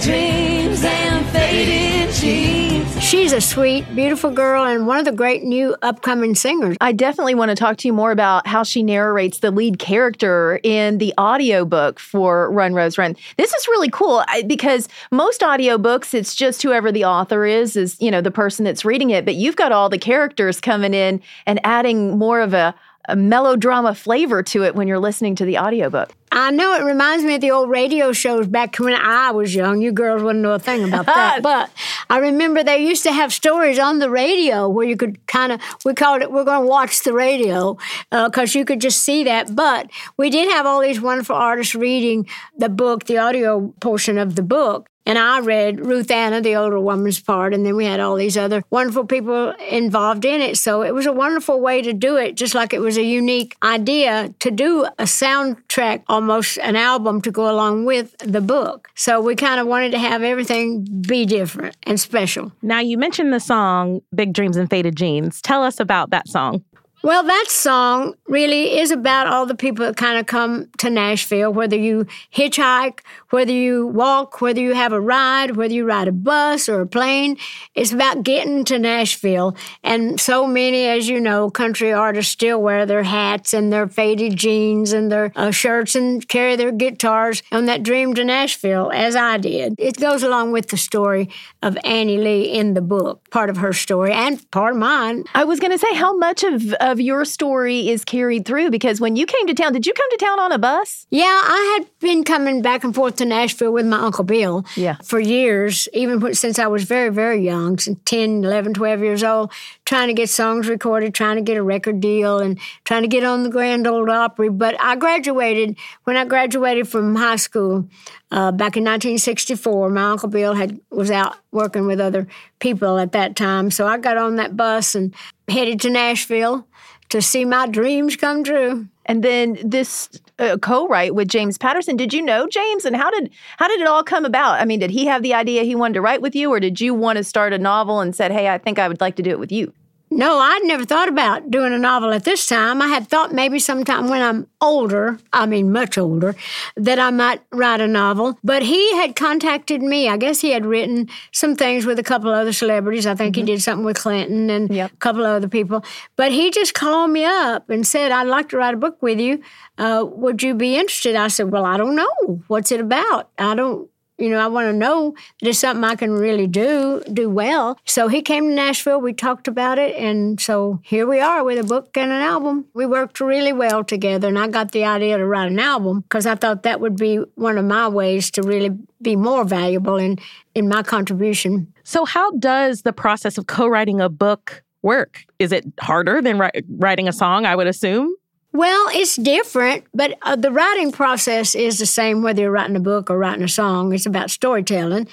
Dreams 0.07 0.85
and 0.85 1.25
faded 1.27 2.15
jeans. 2.15 3.03
She's 3.03 3.33
a 3.33 3.41
sweet, 3.41 3.83
beautiful 3.93 4.31
girl 4.31 4.63
and 4.63 4.87
one 4.87 4.99
of 4.99 5.03
the 5.03 5.11
great 5.11 5.43
new 5.43 5.75
upcoming 5.81 6.33
singers. 6.33 6.77
I 6.79 6.93
definitely 6.93 7.35
want 7.35 7.49
to 7.49 7.55
talk 7.55 7.75
to 7.77 7.89
you 7.89 7.93
more 7.93 8.11
about 8.11 8.47
how 8.47 8.63
she 8.63 8.83
narrates 8.83 9.39
the 9.39 9.51
lead 9.51 9.79
character 9.79 10.61
in 10.63 10.99
the 10.99 11.13
audiobook 11.19 11.99
for 11.99 12.49
Run 12.51 12.73
Rose 12.73 12.97
Run. 12.97 13.17
This 13.35 13.53
is 13.53 13.67
really 13.67 13.89
cool 13.89 14.23
because 14.45 14.87
most 15.11 15.41
audiobooks 15.41 16.13
it's 16.13 16.35
just 16.35 16.63
whoever 16.63 16.89
the 16.89 17.03
author 17.03 17.45
is 17.45 17.75
is, 17.75 17.97
you 17.99 18.09
know, 18.09 18.21
the 18.21 18.31
person 18.31 18.63
that's 18.63 18.85
reading 18.85 19.09
it, 19.09 19.25
but 19.25 19.35
you've 19.35 19.57
got 19.57 19.73
all 19.73 19.89
the 19.89 19.97
characters 19.97 20.61
coming 20.61 20.93
in 20.93 21.21
and 21.45 21.59
adding 21.65 22.17
more 22.17 22.39
of 22.39 22.53
a 22.53 22.73
a 23.07 23.15
melodrama 23.15 23.95
flavor 23.95 24.43
to 24.43 24.63
it 24.63 24.75
when 24.75 24.87
you're 24.87 24.99
listening 24.99 25.35
to 25.35 25.45
the 25.45 25.57
audiobook. 25.57 26.11
I 26.31 26.51
know 26.51 26.75
it 26.75 26.83
reminds 26.83 27.23
me 27.23 27.35
of 27.35 27.41
the 27.41 27.51
old 27.51 27.69
radio 27.69 28.11
shows 28.11 28.47
back 28.47 28.77
when 28.77 28.93
I 28.93 29.31
was 29.31 29.55
young. 29.55 29.81
You 29.81 29.91
girls 29.93 30.21
wouldn't 30.21 30.43
know 30.43 30.51
a 30.51 30.59
thing 30.59 30.83
about 30.83 31.05
that. 31.07 31.41
but 31.41 31.71
I 32.09 32.17
remember 32.19 32.63
they 32.63 32.85
used 32.85 33.03
to 33.03 33.11
have 33.13 33.31
stories 33.31 33.79
on 33.79 33.99
the 33.99 34.09
radio 34.09 34.67
where 34.67 34.85
you 34.85 34.97
could 34.97 35.25
kind 35.27 35.53
of, 35.53 35.61
we 35.85 35.93
called 35.93 36.21
it, 36.21 36.31
we're 36.31 36.43
going 36.43 36.61
to 36.61 36.67
watch 36.67 37.03
the 37.03 37.13
radio 37.13 37.77
uh, 38.11 38.27
because 38.29 38.55
you 38.55 38.65
could 38.65 38.81
just 38.81 39.01
see 39.03 39.23
that. 39.23 39.55
But 39.55 39.89
we 40.17 40.29
did 40.29 40.51
have 40.51 40.65
all 40.65 40.81
these 40.81 40.99
wonderful 40.99 41.35
artists 41.35 41.75
reading 41.75 42.27
the 42.57 42.69
book, 42.69 43.05
the 43.05 43.17
audio 43.17 43.73
portion 43.79 44.17
of 44.17 44.35
the 44.35 44.43
book. 44.43 44.89
And 45.07 45.17
I 45.17 45.39
read 45.39 45.79
Ruth 45.85 46.11
Anna, 46.11 46.41
the 46.41 46.57
older 46.57 46.81
woman's 46.81 47.21
part, 47.21 47.53
and 47.53 47.65
then 47.65 47.77
we 47.77 47.85
had 47.85 48.01
all 48.01 48.15
these 48.15 48.35
other 48.35 48.61
wonderful 48.69 49.05
people 49.05 49.51
involved 49.69 50.25
in 50.25 50.41
it. 50.41 50.57
So 50.57 50.81
it 50.81 50.93
was 50.93 51.05
a 51.05 51.13
wonderful 51.13 51.61
way 51.61 51.81
to 51.81 51.93
do 51.93 52.17
it, 52.17 52.35
just 52.35 52.53
like 52.53 52.73
it 52.73 52.81
was 52.81 52.97
a 52.97 53.03
unique 53.03 53.55
idea 53.63 54.33
to 54.39 54.51
do 54.51 54.83
a 54.83 55.03
soundtrack, 55.03 56.03
almost 56.09 56.57
an 56.57 56.75
album 56.75 57.21
to 57.21 57.31
go 57.31 57.49
along 57.49 57.85
with 57.85 58.17
the 58.17 58.41
book. 58.41 58.89
So 58.95 59.21
we 59.21 59.37
kind 59.37 59.61
of 59.61 59.67
wanted 59.67 59.91
to 59.91 59.99
have 59.99 60.23
everything 60.23 60.83
be 60.83 61.25
different 61.25 61.77
and 61.83 61.97
special. 61.97 62.51
Now, 62.61 62.81
you 62.81 62.97
mentioned 62.97 63.31
the 63.31 63.39
song 63.39 64.01
Big 64.13 64.33
Dreams 64.33 64.57
and 64.57 64.69
Faded 64.69 64.97
Jeans. 64.97 65.41
Tell 65.41 65.63
us 65.63 65.79
about 65.79 66.09
that 66.09 66.27
song. 66.27 66.65
Well, 67.07 67.23
that 67.23 67.45
song 67.47 68.15
really 68.27 68.79
is 68.79 68.91
about 68.91 69.27
all 69.27 69.45
the 69.45 69.55
people 69.55 69.85
that 69.85 69.95
kind 69.95 70.19
of 70.19 70.25
come 70.25 70.67
to 70.79 70.89
Nashville, 70.89 71.53
whether 71.53 71.77
you 71.77 72.05
hitchhike, 72.35 72.99
whether 73.29 73.53
you 73.53 73.87
walk, 73.87 74.41
whether 74.41 74.59
you 74.59 74.73
have 74.73 74.91
a 74.91 74.99
ride, 74.99 75.55
whether 75.55 75.73
you 75.73 75.85
ride 75.85 76.09
a 76.09 76.11
bus 76.11 76.67
or 76.67 76.81
a 76.81 76.85
plane. 76.85 77.37
It's 77.75 77.93
about 77.93 78.23
getting 78.23 78.65
to 78.65 78.77
Nashville. 78.77 79.55
And 79.85 80.19
so 80.19 80.45
many, 80.45 80.85
as 80.85 81.07
you 81.07 81.21
know, 81.21 81.49
country 81.49 81.93
artists 81.93 82.33
still 82.33 82.61
wear 82.61 82.85
their 82.85 83.03
hats 83.03 83.53
and 83.53 83.71
their 83.71 83.87
faded 83.87 84.35
jeans 84.35 84.91
and 84.91 85.09
their 85.09 85.31
uh, 85.37 85.51
shirts 85.51 85.95
and 85.95 86.27
carry 86.27 86.57
their 86.57 86.73
guitars 86.73 87.41
on 87.53 87.67
that 87.67 87.83
dream 87.83 88.15
to 88.15 88.25
Nashville, 88.25 88.91
as 88.93 89.15
I 89.15 89.37
did. 89.37 89.75
It 89.77 89.95
goes 89.95 90.23
along 90.23 90.51
with 90.51 90.67
the 90.67 90.77
story 90.77 91.29
of 91.63 91.77
Annie 91.85 92.17
Lee 92.17 92.51
in 92.51 92.73
the 92.73 92.81
book, 92.81 93.29
part 93.29 93.49
of 93.49 93.55
her 93.55 93.71
story 93.71 94.11
and 94.11 94.51
part 94.51 94.73
of 94.73 94.79
mine. 94.79 95.23
I 95.33 95.45
was 95.45 95.61
going 95.61 95.71
to 95.71 95.77
say, 95.77 95.93
how 95.93 96.17
much 96.17 96.43
of, 96.43 96.73
of 96.73 96.96
your 96.99 97.25
story 97.25 97.89
is 97.89 98.03
carried 98.05 98.45
through? 98.45 98.69
Because 98.69 98.99
when 98.99 99.15
you 99.15 99.25
came 99.25 99.47
to 99.47 99.53
town, 99.53 99.73
did 99.73 99.85
you 99.85 99.93
come 99.93 100.09
to 100.11 100.17
town 100.17 100.39
on 100.39 100.51
a 100.51 100.57
bus? 100.57 101.07
Yeah, 101.09 101.25
I 101.25 101.77
had 101.77 101.89
been 101.99 102.23
coming 102.23 102.61
back 102.61 102.83
and 102.83 102.93
forth 102.93 103.17
to 103.17 103.25
Nashville 103.25 103.71
with 103.71 103.85
my 103.85 103.97
Uncle 103.97 104.23
Bill 104.23 104.65
yeah. 104.75 104.97
for 105.03 105.19
years, 105.19 105.87
even 105.93 106.33
since 106.33 106.59
I 106.59 106.67
was 106.67 106.83
very, 106.83 107.09
very 107.09 107.43
young, 107.43 107.77
since 107.77 107.99
10, 108.05 108.43
11, 108.43 108.73
12 108.73 109.01
years 109.01 109.23
old, 109.23 109.51
trying 109.85 110.07
to 110.07 110.13
get 110.13 110.29
songs 110.29 110.67
recorded, 110.67 111.13
trying 111.13 111.37
to 111.37 111.41
get 111.41 111.57
a 111.57 111.63
record 111.63 111.99
deal, 111.99 112.39
and 112.39 112.59
trying 112.83 113.03
to 113.03 113.07
get 113.07 113.23
on 113.23 113.43
the 113.43 113.49
Grand 113.49 113.87
Ole 113.87 114.09
Opry. 114.09 114.49
But 114.49 114.75
I 114.81 114.95
graduated, 114.95 115.77
when 116.03 116.17
I 116.17 116.25
graduated 116.25 116.87
from 116.87 117.15
high 117.15 117.35
school 117.35 117.87
uh, 118.31 118.51
back 118.51 118.75
in 118.75 118.83
1964, 118.83 119.89
my 119.89 120.11
Uncle 120.11 120.29
Bill 120.29 120.53
had 120.53 120.79
was 120.89 121.09
out 121.09 121.37
working 121.51 121.87
with 121.87 121.99
other 121.99 122.27
people 122.59 122.97
at 122.97 123.13
that 123.13 123.35
time. 123.35 123.71
So 123.71 123.87
I 123.87 123.97
got 123.97 124.17
on 124.17 124.35
that 124.35 124.57
bus 124.57 124.95
and 124.95 125.13
headed 125.47 125.79
to 125.81 125.89
Nashville 125.89 126.67
to 127.09 127.21
see 127.21 127.45
my 127.45 127.67
dreams 127.67 128.17
come 128.17 128.43
true. 128.43 128.87
And 129.05 129.23
then 129.23 129.57
this 129.63 130.09
uh, 130.39 130.57
co-write 130.57 131.15
with 131.15 131.29
James 131.29 131.57
Patterson. 131.57 131.95
Did 131.95 132.13
you 132.13 132.21
know 132.21 132.47
James, 132.47 132.83
and 132.83 132.95
how 132.95 133.09
did 133.09 133.31
how 133.57 133.67
did 133.67 133.79
it 133.79 133.87
all 133.87 134.03
come 134.03 134.25
about? 134.25 134.59
I 134.59 134.65
mean, 134.65 134.79
did 134.79 134.91
he 134.91 135.05
have 135.05 135.23
the 135.23 135.33
idea 135.33 135.63
he 135.63 135.75
wanted 135.75 135.95
to 135.95 136.01
write 136.01 136.21
with 136.21 136.35
you, 136.35 136.51
or 136.51 136.59
did 136.59 136.81
you 136.81 136.93
want 136.93 137.17
to 137.17 137.23
start 137.23 137.53
a 137.53 137.57
novel 137.57 138.01
and 138.01 138.13
said, 138.13 138.31
"Hey, 138.31 138.49
I 138.49 138.57
think 138.57 138.77
I 138.77 138.87
would 138.87 139.01
like 139.01 139.15
to 139.15 139.23
do 139.23 139.29
it 139.29 139.39
with 139.39 139.51
you"? 139.51 139.73
No, 140.09 140.39
I'd 140.39 140.61
never 140.63 140.85
thought 140.85 141.09
about 141.09 141.51
doing 141.51 141.73
a 141.73 141.77
novel 141.77 142.13
at 142.13 142.23
this 142.23 142.47
time. 142.47 142.81
I 142.81 142.87
had 142.87 143.09
thought 143.09 143.33
maybe 143.33 143.59
sometime 143.59 144.07
when 144.07 144.21
I'm 144.21 144.47
older, 144.61 145.19
I 145.33 145.45
mean 145.45 145.73
much 145.73 145.97
older, 145.97 146.33
that 146.77 146.97
I 146.97 147.09
might 147.09 147.41
write 147.51 147.81
a 147.81 147.87
novel. 147.87 148.39
But 148.41 148.63
he 148.63 148.95
had 148.95 149.17
contacted 149.17 149.81
me. 149.81 150.07
I 150.07 150.15
guess 150.15 150.39
he 150.39 150.51
had 150.51 150.65
written 150.65 151.09
some 151.33 151.57
things 151.57 151.85
with 151.85 151.99
a 151.99 152.03
couple 152.03 152.31
other 152.31 152.53
celebrities. 152.53 153.05
I 153.05 153.15
think 153.15 153.35
he 153.35 153.43
did 153.43 153.61
something 153.61 153.83
with 153.85 153.97
Clinton 153.97 154.49
and 154.49 154.71
a 154.71 154.89
couple 154.99 155.25
of 155.25 155.31
other 155.31 155.49
people. 155.49 155.83
But 156.15 156.31
he 156.31 156.51
just 156.51 156.73
called 156.73 157.11
me 157.11 157.25
up 157.25 157.69
and 157.69 157.85
said, 157.85 158.11
I'd 158.11 158.27
like 158.27 158.47
to 158.49 158.57
write 158.57 158.75
a 158.75 158.77
book 158.77 159.01
with 159.01 159.19
you. 159.19 159.41
Uh, 159.77 160.05
would 160.07 160.41
you 160.41 160.55
be 160.55 160.77
interested? 160.77 161.17
I 161.17 161.27
said, 161.27 161.51
Well, 161.51 161.65
I 161.65 161.75
don't 161.75 161.95
know. 161.95 162.41
What's 162.47 162.71
it 162.71 162.79
about? 162.79 163.29
I 163.37 163.55
don't 163.55 163.89
you 164.17 164.29
know, 164.29 164.39
I 164.39 164.47
want 164.47 164.67
to 164.67 164.73
know 164.73 165.13
that 165.41 165.49
it's 165.49 165.59
something 165.59 165.83
I 165.83 165.95
can 165.95 166.11
really 166.11 166.47
do, 166.47 167.03
do 167.11 167.29
well. 167.29 167.79
So 167.85 168.07
he 168.07 168.21
came 168.21 168.49
to 168.49 168.53
Nashville, 168.53 168.99
we 168.99 169.13
talked 169.13 169.47
about 169.47 169.77
it, 169.77 169.95
and 169.95 170.39
so 170.41 170.79
here 170.83 171.05
we 171.05 171.19
are 171.19 171.43
with 171.43 171.59
a 171.59 171.63
book 171.63 171.95
and 171.95 172.11
an 172.11 172.21
album. 172.21 172.65
We 172.73 172.85
worked 172.85 173.19
really 173.19 173.53
well 173.53 173.83
together, 173.83 174.27
and 174.27 174.39
I 174.39 174.47
got 174.47 174.71
the 174.71 174.85
idea 174.85 175.17
to 175.17 175.25
write 175.25 175.51
an 175.51 175.59
album 175.59 176.01
because 176.01 176.25
I 176.25 176.35
thought 176.35 176.63
that 176.63 176.79
would 176.79 176.95
be 176.95 177.17
one 177.35 177.57
of 177.57 177.65
my 177.65 177.87
ways 177.87 178.31
to 178.31 178.43
really 178.43 178.71
be 179.01 179.15
more 179.15 179.43
valuable 179.43 179.97
in, 179.97 180.17
in 180.55 180.67
my 180.67 180.81
contribution. 180.81 181.71
So, 181.83 182.05
how 182.05 182.31
does 182.31 182.81
the 182.81 182.93
process 182.93 183.37
of 183.37 183.47
co 183.47 183.67
writing 183.67 184.01
a 184.01 184.09
book 184.09 184.63
work? 184.81 185.25
Is 185.37 185.51
it 185.51 185.65
harder 185.79 186.21
than 186.21 186.37
wri- 186.37 186.63
writing 186.69 187.07
a 187.07 187.13
song, 187.13 187.45
I 187.45 187.55
would 187.55 187.67
assume? 187.67 188.15
Well, 188.57 188.87
it's 188.91 189.17
different, 189.17 189.83
but 189.93 190.17
uh, 190.23 190.35
the 190.35 190.49
writing 190.49 190.91
process 190.91 191.53
is 191.53 191.77
the 191.77 191.85
same 191.85 192.23
whether 192.23 192.41
you're 192.41 192.49
writing 192.49 192.75
a 192.75 192.79
book 192.79 193.11
or 193.11 193.17
writing 193.19 193.43
a 193.43 193.47
song. 193.47 193.93
It's 193.93 194.07
about 194.07 194.31
storytelling. 194.31 195.07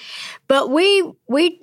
But 0.47 0.71
we 0.71 1.11
we 1.27 1.61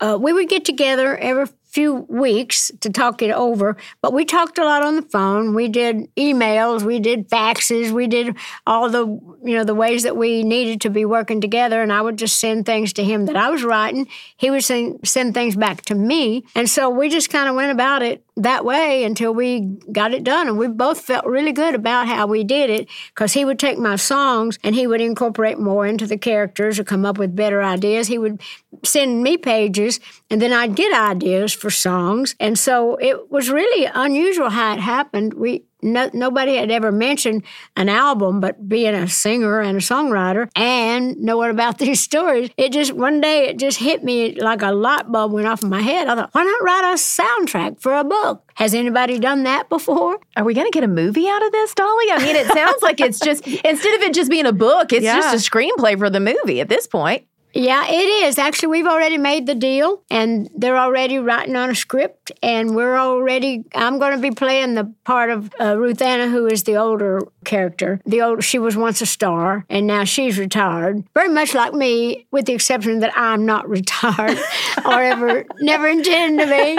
uh, 0.00 0.18
we 0.20 0.32
would 0.32 0.48
get 0.48 0.64
together 0.64 1.16
every 1.16 1.46
few 1.72 2.06
weeks 2.08 2.72
to 2.80 2.90
talk 2.90 3.22
it 3.22 3.30
over. 3.30 3.76
But 4.00 4.12
we 4.12 4.24
talked 4.24 4.58
a 4.58 4.64
lot 4.64 4.82
on 4.82 4.96
the 4.96 5.02
phone. 5.02 5.54
We 5.54 5.68
did 5.68 6.12
emails, 6.16 6.82
we 6.82 6.98
did 6.98 7.30
faxes, 7.30 7.92
we 7.92 8.08
did 8.08 8.36
all 8.66 8.90
the 8.90 9.06
you 9.44 9.56
know 9.56 9.64
the 9.64 9.74
ways 9.74 10.02
that 10.04 10.16
we 10.16 10.42
needed 10.42 10.80
to 10.82 10.90
be 10.90 11.04
working 11.04 11.40
together. 11.40 11.82
And 11.82 11.92
I 11.92 12.00
would 12.00 12.16
just 12.16 12.38
send 12.38 12.66
things 12.66 12.92
to 12.94 13.04
him 13.04 13.26
that 13.26 13.36
I 13.36 13.50
was 13.50 13.64
writing. 13.64 14.08
He 14.36 14.50
would 14.50 14.64
send 14.64 15.06
send 15.06 15.34
things 15.34 15.56
back 15.56 15.82
to 15.82 15.94
me, 15.94 16.44
and 16.54 16.68
so 16.68 16.90
we 16.90 17.08
just 17.08 17.30
kind 17.30 17.48
of 17.48 17.54
went 17.54 17.72
about 17.72 18.02
it 18.02 18.24
that 18.36 18.64
way 18.64 19.04
until 19.04 19.34
we 19.34 19.60
got 19.90 20.14
it 20.14 20.24
done. 20.24 20.48
And 20.48 20.58
we 20.58 20.68
both 20.68 21.00
felt 21.00 21.26
really 21.26 21.52
good 21.52 21.74
about 21.74 22.06
how 22.06 22.26
we 22.26 22.44
did 22.44 22.70
it 22.70 22.88
because 23.08 23.34
he 23.34 23.44
would 23.44 23.58
take 23.58 23.78
my 23.78 23.96
songs 23.96 24.58
and 24.64 24.74
he 24.74 24.86
would 24.86 25.00
incorporate 25.00 25.58
more 25.58 25.86
into 25.86 26.06
the 26.06 26.16
characters 26.16 26.78
or 26.78 26.84
come 26.84 27.04
up 27.04 27.18
with 27.18 27.36
better 27.36 27.62
ideas. 27.62 28.08
He 28.08 28.18
would 28.18 28.40
send 28.84 29.22
me 29.22 29.36
pages 29.36 30.00
and 30.30 30.40
then 30.40 30.52
I'd 30.52 30.74
get 30.74 30.98
ideas 30.98 31.52
for 31.52 31.70
songs. 31.70 32.34
And 32.40 32.58
so 32.58 32.96
it 32.96 33.30
was 33.30 33.50
really 33.50 33.90
unusual 33.94 34.48
how 34.48 34.74
it 34.74 34.80
happened. 34.80 35.34
We 35.34 35.64
no, 35.82 36.10
nobody 36.12 36.56
had 36.56 36.70
ever 36.70 36.92
mentioned 36.92 37.42
an 37.76 37.88
album, 37.88 38.40
but 38.40 38.68
being 38.68 38.94
a 38.94 39.08
singer 39.08 39.60
and 39.60 39.78
a 39.78 39.80
songwriter 39.80 40.48
and 40.54 41.16
knowing 41.18 41.50
about 41.50 41.78
these 41.78 42.00
stories, 42.00 42.50
it 42.56 42.72
just 42.72 42.92
one 42.92 43.20
day 43.20 43.48
it 43.48 43.58
just 43.58 43.78
hit 43.78 44.04
me 44.04 44.34
like 44.40 44.62
a 44.62 44.72
light 44.72 45.10
bulb 45.10 45.32
went 45.32 45.46
off 45.46 45.62
in 45.62 45.68
my 45.70 45.80
head. 45.82 46.08
I 46.08 46.14
thought, 46.14 46.30
why 46.32 46.44
not 46.44 46.62
write 46.62 46.92
a 46.92 46.96
soundtrack 46.96 47.80
for 47.80 47.94
a 47.94 48.04
book? 48.04 48.48
Has 48.54 48.74
anybody 48.74 49.18
done 49.18 49.44
that 49.44 49.68
before? 49.68 50.18
Are 50.36 50.44
we 50.44 50.54
going 50.54 50.66
to 50.66 50.70
get 50.70 50.84
a 50.84 50.88
movie 50.88 51.26
out 51.28 51.44
of 51.44 51.52
this, 51.52 51.74
Dolly? 51.74 52.04
I 52.10 52.18
mean, 52.22 52.36
it 52.36 52.46
sounds 52.48 52.82
like 52.82 53.00
it's 53.00 53.18
just 53.18 53.46
instead 53.64 53.94
of 53.96 54.02
it 54.02 54.12
just 54.14 54.30
being 54.30 54.46
a 54.46 54.52
book, 54.52 54.92
it's 54.92 55.04
Yeah. 55.04 55.16
just 55.20 55.34
a 55.46 55.50
screenplay 55.50 55.98
for 55.98 56.10
the 56.10 56.20
movie 56.20 56.60
at 56.60 56.68
this 56.68 56.86
point. 56.86 57.24
Yeah, 57.54 57.86
it 57.86 58.24
is. 58.24 58.38
Actually, 58.38 58.68
we've 58.68 58.86
already 58.86 59.18
made 59.18 59.46
the 59.46 59.54
deal 59.54 60.02
and 60.10 60.48
they're 60.56 60.78
already 60.78 61.18
writing 61.18 61.54
on 61.56 61.70
a 61.70 61.74
script 61.74 62.32
and 62.42 62.74
we're 62.74 62.96
already 62.96 63.64
I'm 63.74 63.98
going 63.98 64.12
to 64.14 64.18
be 64.20 64.30
playing 64.30 64.74
the 64.74 64.92
part 65.04 65.30
of 65.30 65.52
uh, 65.60 65.76
Ruth 65.76 66.00
Anna 66.00 66.28
who 66.28 66.46
is 66.46 66.62
the 66.64 66.76
older 66.76 67.20
character. 67.44 68.00
The 68.06 68.22
old 68.22 68.44
she 68.44 68.58
was 68.58 68.76
once 68.76 69.00
a 69.00 69.06
star 69.06 69.64
and 69.68 69.86
now 69.86 70.04
she's 70.04 70.38
retired. 70.38 71.04
Very 71.14 71.28
much 71.28 71.54
like 71.54 71.74
me 71.74 72.26
with 72.30 72.46
the 72.46 72.54
exception 72.54 73.00
that 73.00 73.12
I'm 73.16 73.44
not 73.44 73.68
retired 73.78 74.38
or 74.84 75.02
ever 75.02 75.44
never 75.60 75.88
intend 75.88 76.38
to 76.40 76.46
be. 76.46 76.78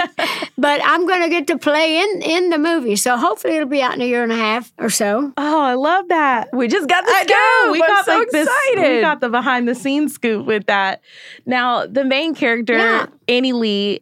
But 0.58 0.80
I'm 0.84 1.06
going 1.06 1.22
to 1.22 1.28
get 1.28 1.46
to 1.48 1.58
play 1.58 1.98
in 2.00 2.22
in 2.22 2.50
the 2.50 2.58
movie. 2.58 2.96
So 2.96 3.16
hopefully 3.16 3.54
it'll 3.56 3.68
be 3.68 3.82
out 3.82 3.94
in 3.94 4.00
a 4.00 4.06
year 4.06 4.22
and 4.22 4.32
a 4.32 4.36
half 4.36 4.72
or 4.78 4.90
so. 4.90 5.32
Oh, 5.36 5.60
I 5.62 5.74
love 5.74 6.08
that. 6.08 6.48
We 6.52 6.68
just 6.68 6.88
got 6.88 7.04
the 7.04 7.12
I 7.12 7.22
know. 7.24 7.62
scoop. 7.64 7.72
We 7.72 7.82
I'm 7.82 7.88
got 7.88 8.04
so 8.04 8.18
like 8.18 8.30
this. 8.30 8.48
We 8.76 9.00
got 9.00 9.20
the 9.20 9.28
behind 9.28 9.68
the 9.68 9.74
scenes 9.74 10.14
scoop 10.14 10.46
with 10.46 10.63
that. 10.66 11.00
Now, 11.46 11.86
the 11.86 12.04
main 12.04 12.34
character, 12.34 12.76
Yeah. 12.76 13.06
Annie 13.28 13.52
Lee, 13.52 14.00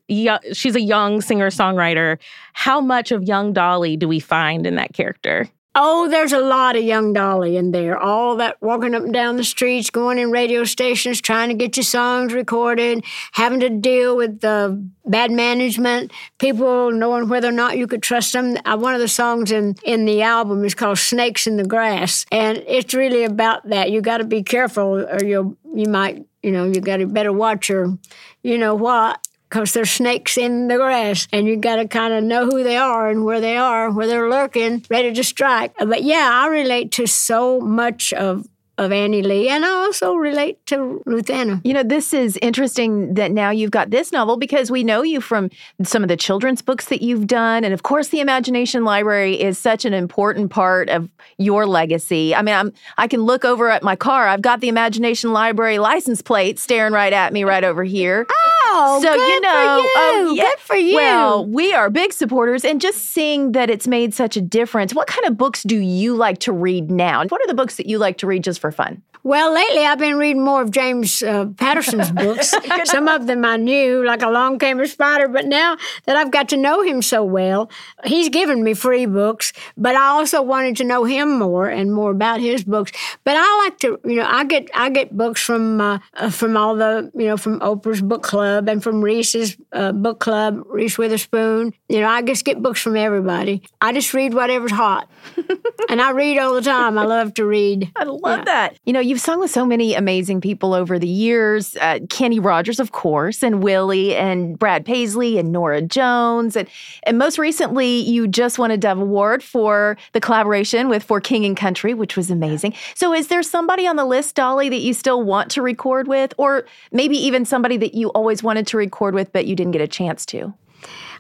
she's 0.52 0.76
a 0.76 0.80
young 0.80 1.20
singer 1.20 1.50
songwriter. 1.50 2.18
How 2.52 2.80
much 2.80 3.12
of 3.12 3.22
young 3.22 3.52
Dolly 3.52 3.96
do 3.96 4.08
we 4.08 4.20
find 4.20 4.66
in 4.66 4.74
that 4.76 4.92
character? 4.92 5.48
Oh, 5.74 6.06
there's 6.06 6.34
a 6.34 6.38
lot 6.38 6.76
of 6.76 6.82
young 6.84 7.14
Dolly 7.14 7.56
in 7.56 7.70
there. 7.70 7.96
All 7.96 8.36
that 8.36 8.60
walking 8.60 8.94
up 8.94 9.04
and 9.04 9.12
down 9.12 9.38
the 9.38 9.44
streets, 9.44 9.88
going 9.88 10.18
in 10.18 10.30
radio 10.30 10.64
stations, 10.64 11.18
trying 11.18 11.48
to 11.48 11.54
get 11.54 11.78
your 11.78 11.84
songs 11.84 12.34
recorded, 12.34 13.02
having 13.32 13.60
to 13.60 13.70
deal 13.70 14.14
with 14.14 14.40
the 14.40 14.86
bad 15.06 15.30
management, 15.30 16.12
people 16.38 16.92
knowing 16.92 17.26
whether 17.30 17.48
or 17.48 17.52
not 17.52 17.78
you 17.78 17.86
could 17.86 18.02
trust 18.02 18.34
them. 18.34 18.58
Uh, 18.66 18.76
one 18.76 18.92
of 18.94 19.00
the 19.00 19.08
songs 19.08 19.50
in, 19.50 19.74
in 19.82 20.04
the 20.04 20.20
album 20.20 20.62
is 20.62 20.74
called 20.74 20.98
Snakes 20.98 21.46
in 21.46 21.56
the 21.56 21.64
Grass. 21.64 22.26
And 22.30 22.58
it's 22.66 22.92
really 22.92 23.24
about 23.24 23.66
that. 23.70 23.90
You 23.90 24.02
got 24.02 24.18
to 24.18 24.24
be 24.24 24.42
careful 24.42 25.06
or 25.06 25.24
you'll, 25.24 25.56
you 25.74 25.88
might, 25.88 26.22
you 26.42 26.50
know, 26.50 26.64
you 26.64 26.80
got 26.80 26.98
to 26.98 27.06
better 27.06 27.32
watch 27.32 27.68
your, 27.68 27.96
you 28.42 28.58
know 28.58 28.74
what, 28.74 29.26
because 29.48 29.72
there's 29.74 29.90
snakes 29.90 30.38
in 30.38 30.68
the 30.68 30.76
grass 30.76 31.28
and 31.32 31.46
you 31.46 31.56
got 31.56 31.76
to 31.76 31.86
kind 31.86 32.14
of 32.14 32.24
know 32.24 32.46
who 32.46 32.62
they 32.62 32.76
are 32.76 33.08
and 33.08 33.24
where 33.24 33.40
they 33.40 33.56
are, 33.56 33.90
where 33.90 34.06
they're 34.06 34.30
lurking, 34.30 34.84
ready 34.90 35.12
to 35.12 35.22
strike. 35.22 35.72
But 35.78 36.02
yeah, 36.02 36.30
I 36.32 36.48
relate 36.48 36.92
to 36.92 37.06
so 37.06 37.60
much 37.60 38.12
of 38.12 38.46
of 38.78 38.90
Annie 38.90 39.22
Lee, 39.22 39.48
and 39.48 39.64
I 39.64 39.68
also 39.68 40.14
relate 40.14 40.64
to 40.66 41.02
Ruth 41.04 41.28
Anna. 41.28 41.60
You 41.62 41.74
know, 41.74 41.82
this 41.82 42.14
is 42.14 42.38
interesting 42.40 43.14
that 43.14 43.30
now 43.30 43.50
you've 43.50 43.70
got 43.70 43.90
this 43.90 44.12
novel 44.12 44.36
because 44.38 44.70
we 44.70 44.82
know 44.82 45.02
you 45.02 45.20
from 45.20 45.50
some 45.82 46.02
of 46.02 46.08
the 46.08 46.16
children's 46.16 46.62
books 46.62 46.86
that 46.86 47.02
you've 47.02 47.26
done. 47.26 47.64
And 47.64 47.74
of 47.74 47.82
course, 47.82 48.08
the 48.08 48.20
Imagination 48.20 48.84
Library 48.84 49.40
is 49.40 49.58
such 49.58 49.84
an 49.84 49.92
important 49.92 50.50
part 50.50 50.88
of 50.88 51.10
your 51.36 51.66
legacy. 51.66 52.34
I 52.34 52.40
mean, 52.40 52.54
I'm, 52.54 52.72
I 52.96 53.08
can 53.08 53.22
look 53.22 53.44
over 53.44 53.68
at 53.70 53.82
my 53.82 53.94
car. 53.94 54.26
I've 54.26 54.42
got 54.42 54.60
the 54.60 54.68
Imagination 54.68 55.32
Library 55.32 55.78
license 55.78 56.22
plate 56.22 56.58
staring 56.58 56.94
right 56.94 57.12
at 57.12 57.32
me 57.32 57.44
right 57.44 57.64
over 57.64 57.84
here. 57.84 58.26
Oh, 58.74 59.00
so 59.02 59.14
good 59.14 59.28
you 59.28 59.40
know, 59.42 59.50
for 59.50 59.82
you. 59.82 59.92
oh, 59.96 60.34
yeah. 60.34 60.44
Good 60.44 60.58
for 60.60 60.76
you. 60.76 60.96
Well, 60.96 61.44
we 61.46 61.74
are 61.74 61.90
big 61.90 62.10
supporters, 62.10 62.64
and 62.64 62.80
just 62.80 63.00
seeing 63.00 63.52
that 63.52 63.68
it's 63.68 63.86
made 63.86 64.14
such 64.14 64.34
a 64.34 64.40
difference. 64.40 64.94
What 64.94 65.08
kind 65.08 65.26
of 65.26 65.36
books 65.36 65.62
do 65.62 65.76
you 65.76 66.16
like 66.16 66.38
to 66.38 66.52
read 66.52 66.90
now? 66.90 67.22
What 67.26 67.42
are 67.42 67.46
the 67.46 67.54
books 67.54 67.76
that 67.76 67.84
you 67.84 67.98
like 67.98 68.16
to 68.18 68.26
read 68.26 68.42
just 68.42 68.61
for 68.62 68.72
fun? 68.72 69.02
Well, 69.24 69.54
lately 69.54 69.84
I've 69.84 69.98
been 70.00 70.16
reading 70.16 70.44
more 70.44 70.62
of 70.62 70.72
James 70.72 71.22
uh, 71.22 71.46
Patterson's 71.56 72.10
books. 72.22 72.52
Some 72.84 73.06
of 73.06 73.28
them 73.28 73.44
I 73.44 73.56
knew, 73.56 74.04
like 74.04 74.20
Along 74.20 74.58
Came 74.58 74.80
a 74.80 74.88
Spider, 74.88 75.28
but 75.28 75.46
now 75.46 75.76
that 76.06 76.16
I've 76.16 76.32
got 76.32 76.48
to 76.48 76.56
know 76.56 76.82
him 76.82 77.02
so 77.02 77.22
well, 77.22 77.70
he's 78.04 78.28
given 78.28 78.64
me 78.64 78.74
free 78.74 79.06
books, 79.06 79.52
but 79.76 79.94
I 79.94 80.06
also 80.06 80.42
wanted 80.42 80.76
to 80.78 80.84
know 80.84 81.04
him 81.04 81.38
more 81.38 81.68
and 81.68 81.94
more 81.94 82.10
about 82.10 82.40
his 82.40 82.64
books. 82.64 82.90
But 83.22 83.36
I 83.36 83.62
like 83.64 83.78
to, 83.80 84.00
you 84.04 84.16
know, 84.16 84.26
I 84.28 84.42
get 84.44 84.68
I 84.74 84.90
get 84.90 85.16
books 85.16 85.40
from 85.40 85.80
uh, 85.80 86.00
uh, 86.14 86.30
from 86.30 86.56
all 86.56 86.74
the, 86.74 87.10
you 87.14 87.26
know, 87.26 87.36
from 87.36 87.60
Oprah's 87.60 88.02
book 88.02 88.24
club 88.24 88.68
and 88.68 88.82
from 88.82 89.02
Reese's 89.02 89.56
uh, 89.72 89.92
book 89.92 90.18
club, 90.18 90.64
Reese 90.66 90.98
Witherspoon. 90.98 91.74
You 91.88 92.00
know, 92.00 92.08
I 92.08 92.22
just 92.22 92.44
get 92.44 92.60
books 92.60 92.80
from 92.80 92.96
everybody. 92.96 93.62
I 93.80 93.92
just 93.92 94.12
read 94.14 94.34
whatever's 94.34 94.72
hot. 94.72 95.08
and 95.88 96.00
I 96.00 96.10
read 96.10 96.38
all 96.38 96.54
the 96.54 96.62
time. 96.62 96.98
I 96.98 97.04
love 97.04 97.34
to 97.34 97.44
read. 97.44 97.92
I 97.94 98.04
love 98.04 98.46
that. 98.46 98.78
You 98.84 98.92
know, 98.92 99.11
you've 99.12 99.20
sung 99.20 99.40
with 99.40 99.50
so 99.50 99.66
many 99.66 99.92
amazing 99.92 100.40
people 100.40 100.72
over 100.72 100.98
the 100.98 101.06
years. 101.06 101.76
Uh, 101.76 101.98
Kenny 102.08 102.38
Rogers, 102.38 102.80
of 102.80 102.92
course, 102.92 103.42
and 103.42 103.62
Willie, 103.62 104.16
and 104.16 104.58
Brad 104.58 104.86
Paisley, 104.86 105.36
and 105.36 105.52
Norah 105.52 105.82
Jones, 105.82 106.56
and 106.56 106.66
and 107.02 107.18
most 107.18 107.38
recently, 107.38 108.00
you 108.00 108.26
just 108.26 108.58
won 108.58 108.70
a 108.70 108.78
Dove 108.78 108.98
Award 108.98 109.42
for 109.42 109.98
the 110.12 110.20
collaboration 110.20 110.88
with 110.88 111.02
For 111.02 111.20
King 111.20 111.44
and 111.44 111.54
Country, 111.54 111.92
which 111.92 112.16
was 112.16 112.30
amazing. 112.30 112.72
So, 112.94 113.12
is 113.12 113.28
there 113.28 113.42
somebody 113.42 113.86
on 113.86 113.96
the 113.96 114.06
list, 114.06 114.34
Dolly, 114.34 114.70
that 114.70 114.80
you 114.80 114.94
still 114.94 115.22
want 115.22 115.50
to 115.50 115.60
record 115.60 116.08
with, 116.08 116.32
or 116.38 116.64
maybe 116.90 117.18
even 117.18 117.44
somebody 117.44 117.76
that 117.76 117.92
you 117.92 118.08
always 118.12 118.42
wanted 118.42 118.66
to 118.68 118.78
record 118.78 119.14
with 119.14 119.30
but 119.30 119.44
you 119.44 119.54
didn't 119.54 119.72
get 119.72 119.82
a 119.82 119.88
chance 119.88 120.24
to? 120.26 120.54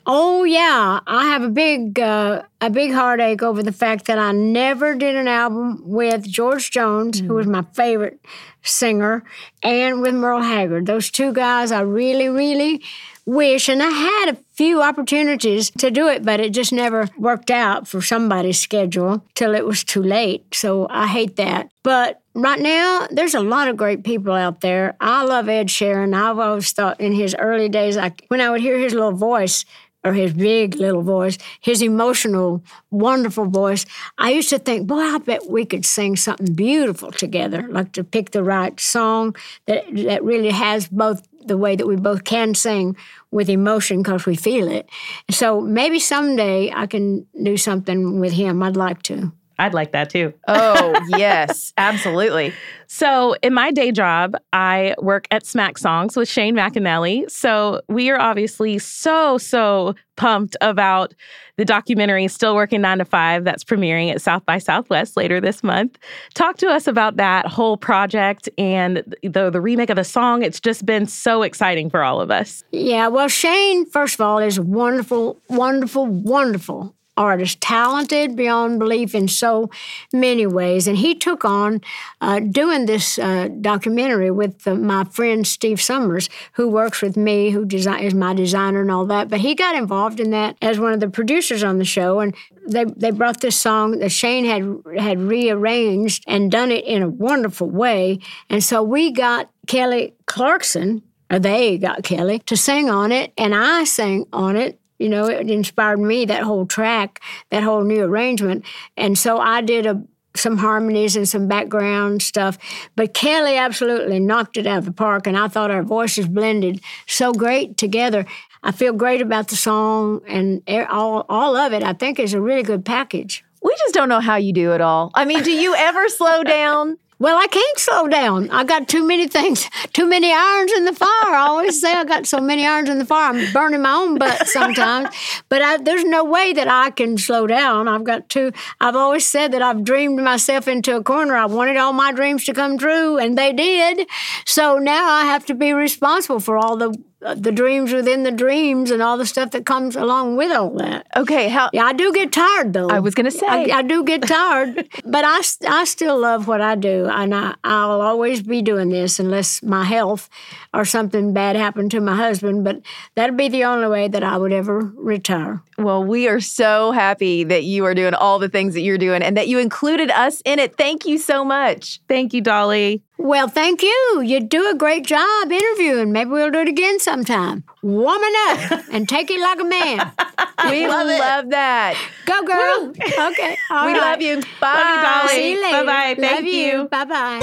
Oh 0.04 0.42
yeah, 0.42 1.00
I 1.06 1.26
have 1.26 1.42
a 1.42 1.48
big 1.48 2.00
uh, 2.00 2.42
a 2.60 2.70
big 2.70 2.92
heartache 2.92 3.42
over 3.42 3.62
the 3.62 3.72
fact 3.72 4.06
that 4.06 4.18
I 4.18 4.32
never 4.32 4.94
did 4.94 5.14
an 5.14 5.28
album 5.28 5.80
with 5.84 6.24
George 6.28 6.70
Jones, 6.70 7.20
who 7.20 7.34
was 7.34 7.46
my 7.46 7.62
favorite 7.74 8.18
singer, 8.62 9.22
and 9.62 10.00
with 10.00 10.14
Merle 10.14 10.42
Haggard. 10.42 10.86
Those 10.86 11.10
two 11.10 11.32
guys, 11.32 11.70
I 11.70 11.82
really, 11.82 12.28
really 12.28 12.82
wish, 13.24 13.68
and 13.68 13.80
I 13.80 13.90
had 13.90 14.30
a 14.30 14.38
few 14.54 14.82
opportunities 14.82 15.70
to 15.78 15.90
do 15.90 16.08
it, 16.08 16.24
but 16.24 16.40
it 16.40 16.50
just 16.50 16.72
never 16.72 17.08
worked 17.16 17.50
out 17.50 17.86
for 17.86 18.02
somebody's 18.02 18.58
schedule 18.58 19.24
till 19.34 19.54
it 19.54 19.64
was 19.64 19.84
too 19.84 20.02
late. 20.02 20.52
So 20.52 20.88
I 20.90 21.06
hate 21.06 21.36
that. 21.36 21.70
But 21.84 22.20
right 22.34 22.60
now, 22.60 23.06
there's 23.10 23.34
a 23.34 23.40
lot 23.40 23.68
of 23.68 23.76
great 23.76 24.04
people 24.04 24.32
out 24.32 24.60
there. 24.60 24.96
I 25.00 25.24
love 25.24 25.48
Ed 25.48 25.68
Sheeran. 25.68 26.14
I've 26.14 26.38
always 26.38 26.72
thought 26.72 27.00
in 27.00 27.12
his 27.12 27.34
early 27.38 27.68
days, 27.68 27.96
I, 27.96 28.12
when 28.28 28.40
I 28.40 28.50
would 28.50 28.60
hear 28.60 28.78
his 28.78 28.92
little 28.92 29.12
voice, 29.12 29.64
or 30.04 30.12
his 30.12 30.32
big 30.32 30.74
little 30.76 31.02
voice, 31.02 31.38
his 31.60 31.82
emotional, 31.82 32.62
wonderful 32.90 33.46
voice, 33.46 33.86
I 34.18 34.30
used 34.30 34.50
to 34.50 34.58
think, 34.58 34.86
boy, 34.86 35.00
I 35.00 35.18
bet 35.18 35.48
we 35.48 35.64
could 35.64 35.86
sing 35.86 36.16
something 36.16 36.54
beautiful 36.54 37.12
together, 37.12 37.66
like 37.68 37.92
to 37.92 38.04
pick 38.04 38.32
the 38.32 38.42
right 38.42 38.78
song 38.80 39.36
that, 39.66 39.84
that 39.94 40.24
really 40.24 40.50
has 40.50 40.88
both 40.88 41.26
the 41.46 41.56
way 41.56 41.76
that 41.76 41.86
we 41.86 41.96
both 41.96 42.24
can 42.24 42.54
sing 42.54 42.96
with 43.30 43.48
emotion 43.48 44.02
because 44.02 44.26
we 44.26 44.36
feel 44.36 44.68
it. 44.68 44.88
So 45.30 45.60
maybe 45.60 45.98
someday 45.98 46.70
I 46.72 46.86
can 46.86 47.26
do 47.42 47.56
something 47.56 48.20
with 48.20 48.32
him. 48.32 48.62
I'd 48.62 48.76
like 48.76 49.02
to. 49.04 49.32
I'd 49.62 49.74
like 49.74 49.92
that 49.92 50.10
too. 50.10 50.34
Oh, 50.48 50.94
yes, 51.16 51.72
absolutely. 51.78 52.52
So, 52.86 53.34
in 53.42 53.54
my 53.54 53.70
day 53.70 53.90
job, 53.90 54.36
I 54.52 54.94
work 55.00 55.26
at 55.30 55.46
Smack 55.46 55.78
Songs 55.78 56.14
with 56.14 56.28
Shane 56.28 56.54
McAnally. 56.54 57.30
So, 57.30 57.80
we 57.88 58.10
are 58.10 58.20
obviously 58.20 58.78
so, 58.78 59.38
so 59.38 59.94
pumped 60.16 60.56
about 60.60 61.14
the 61.56 61.64
documentary 61.64 62.28
Still 62.28 62.54
Working 62.54 62.80
Nine 62.80 62.98
to 62.98 63.04
Five 63.04 63.44
that's 63.44 63.64
premiering 63.64 64.10
at 64.10 64.20
South 64.20 64.44
by 64.44 64.58
Southwest 64.58 65.16
later 65.16 65.40
this 65.40 65.62
month. 65.62 65.98
Talk 66.34 66.58
to 66.58 66.68
us 66.68 66.86
about 66.86 67.16
that 67.16 67.46
whole 67.46 67.76
project 67.76 68.48
and 68.58 69.02
the, 69.22 69.50
the 69.50 69.60
remake 69.60 69.90
of 69.90 69.96
the 69.96 70.04
song. 70.04 70.42
It's 70.42 70.60
just 70.60 70.84
been 70.84 71.06
so 71.06 71.42
exciting 71.42 71.88
for 71.88 72.02
all 72.02 72.20
of 72.20 72.30
us. 72.30 72.62
Yeah, 72.72 73.08
well, 73.08 73.28
Shane, 73.28 73.86
first 73.86 74.14
of 74.14 74.20
all, 74.22 74.38
is 74.38 74.60
wonderful, 74.60 75.40
wonderful, 75.48 76.06
wonderful 76.06 76.94
artist, 77.22 77.60
talented 77.60 78.36
beyond 78.36 78.78
belief 78.78 79.14
in 79.14 79.28
so 79.28 79.70
many 80.12 80.46
ways. 80.46 80.86
And 80.88 80.98
he 80.98 81.14
took 81.14 81.44
on 81.44 81.80
uh, 82.20 82.40
doing 82.40 82.86
this 82.86 83.18
uh, 83.18 83.48
documentary 83.60 84.30
with 84.30 84.66
uh, 84.66 84.74
my 84.74 85.04
friend 85.04 85.46
Steve 85.46 85.80
Summers, 85.80 86.28
who 86.54 86.68
works 86.68 87.00
with 87.00 87.16
me, 87.16 87.50
who 87.50 87.64
design, 87.64 88.02
is 88.02 88.14
my 88.14 88.34
designer 88.34 88.80
and 88.80 88.90
all 88.90 89.06
that. 89.06 89.28
But 89.28 89.40
he 89.40 89.54
got 89.54 89.74
involved 89.74 90.20
in 90.20 90.30
that 90.30 90.56
as 90.60 90.78
one 90.78 90.92
of 90.92 91.00
the 91.00 91.08
producers 91.08 91.62
on 91.62 91.78
the 91.78 91.84
show. 91.84 92.20
And 92.20 92.34
they, 92.66 92.84
they 92.84 93.10
brought 93.10 93.40
this 93.40 93.56
song 93.56 93.98
that 93.98 94.10
Shane 94.10 94.44
had 94.44 94.64
had 94.98 95.18
rearranged 95.20 96.24
and 96.26 96.50
done 96.50 96.70
it 96.70 96.84
in 96.84 97.02
a 97.02 97.08
wonderful 97.08 97.70
way. 97.70 98.18
And 98.48 98.62
so 98.62 98.82
we 98.82 99.12
got 99.12 99.50
Kelly 99.66 100.14
Clarkson, 100.26 101.02
or 101.30 101.38
they 101.38 101.78
got 101.78 102.02
Kelly, 102.02 102.40
to 102.40 102.56
sing 102.56 102.90
on 102.90 103.12
it, 103.12 103.32
and 103.36 103.54
I 103.54 103.84
sang 103.84 104.26
on 104.32 104.56
it 104.56 104.78
you 105.02 105.08
know, 105.08 105.26
it 105.26 105.50
inspired 105.50 105.98
me 105.98 106.24
that 106.26 106.44
whole 106.44 106.66
track, 106.66 107.20
that 107.50 107.62
whole 107.62 107.82
new 107.82 108.04
arrangement. 108.04 108.64
And 108.96 109.18
so 109.18 109.38
I 109.38 109.60
did 109.60 109.86
a 109.86 110.02
some 110.34 110.56
harmonies 110.56 111.14
and 111.14 111.28
some 111.28 111.46
background 111.46 112.22
stuff. 112.22 112.56
But 112.96 113.12
Kelly 113.12 113.56
absolutely 113.56 114.18
knocked 114.18 114.56
it 114.56 114.66
out 114.66 114.78
of 114.78 114.84
the 114.84 114.92
park, 114.92 115.26
and 115.26 115.36
I 115.36 115.48
thought 115.48 115.70
our 115.70 115.82
voices 115.82 116.26
blended 116.26 116.80
so 117.06 117.32
great 117.32 117.76
together. 117.76 118.24
I 118.62 118.72
feel 118.72 118.92
great 118.92 119.20
about 119.20 119.48
the 119.48 119.56
song 119.56 120.22
and 120.28 120.62
all, 120.88 121.26
all 121.28 121.56
of 121.56 121.72
it. 121.72 121.82
I 121.82 121.92
think 121.92 122.18
is 122.18 122.32
a 122.32 122.40
really 122.40 122.62
good 122.62 122.84
package. 122.84 123.44
We 123.62 123.74
just 123.80 123.94
don't 123.94 124.08
know 124.08 124.20
how 124.20 124.36
you 124.36 124.52
do 124.52 124.72
it 124.72 124.80
all. 124.80 125.10
I 125.14 125.24
mean, 125.24 125.42
do 125.42 125.52
you 125.52 125.74
ever 125.74 126.08
slow 126.08 126.42
down? 126.44 126.98
Well, 127.22 127.38
I 127.38 127.46
can't 127.46 127.78
slow 127.78 128.08
down. 128.08 128.50
I 128.50 128.64
got 128.64 128.88
too 128.88 129.06
many 129.06 129.28
things, 129.28 129.70
too 129.92 130.06
many 130.06 130.32
irons 130.32 130.72
in 130.72 130.86
the 130.86 130.92
fire. 130.92 131.32
I 131.32 131.46
always 131.48 131.80
say 131.80 131.92
I 131.94 132.02
got 132.02 132.26
so 132.26 132.40
many 132.40 132.66
irons 132.66 132.88
in 132.88 132.98
the 132.98 133.04
fire. 133.04 133.32
I'm 133.32 133.52
burning 133.52 133.82
my 133.82 133.92
own 133.92 134.18
butt 134.18 134.48
sometimes. 134.48 135.14
but 135.48 135.62
I, 135.62 135.76
there's 135.76 136.02
no 136.02 136.24
way 136.24 136.52
that 136.52 136.66
I 136.66 136.90
can 136.90 137.16
slow 137.16 137.46
down. 137.46 137.86
I've 137.86 138.02
got 138.02 138.28
to. 138.30 138.50
I've 138.80 138.96
always 138.96 139.24
said 139.24 139.52
that 139.52 139.62
I've 139.62 139.84
dreamed 139.84 140.20
myself 140.20 140.66
into 140.66 140.96
a 140.96 141.04
corner. 141.04 141.36
I 141.36 141.46
wanted 141.46 141.76
all 141.76 141.92
my 141.92 142.10
dreams 142.10 142.44
to 142.46 142.54
come 142.54 142.76
true, 142.76 143.18
and 143.18 143.38
they 143.38 143.52
did. 143.52 144.08
So 144.44 144.80
now 144.80 145.08
I 145.08 145.22
have 145.22 145.46
to 145.46 145.54
be 145.54 145.72
responsible 145.72 146.40
for 146.40 146.58
all 146.58 146.76
the 146.76 146.92
Uh, 147.24 147.34
the 147.34 147.52
dreams 147.52 147.92
within 147.92 148.24
the 148.24 148.32
dreams 148.32 148.90
and 148.90 149.00
all 149.00 149.16
the 149.16 149.26
stuff 149.26 149.52
that 149.52 149.64
comes 149.64 149.94
along 149.94 150.36
with 150.36 150.50
all 150.50 150.70
that. 150.70 151.06
Okay, 151.16 151.48
how? 151.48 151.70
Yeah, 151.72 151.84
I 151.84 151.92
do 151.92 152.12
get 152.12 152.32
tired 152.32 152.72
though. 152.72 152.88
I 152.88 152.98
was 152.98 153.14
going 153.14 153.26
to 153.26 153.30
say 153.30 153.46
I, 153.46 153.78
I, 153.78 153.82
do 153.82 154.02
get 154.02 154.22
tired, 154.22 154.88
but 155.04 155.24
I, 155.24 155.40
I 155.68 155.84
still 155.84 156.18
love 156.18 156.48
what 156.48 156.60
I 156.60 156.74
do, 156.74 157.06
and 157.06 157.32
I, 157.34 157.54
I'll 157.62 158.00
always 158.00 158.42
be 158.42 158.60
doing 158.60 158.88
this 158.88 159.20
unless 159.20 159.62
my 159.62 159.84
health 159.84 160.28
or 160.74 160.84
something 160.84 161.32
bad 161.32 161.56
happened 161.56 161.90
to 161.92 162.00
my 162.00 162.16
husband. 162.16 162.64
But 162.64 162.80
that'd 163.14 163.36
be 163.36 163.48
the 163.48 163.64
only 163.64 163.88
way 163.88 164.08
that 164.08 164.22
I 164.22 164.36
would 164.36 164.52
ever 164.52 164.78
retire. 164.96 165.62
Well, 165.78 166.02
we 166.04 166.28
are 166.28 166.40
so 166.40 166.92
happy 166.92 167.44
that 167.44 167.64
you 167.64 167.84
are 167.84 167.94
doing 167.94 168.14
all 168.14 168.38
the 168.38 168.48
things 168.48 168.74
that 168.74 168.80
you're 168.80 168.98
doing 168.98 169.22
and 169.22 169.36
that 169.36 169.48
you 169.48 169.58
included 169.58 170.10
us 170.10 170.40
in 170.44 170.58
it. 170.58 170.76
Thank 170.76 171.04
you 171.06 171.18
so 171.18 171.44
much. 171.44 172.00
Thank 172.08 172.32
you, 172.32 172.40
Dolly. 172.40 173.02
Well, 173.18 173.46
thank 173.46 173.82
you. 173.82 174.20
You 174.24 174.40
do 174.40 174.68
a 174.68 174.74
great 174.74 175.06
job 175.06 175.52
interviewing. 175.52 176.10
Maybe 176.12 176.30
we'll 176.30 176.50
do 176.50 176.58
it 176.60 176.68
again 176.68 176.98
sometime. 176.98 177.62
Woman 177.82 178.32
up 178.48 178.82
and 178.90 179.08
take 179.08 179.30
it 179.30 179.40
like 179.40 179.60
a 179.60 179.64
man. 179.64 180.12
we 180.70 180.88
love, 180.88 181.06
love 181.06 181.50
that. 181.50 181.96
Go, 182.26 182.42
girl. 182.44 182.92
Okay. 183.30 183.56
All 183.70 183.86
we 183.86 183.92
right. 183.92 184.00
love 184.00 184.22
you. 184.22 184.42
Bye. 184.60 184.74
Love 184.74 184.96
you, 184.96 185.02
Dolly. 185.02 185.28
See 185.28 185.52
you 185.52 185.62
later. 185.62 185.84
Bye-bye. 185.84 186.14
Thank 186.20 186.44
love 186.44 186.52
you. 186.52 186.88
Bye 186.88 187.04
bye. 187.04 187.38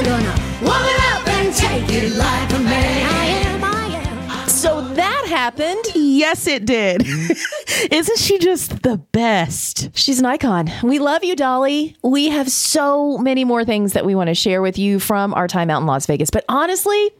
Woman 0.61 0.99
up 1.13 1.27
and 1.27 1.55
take 1.55 1.89
it 1.89 2.11
like 2.13 2.51
a 2.53 2.59
man. 2.59 3.18
I 4.65 4.71
am, 4.71 4.77
I 4.77 4.79
am. 4.79 4.87
So 4.87 4.93
that 4.95 5.25
happened. 5.27 5.83
Yes, 5.95 6.47
it 6.47 6.65
did. 6.65 7.05
Isn't 7.91 8.17
she 8.17 8.39
just 8.39 8.83
the 8.83 8.97
best? 9.11 9.89
She's 9.97 10.19
an 10.19 10.25
icon. 10.25 10.71
We 10.83 10.99
love 10.99 11.23
you, 11.23 11.35
Dolly. 11.35 11.95
We 12.03 12.29
have 12.29 12.49
so 12.49 13.17
many 13.17 13.45
more 13.45 13.63
things 13.63 13.93
that 13.93 14.05
we 14.05 14.15
want 14.15 14.27
to 14.27 14.35
share 14.35 14.61
with 14.61 14.77
you 14.77 14.99
from 14.99 15.33
our 15.33 15.47
time 15.47 15.69
out 15.69 15.81
in 15.81 15.87
Las 15.87 16.05
Vegas. 16.05 16.29
But 16.29 16.45
honestly, 16.49 17.11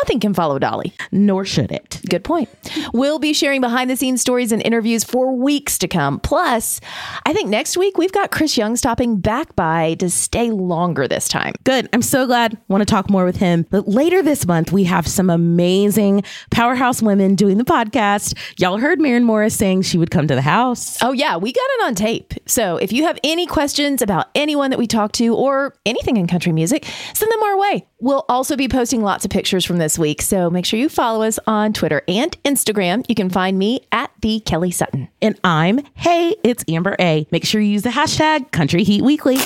nothing 0.00 0.20
can 0.20 0.34
follow 0.34 0.58
Dolly. 0.58 0.92
Nor 1.12 1.44
should 1.44 1.72
it. 1.72 2.00
Good 2.08 2.24
point. 2.24 2.48
We'll 2.92 3.18
be 3.18 3.32
sharing 3.32 3.60
behind 3.60 3.90
the 3.90 3.96
scenes 3.96 4.20
stories 4.20 4.52
and 4.52 4.64
interviews 4.64 5.04
for 5.04 5.34
weeks 5.34 5.78
to 5.78 5.88
come. 5.88 6.20
Plus, 6.20 6.80
I 7.26 7.32
think 7.32 7.48
next 7.48 7.76
week 7.76 7.98
we've 7.98 8.12
got 8.12 8.30
Chris 8.30 8.56
Young 8.56 8.76
stopping 8.76 9.18
back 9.18 9.54
by 9.56 9.94
to 9.94 10.10
stay 10.10 10.50
longer 10.50 11.06
this 11.08 11.28
time. 11.28 11.54
Good. 11.64 11.88
I'm 11.92 12.02
so 12.02 12.26
glad. 12.26 12.56
Want 12.68 12.80
to 12.80 12.86
talk 12.86 13.10
more 13.10 13.24
with 13.24 13.36
him. 13.36 13.66
But 13.70 13.88
later 13.88 14.22
this 14.22 14.46
month, 14.46 14.72
we 14.72 14.84
have 14.84 15.06
some 15.06 15.30
amazing 15.30 16.22
powerhouse 16.50 17.02
women 17.02 17.34
doing 17.34 17.58
the 17.58 17.64
podcast. 17.64 18.36
Y'all 18.58 18.78
heard 18.78 19.00
Maren 19.00 19.24
Morris 19.24 19.56
saying 19.56 19.82
she 19.82 19.98
would 19.98 20.10
come 20.10 20.26
to 20.28 20.34
the 20.34 20.42
house. 20.42 21.02
Oh, 21.02 21.12
yeah, 21.12 21.36
we 21.36 21.52
got 21.52 21.60
it 21.60 21.84
on 21.84 21.94
tape. 21.94 22.34
So 22.46 22.76
if 22.76 22.92
you 22.92 23.04
have 23.04 23.18
any 23.24 23.46
questions 23.46 24.02
about 24.02 24.26
anyone 24.34 24.70
that 24.70 24.78
we 24.78 24.86
talked 24.86 25.14
to 25.16 25.34
or 25.34 25.74
anything 25.86 26.16
in 26.16 26.26
country 26.26 26.52
music, 26.52 26.84
send 27.14 27.30
them 27.30 27.42
our 27.42 27.58
way. 27.58 27.86
We'll 28.04 28.26
also 28.28 28.54
be 28.54 28.68
posting 28.68 29.00
lots 29.00 29.24
of 29.24 29.30
pictures 29.30 29.64
from 29.64 29.78
this 29.78 29.98
week. 29.98 30.20
So 30.20 30.50
make 30.50 30.66
sure 30.66 30.78
you 30.78 30.90
follow 30.90 31.24
us 31.24 31.38
on 31.46 31.72
Twitter 31.72 32.02
and 32.06 32.36
Instagram. 32.42 33.02
You 33.08 33.14
can 33.14 33.30
find 33.30 33.58
me 33.58 33.80
at 33.92 34.10
the 34.20 34.40
Kelly 34.40 34.72
Sutton. 34.72 35.08
And 35.22 35.40
I'm, 35.42 35.80
hey, 35.94 36.36
it's 36.44 36.62
Amber 36.68 36.96
A. 37.00 37.26
Make 37.30 37.46
sure 37.46 37.62
you 37.62 37.70
use 37.70 37.80
the 37.80 37.88
hashtag 37.88 38.50
Country 38.50 38.84
Heat 38.84 39.00
Weekly. 39.00 39.38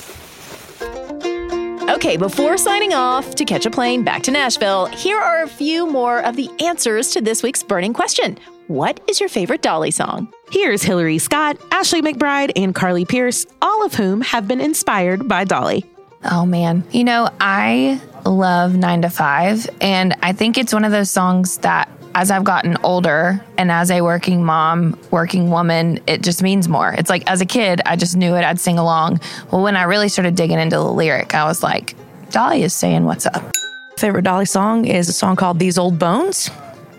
Okay, 1.89 2.17
before 2.17 2.59
signing 2.59 2.95
off 2.95 3.37
to 3.37 3.45
catch 3.45 3.65
a 3.65 3.71
plane 3.71 4.03
back 4.03 4.25
to 4.25 4.33
Nashville, 4.33 4.87
here 4.87 5.21
are 5.21 5.45
a 5.45 5.49
few 5.49 5.87
more 5.87 6.19
of 6.25 6.35
the 6.35 6.51
answers 6.59 7.13
to 7.13 7.21
this 7.21 7.45
week's 7.45 7.63
burning 7.63 7.93
question. 7.93 8.41
What 8.67 9.01
is 9.09 9.21
your 9.21 9.29
favorite 9.29 9.63
Dolly 9.63 9.93
song? 9.93 10.35
Here's 10.51 10.83
Hillary 10.83 11.19
Scott, 11.19 11.59
Ashley 11.71 12.03
McBryde, 12.03 12.51
and 12.57 12.75
Carly 12.75 13.05
Pearce, 13.05 13.47
all 13.63 13.87
of 13.87 13.95
whom 13.95 14.21
have 14.21 14.49
been 14.49 14.61
inspired 14.61 15.29
by 15.29 15.45
Dolly. 15.45 15.85
Oh 16.25 16.45
man. 16.45 16.83
You 16.91 17.05
know, 17.05 17.31
I 17.41 18.01
love 18.25 18.77
9 18.77 19.03
to 19.03 19.11
5 19.11 19.71
and 19.81 20.15
I 20.23 20.33
think 20.33 20.59
it's 20.59 20.73
one 20.73 20.85
of 20.85 20.93
those 20.93 21.11
songs 21.11 21.59
that 21.59 21.89
as 22.15 22.31
I've 22.31 22.45
gotten 22.45 22.77
older 22.83 23.45
and 23.59 23.71
as 23.71 23.91
a 23.91 24.01
working 24.01 24.45
mom, 24.45 24.99
working 25.11 25.51
woman, 25.51 26.01
it 26.07 26.23
just 26.23 26.43
means 26.43 26.69
more. 26.69 26.93
It's 26.93 27.09
like 27.09 27.29
as 27.31 27.41
a 27.41 27.47
kid, 27.47 27.81
I 27.87 27.95
just 27.97 28.17
knew 28.17 28.35
it, 28.35 28.45
I'd 28.45 28.59
sing 28.59 28.79
along. 28.79 29.21
Well, 29.53 29.63
when 29.63 29.77
I 29.77 29.85
really 29.85 30.09
started 30.09 30.35
digging 30.35 30.59
into 30.59 30.77
the 30.77 30.93
lyric, 30.93 31.35
I 31.35 31.45
was 31.45 31.63
like, 31.63 31.95
Dolly 32.31 32.63
is 32.63 32.75
saying 32.75 33.05
what's 33.05 33.27
up. 33.27 33.53
Favorite 33.99 34.23
Dolly 34.23 34.47
song 34.47 34.85
is 34.85 35.09
a 35.09 35.13
song 35.13 35.37
called 35.37 35.59
These 35.59 35.79
Old 35.79 35.99
Bones. 35.99 36.51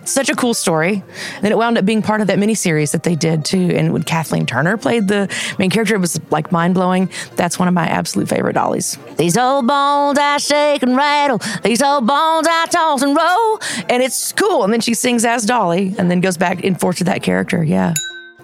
Such 0.10 0.30
a 0.30 0.36
cool 0.36 0.54
story. 0.54 1.04
Then 1.42 1.52
it 1.52 1.58
wound 1.58 1.78
up 1.78 1.86
being 1.86 2.02
part 2.02 2.22
of 2.22 2.28
that 2.28 2.40
miniseries 2.40 2.92
that 2.94 3.04
they 3.04 3.16
did 3.16 3.46
too. 3.46 3.72
And 3.76 3.94
when 3.94 4.04
Kathleen 4.04 4.46
Turner 4.46 4.76
played 4.76 5.08
the 5.08 5.30
main 5.60 5.70
character, 5.70 5.96
it 5.96 6.00
was 6.00 6.20
like 6.32 6.52
mind 6.52 6.74
blowing. 6.74 7.10
That's 7.36 7.60
one 7.60 7.68
of 7.68 7.74
my 7.74 7.86
absolute 7.88 8.28
favorite 8.28 8.54
Dollies. 8.54 8.98
These 9.18 9.38
old 9.38 9.68
bones 9.68 10.18
I 10.18 10.38
shake 10.38 10.82
and 10.82 10.96
rattle. 10.98 11.40
These 11.64 11.84
old 11.84 12.08
bones 12.08 12.48
I 12.50 12.66
toss 12.72 13.04
and 13.04 13.16
roll. 13.16 13.60
And 13.88 14.02
it's 14.02 14.32
cool. 14.34 14.64
And 14.64 14.74
then 14.74 14.82
she 14.82 14.96
sings 14.96 15.26
as 15.26 15.46
Dolly 15.46 15.94
and 15.98 16.10
then 16.10 16.22
goes 16.22 16.38
back 16.38 16.64
and 16.64 16.80
forth 16.80 16.98
to 16.98 17.04
that 17.06 17.22
character. 17.22 17.64
Yeah. 17.64 17.94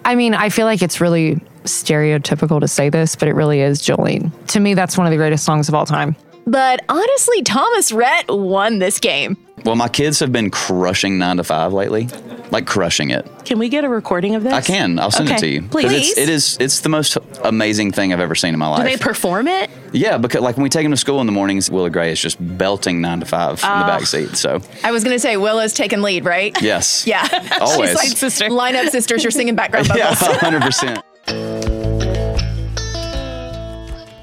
I 0.04 0.14
mean, 0.14 0.34
I 0.34 0.50
feel 0.50 0.66
like 0.66 0.82
it's 0.82 1.00
really 1.00 1.40
stereotypical 1.64 2.60
to 2.60 2.68
say 2.68 2.90
this, 2.90 3.16
but 3.16 3.26
it 3.26 3.34
really 3.34 3.60
is 3.60 3.82
Jolene. 3.82 4.30
To 4.48 4.60
me, 4.60 4.74
that's 4.74 4.96
one 4.96 5.04
of 5.06 5.10
the 5.10 5.16
greatest 5.16 5.44
songs 5.44 5.68
of 5.68 5.74
all 5.74 5.84
time. 5.84 6.14
But 6.46 6.84
honestly, 6.88 7.42
Thomas 7.42 7.90
Rhett 7.92 8.26
won 8.28 8.78
this 8.78 9.00
game. 9.00 9.36
Well, 9.64 9.74
my 9.74 9.88
kids 9.88 10.20
have 10.20 10.30
been 10.30 10.50
crushing 10.50 11.18
nine 11.18 11.38
to 11.38 11.44
five 11.44 11.72
lately, 11.72 12.08
like 12.52 12.66
crushing 12.66 13.10
it. 13.10 13.26
Can 13.44 13.58
we 13.58 13.68
get 13.68 13.82
a 13.84 13.88
recording 13.88 14.36
of 14.36 14.44
this? 14.44 14.52
I 14.52 14.60
can. 14.60 15.00
I'll 15.00 15.10
send 15.10 15.28
Okay, 15.28 15.36
it 15.36 15.40
to 15.40 15.48
you. 15.48 15.62
Please. 15.62 16.10
It's, 16.10 16.18
it 16.18 16.28
is. 16.28 16.56
It's 16.60 16.80
the 16.82 16.88
most 16.88 17.18
amazing 17.42 17.90
thing 17.90 18.12
I've 18.12 18.20
ever 18.20 18.36
seen 18.36 18.54
in 18.54 18.60
my 18.60 18.68
life. 18.68 18.84
Do 18.84 18.88
they 18.88 18.96
perform 18.96 19.48
it? 19.48 19.68
yeah, 19.92 20.18
because 20.18 20.42
like 20.42 20.56
when 20.56 20.62
we 20.62 20.68
take 20.68 20.84
them 20.84 20.92
to 20.92 20.96
school 20.96 21.20
in 21.20 21.26
the 21.26 21.32
mornings, 21.32 21.68
Willa 21.68 21.90
Gray 21.90 22.12
is 22.12 22.20
just 22.20 22.36
belting 22.56 23.00
nine 23.00 23.18
to 23.18 23.26
five 23.26 23.54
in 23.64 23.80
the 23.80 23.86
back 23.86 24.02
seat. 24.02 24.36
So 24.36 24.60
I 24.84 24.92
was 24.92 25.02
going 25.02 25.16
to 25.16 25.20
say 25.20 25.36
Willa's 25.36 25.72
taking 25.72 26.00
lead, 26.02 26.24
right? 26.24 26.56
yes, 26.62 27.04
Yeah. 27.08 27.26
Always. 27.60 27.88
She's 27.90 27.96
like 27.96 28.16
sister. 28.16 28.48
Line 28.50 28.76
up 28.76 28.88
sisters, 28.90 29.24
you're 29.24 29.32
singing 29.32 29.56
background 29.56 29.88
yeah, 29.96 30.14
vocals. 30.14 30.36
hundred 30.36 30.62
percent. 30.62 31.02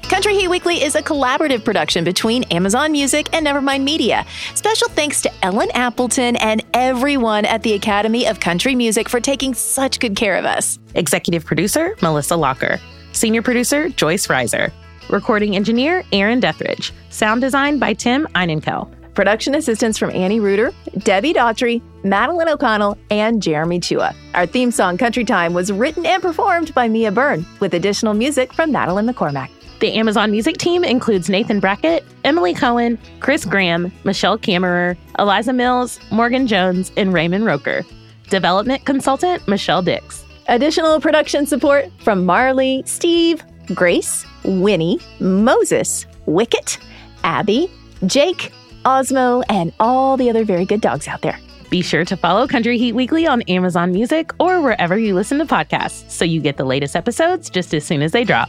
Country 0.08 0.34
Heat 0.34 0.48
Weekly 0.48 0.82
is 0.82 0.94
a 0.94 1.02
collaborative 1.02 1.64
production 1.64 2.04
between 2.04 2.44
Amazon 2.44 2.92
Music 2.92 3.28
and 3.32 3.46
Nevermind 3.46 3.82
Media. 3.82 4.24
Special 4.54 4.88
thanks 4.90 5.22
to 5.22 5.32
Ellen 5.42 5.70
Appleton 5.72 6.36
and 6.36 6.62
everyone 6.72 7.44
at 7.46 7.62
the 7.62 7.72
Academy 7.72 8.26
of 8.26 8.38
Country 8.38 8.74
Music 8.74 9.08
for 9.08 9.18
taking 9.18 9.54
such 9.54 9.98
good 9.98 10.14
care 10.14 10.36
of 10.36 10.44
us. 10.44 10.78
Executive 10.94 11.44
producer, 11.44 11.96
Melissa 12.02 12.36
Locker. 12.36 12.78
Senior 13.12 13.42
producer, 13.42 13.88
Joyce 13.88 14.28
Reiser. 14.28 14.70
Recording 15.08 15.56
engineer, 15.56 16.04
Aaron 16.12 16.38
Dethridge. 16.38 16.92
Sound 17.10 17.40
design 17.40 17.78
by 17.78 17.94
Tim 17.94 18.26
Einenkel. 18.34 18.92
Production 19.14 19.54
assistance 19.54 19.96
from 19.96 20.10
Annie 20.10 20.40
Reuter, 20.40 20.72
Debbie 20.98 21.32
Daughtry, 21.32 21.80
Madeline 22.04 22.48
O'Connell, 22.50 22.98
and 23.10 23.42
Jeremy 23.42 23.80
Chua. 23.80 24.14
Our 24.34 24.46
theme 24.46 24.70
song, 24.70 24.98
Country 24.98 25.24
Time, 25.24 25.54
was 25.54 25.72
written 25.72 26.04
and 26.04 26.22
performed 26.22 26.74
by 26.74 26.88
Mia 26.88 27.10
Byrne, 27.10 27.46
with 27.60 27.74
additional 27.74 28.12
music 28.12 28.52
from 28.52 28.70
Madeline 28.70 29.06
McCormack. 29.06 29.50
The 29.84 29.96
Amazon 29.96 30.30
Music 30.30 30.56
team 30.56 30.82
includes 30.82 31.28
Nathan 31.28 31.60
Brackett, 31.60 32.06
Emily 32.24 32.54
Cohen, 32.54 32.98
Chris 33.20 33.44
Graham, 33.44 33.92
Michelle 34.04 34.38
Kammerer, 34.38 34.96
Eliza 35.18 35.52
Mills, 35.52 36.00
Morgan 36.10 36.46
Jones, 36.46 36.90
and 36.96 37.12
Raymond 37.12 37.44
Roker. 37.44 37.84
Development 38.30 38.82
consultant, 38.86 39.46
Michelle 39.46 39.82
Dix. 39.82 40.24
Additional 40.48 41.02
production 41.02 41.44
support 41.44 41.90
from 42.02 42.24
Marley, 42.24 42.82
Steve, 42.86 43.44
Grace, 43.74 44.24
Winnie, 44.42 45.00
Moses, 45.20 46.06
Wicket, 46.24 46.78
Abby, 47.22 47.70
Jake, 48.06 48.50
Osmo, 48.86 49.42
and 49.50 49.70
all 49.80 50.16
the 50.16 50.30
other 50.30 50.46
very 50.46 50.64
good 50.64 50.80
dogs 50.80 51.06
out 51.06 51.20
there. 51.20 51.38
Be 51.68 51.82
sure 51.82 52.06
to 52.06 52.16
follow 52.16 52.48
Country 52.48 52.78
Heat 52.78 52.94
Weekly 52.94 53.26
on 53.26 53.42
Amazon 53.42 53.92
Music 53.92 54.32
or 54.40 54.62
wherever 54.62 54.96
you 54.96 55.14
listen 55.14 55.36
to 55.40 55.44
podcasts 55.44 56.10
so 56.10 56.24
you 56.24 56.40
get 56.40 56.56
the 56.56 56.64
latest 56.64 56.96
episodes 56.96 57.50
just 57.50 57.74
as 57.74 57.84
soon 57.84 58.00
as 58.00 58.12
they 58.12 58.24
drop. 58.24 58.48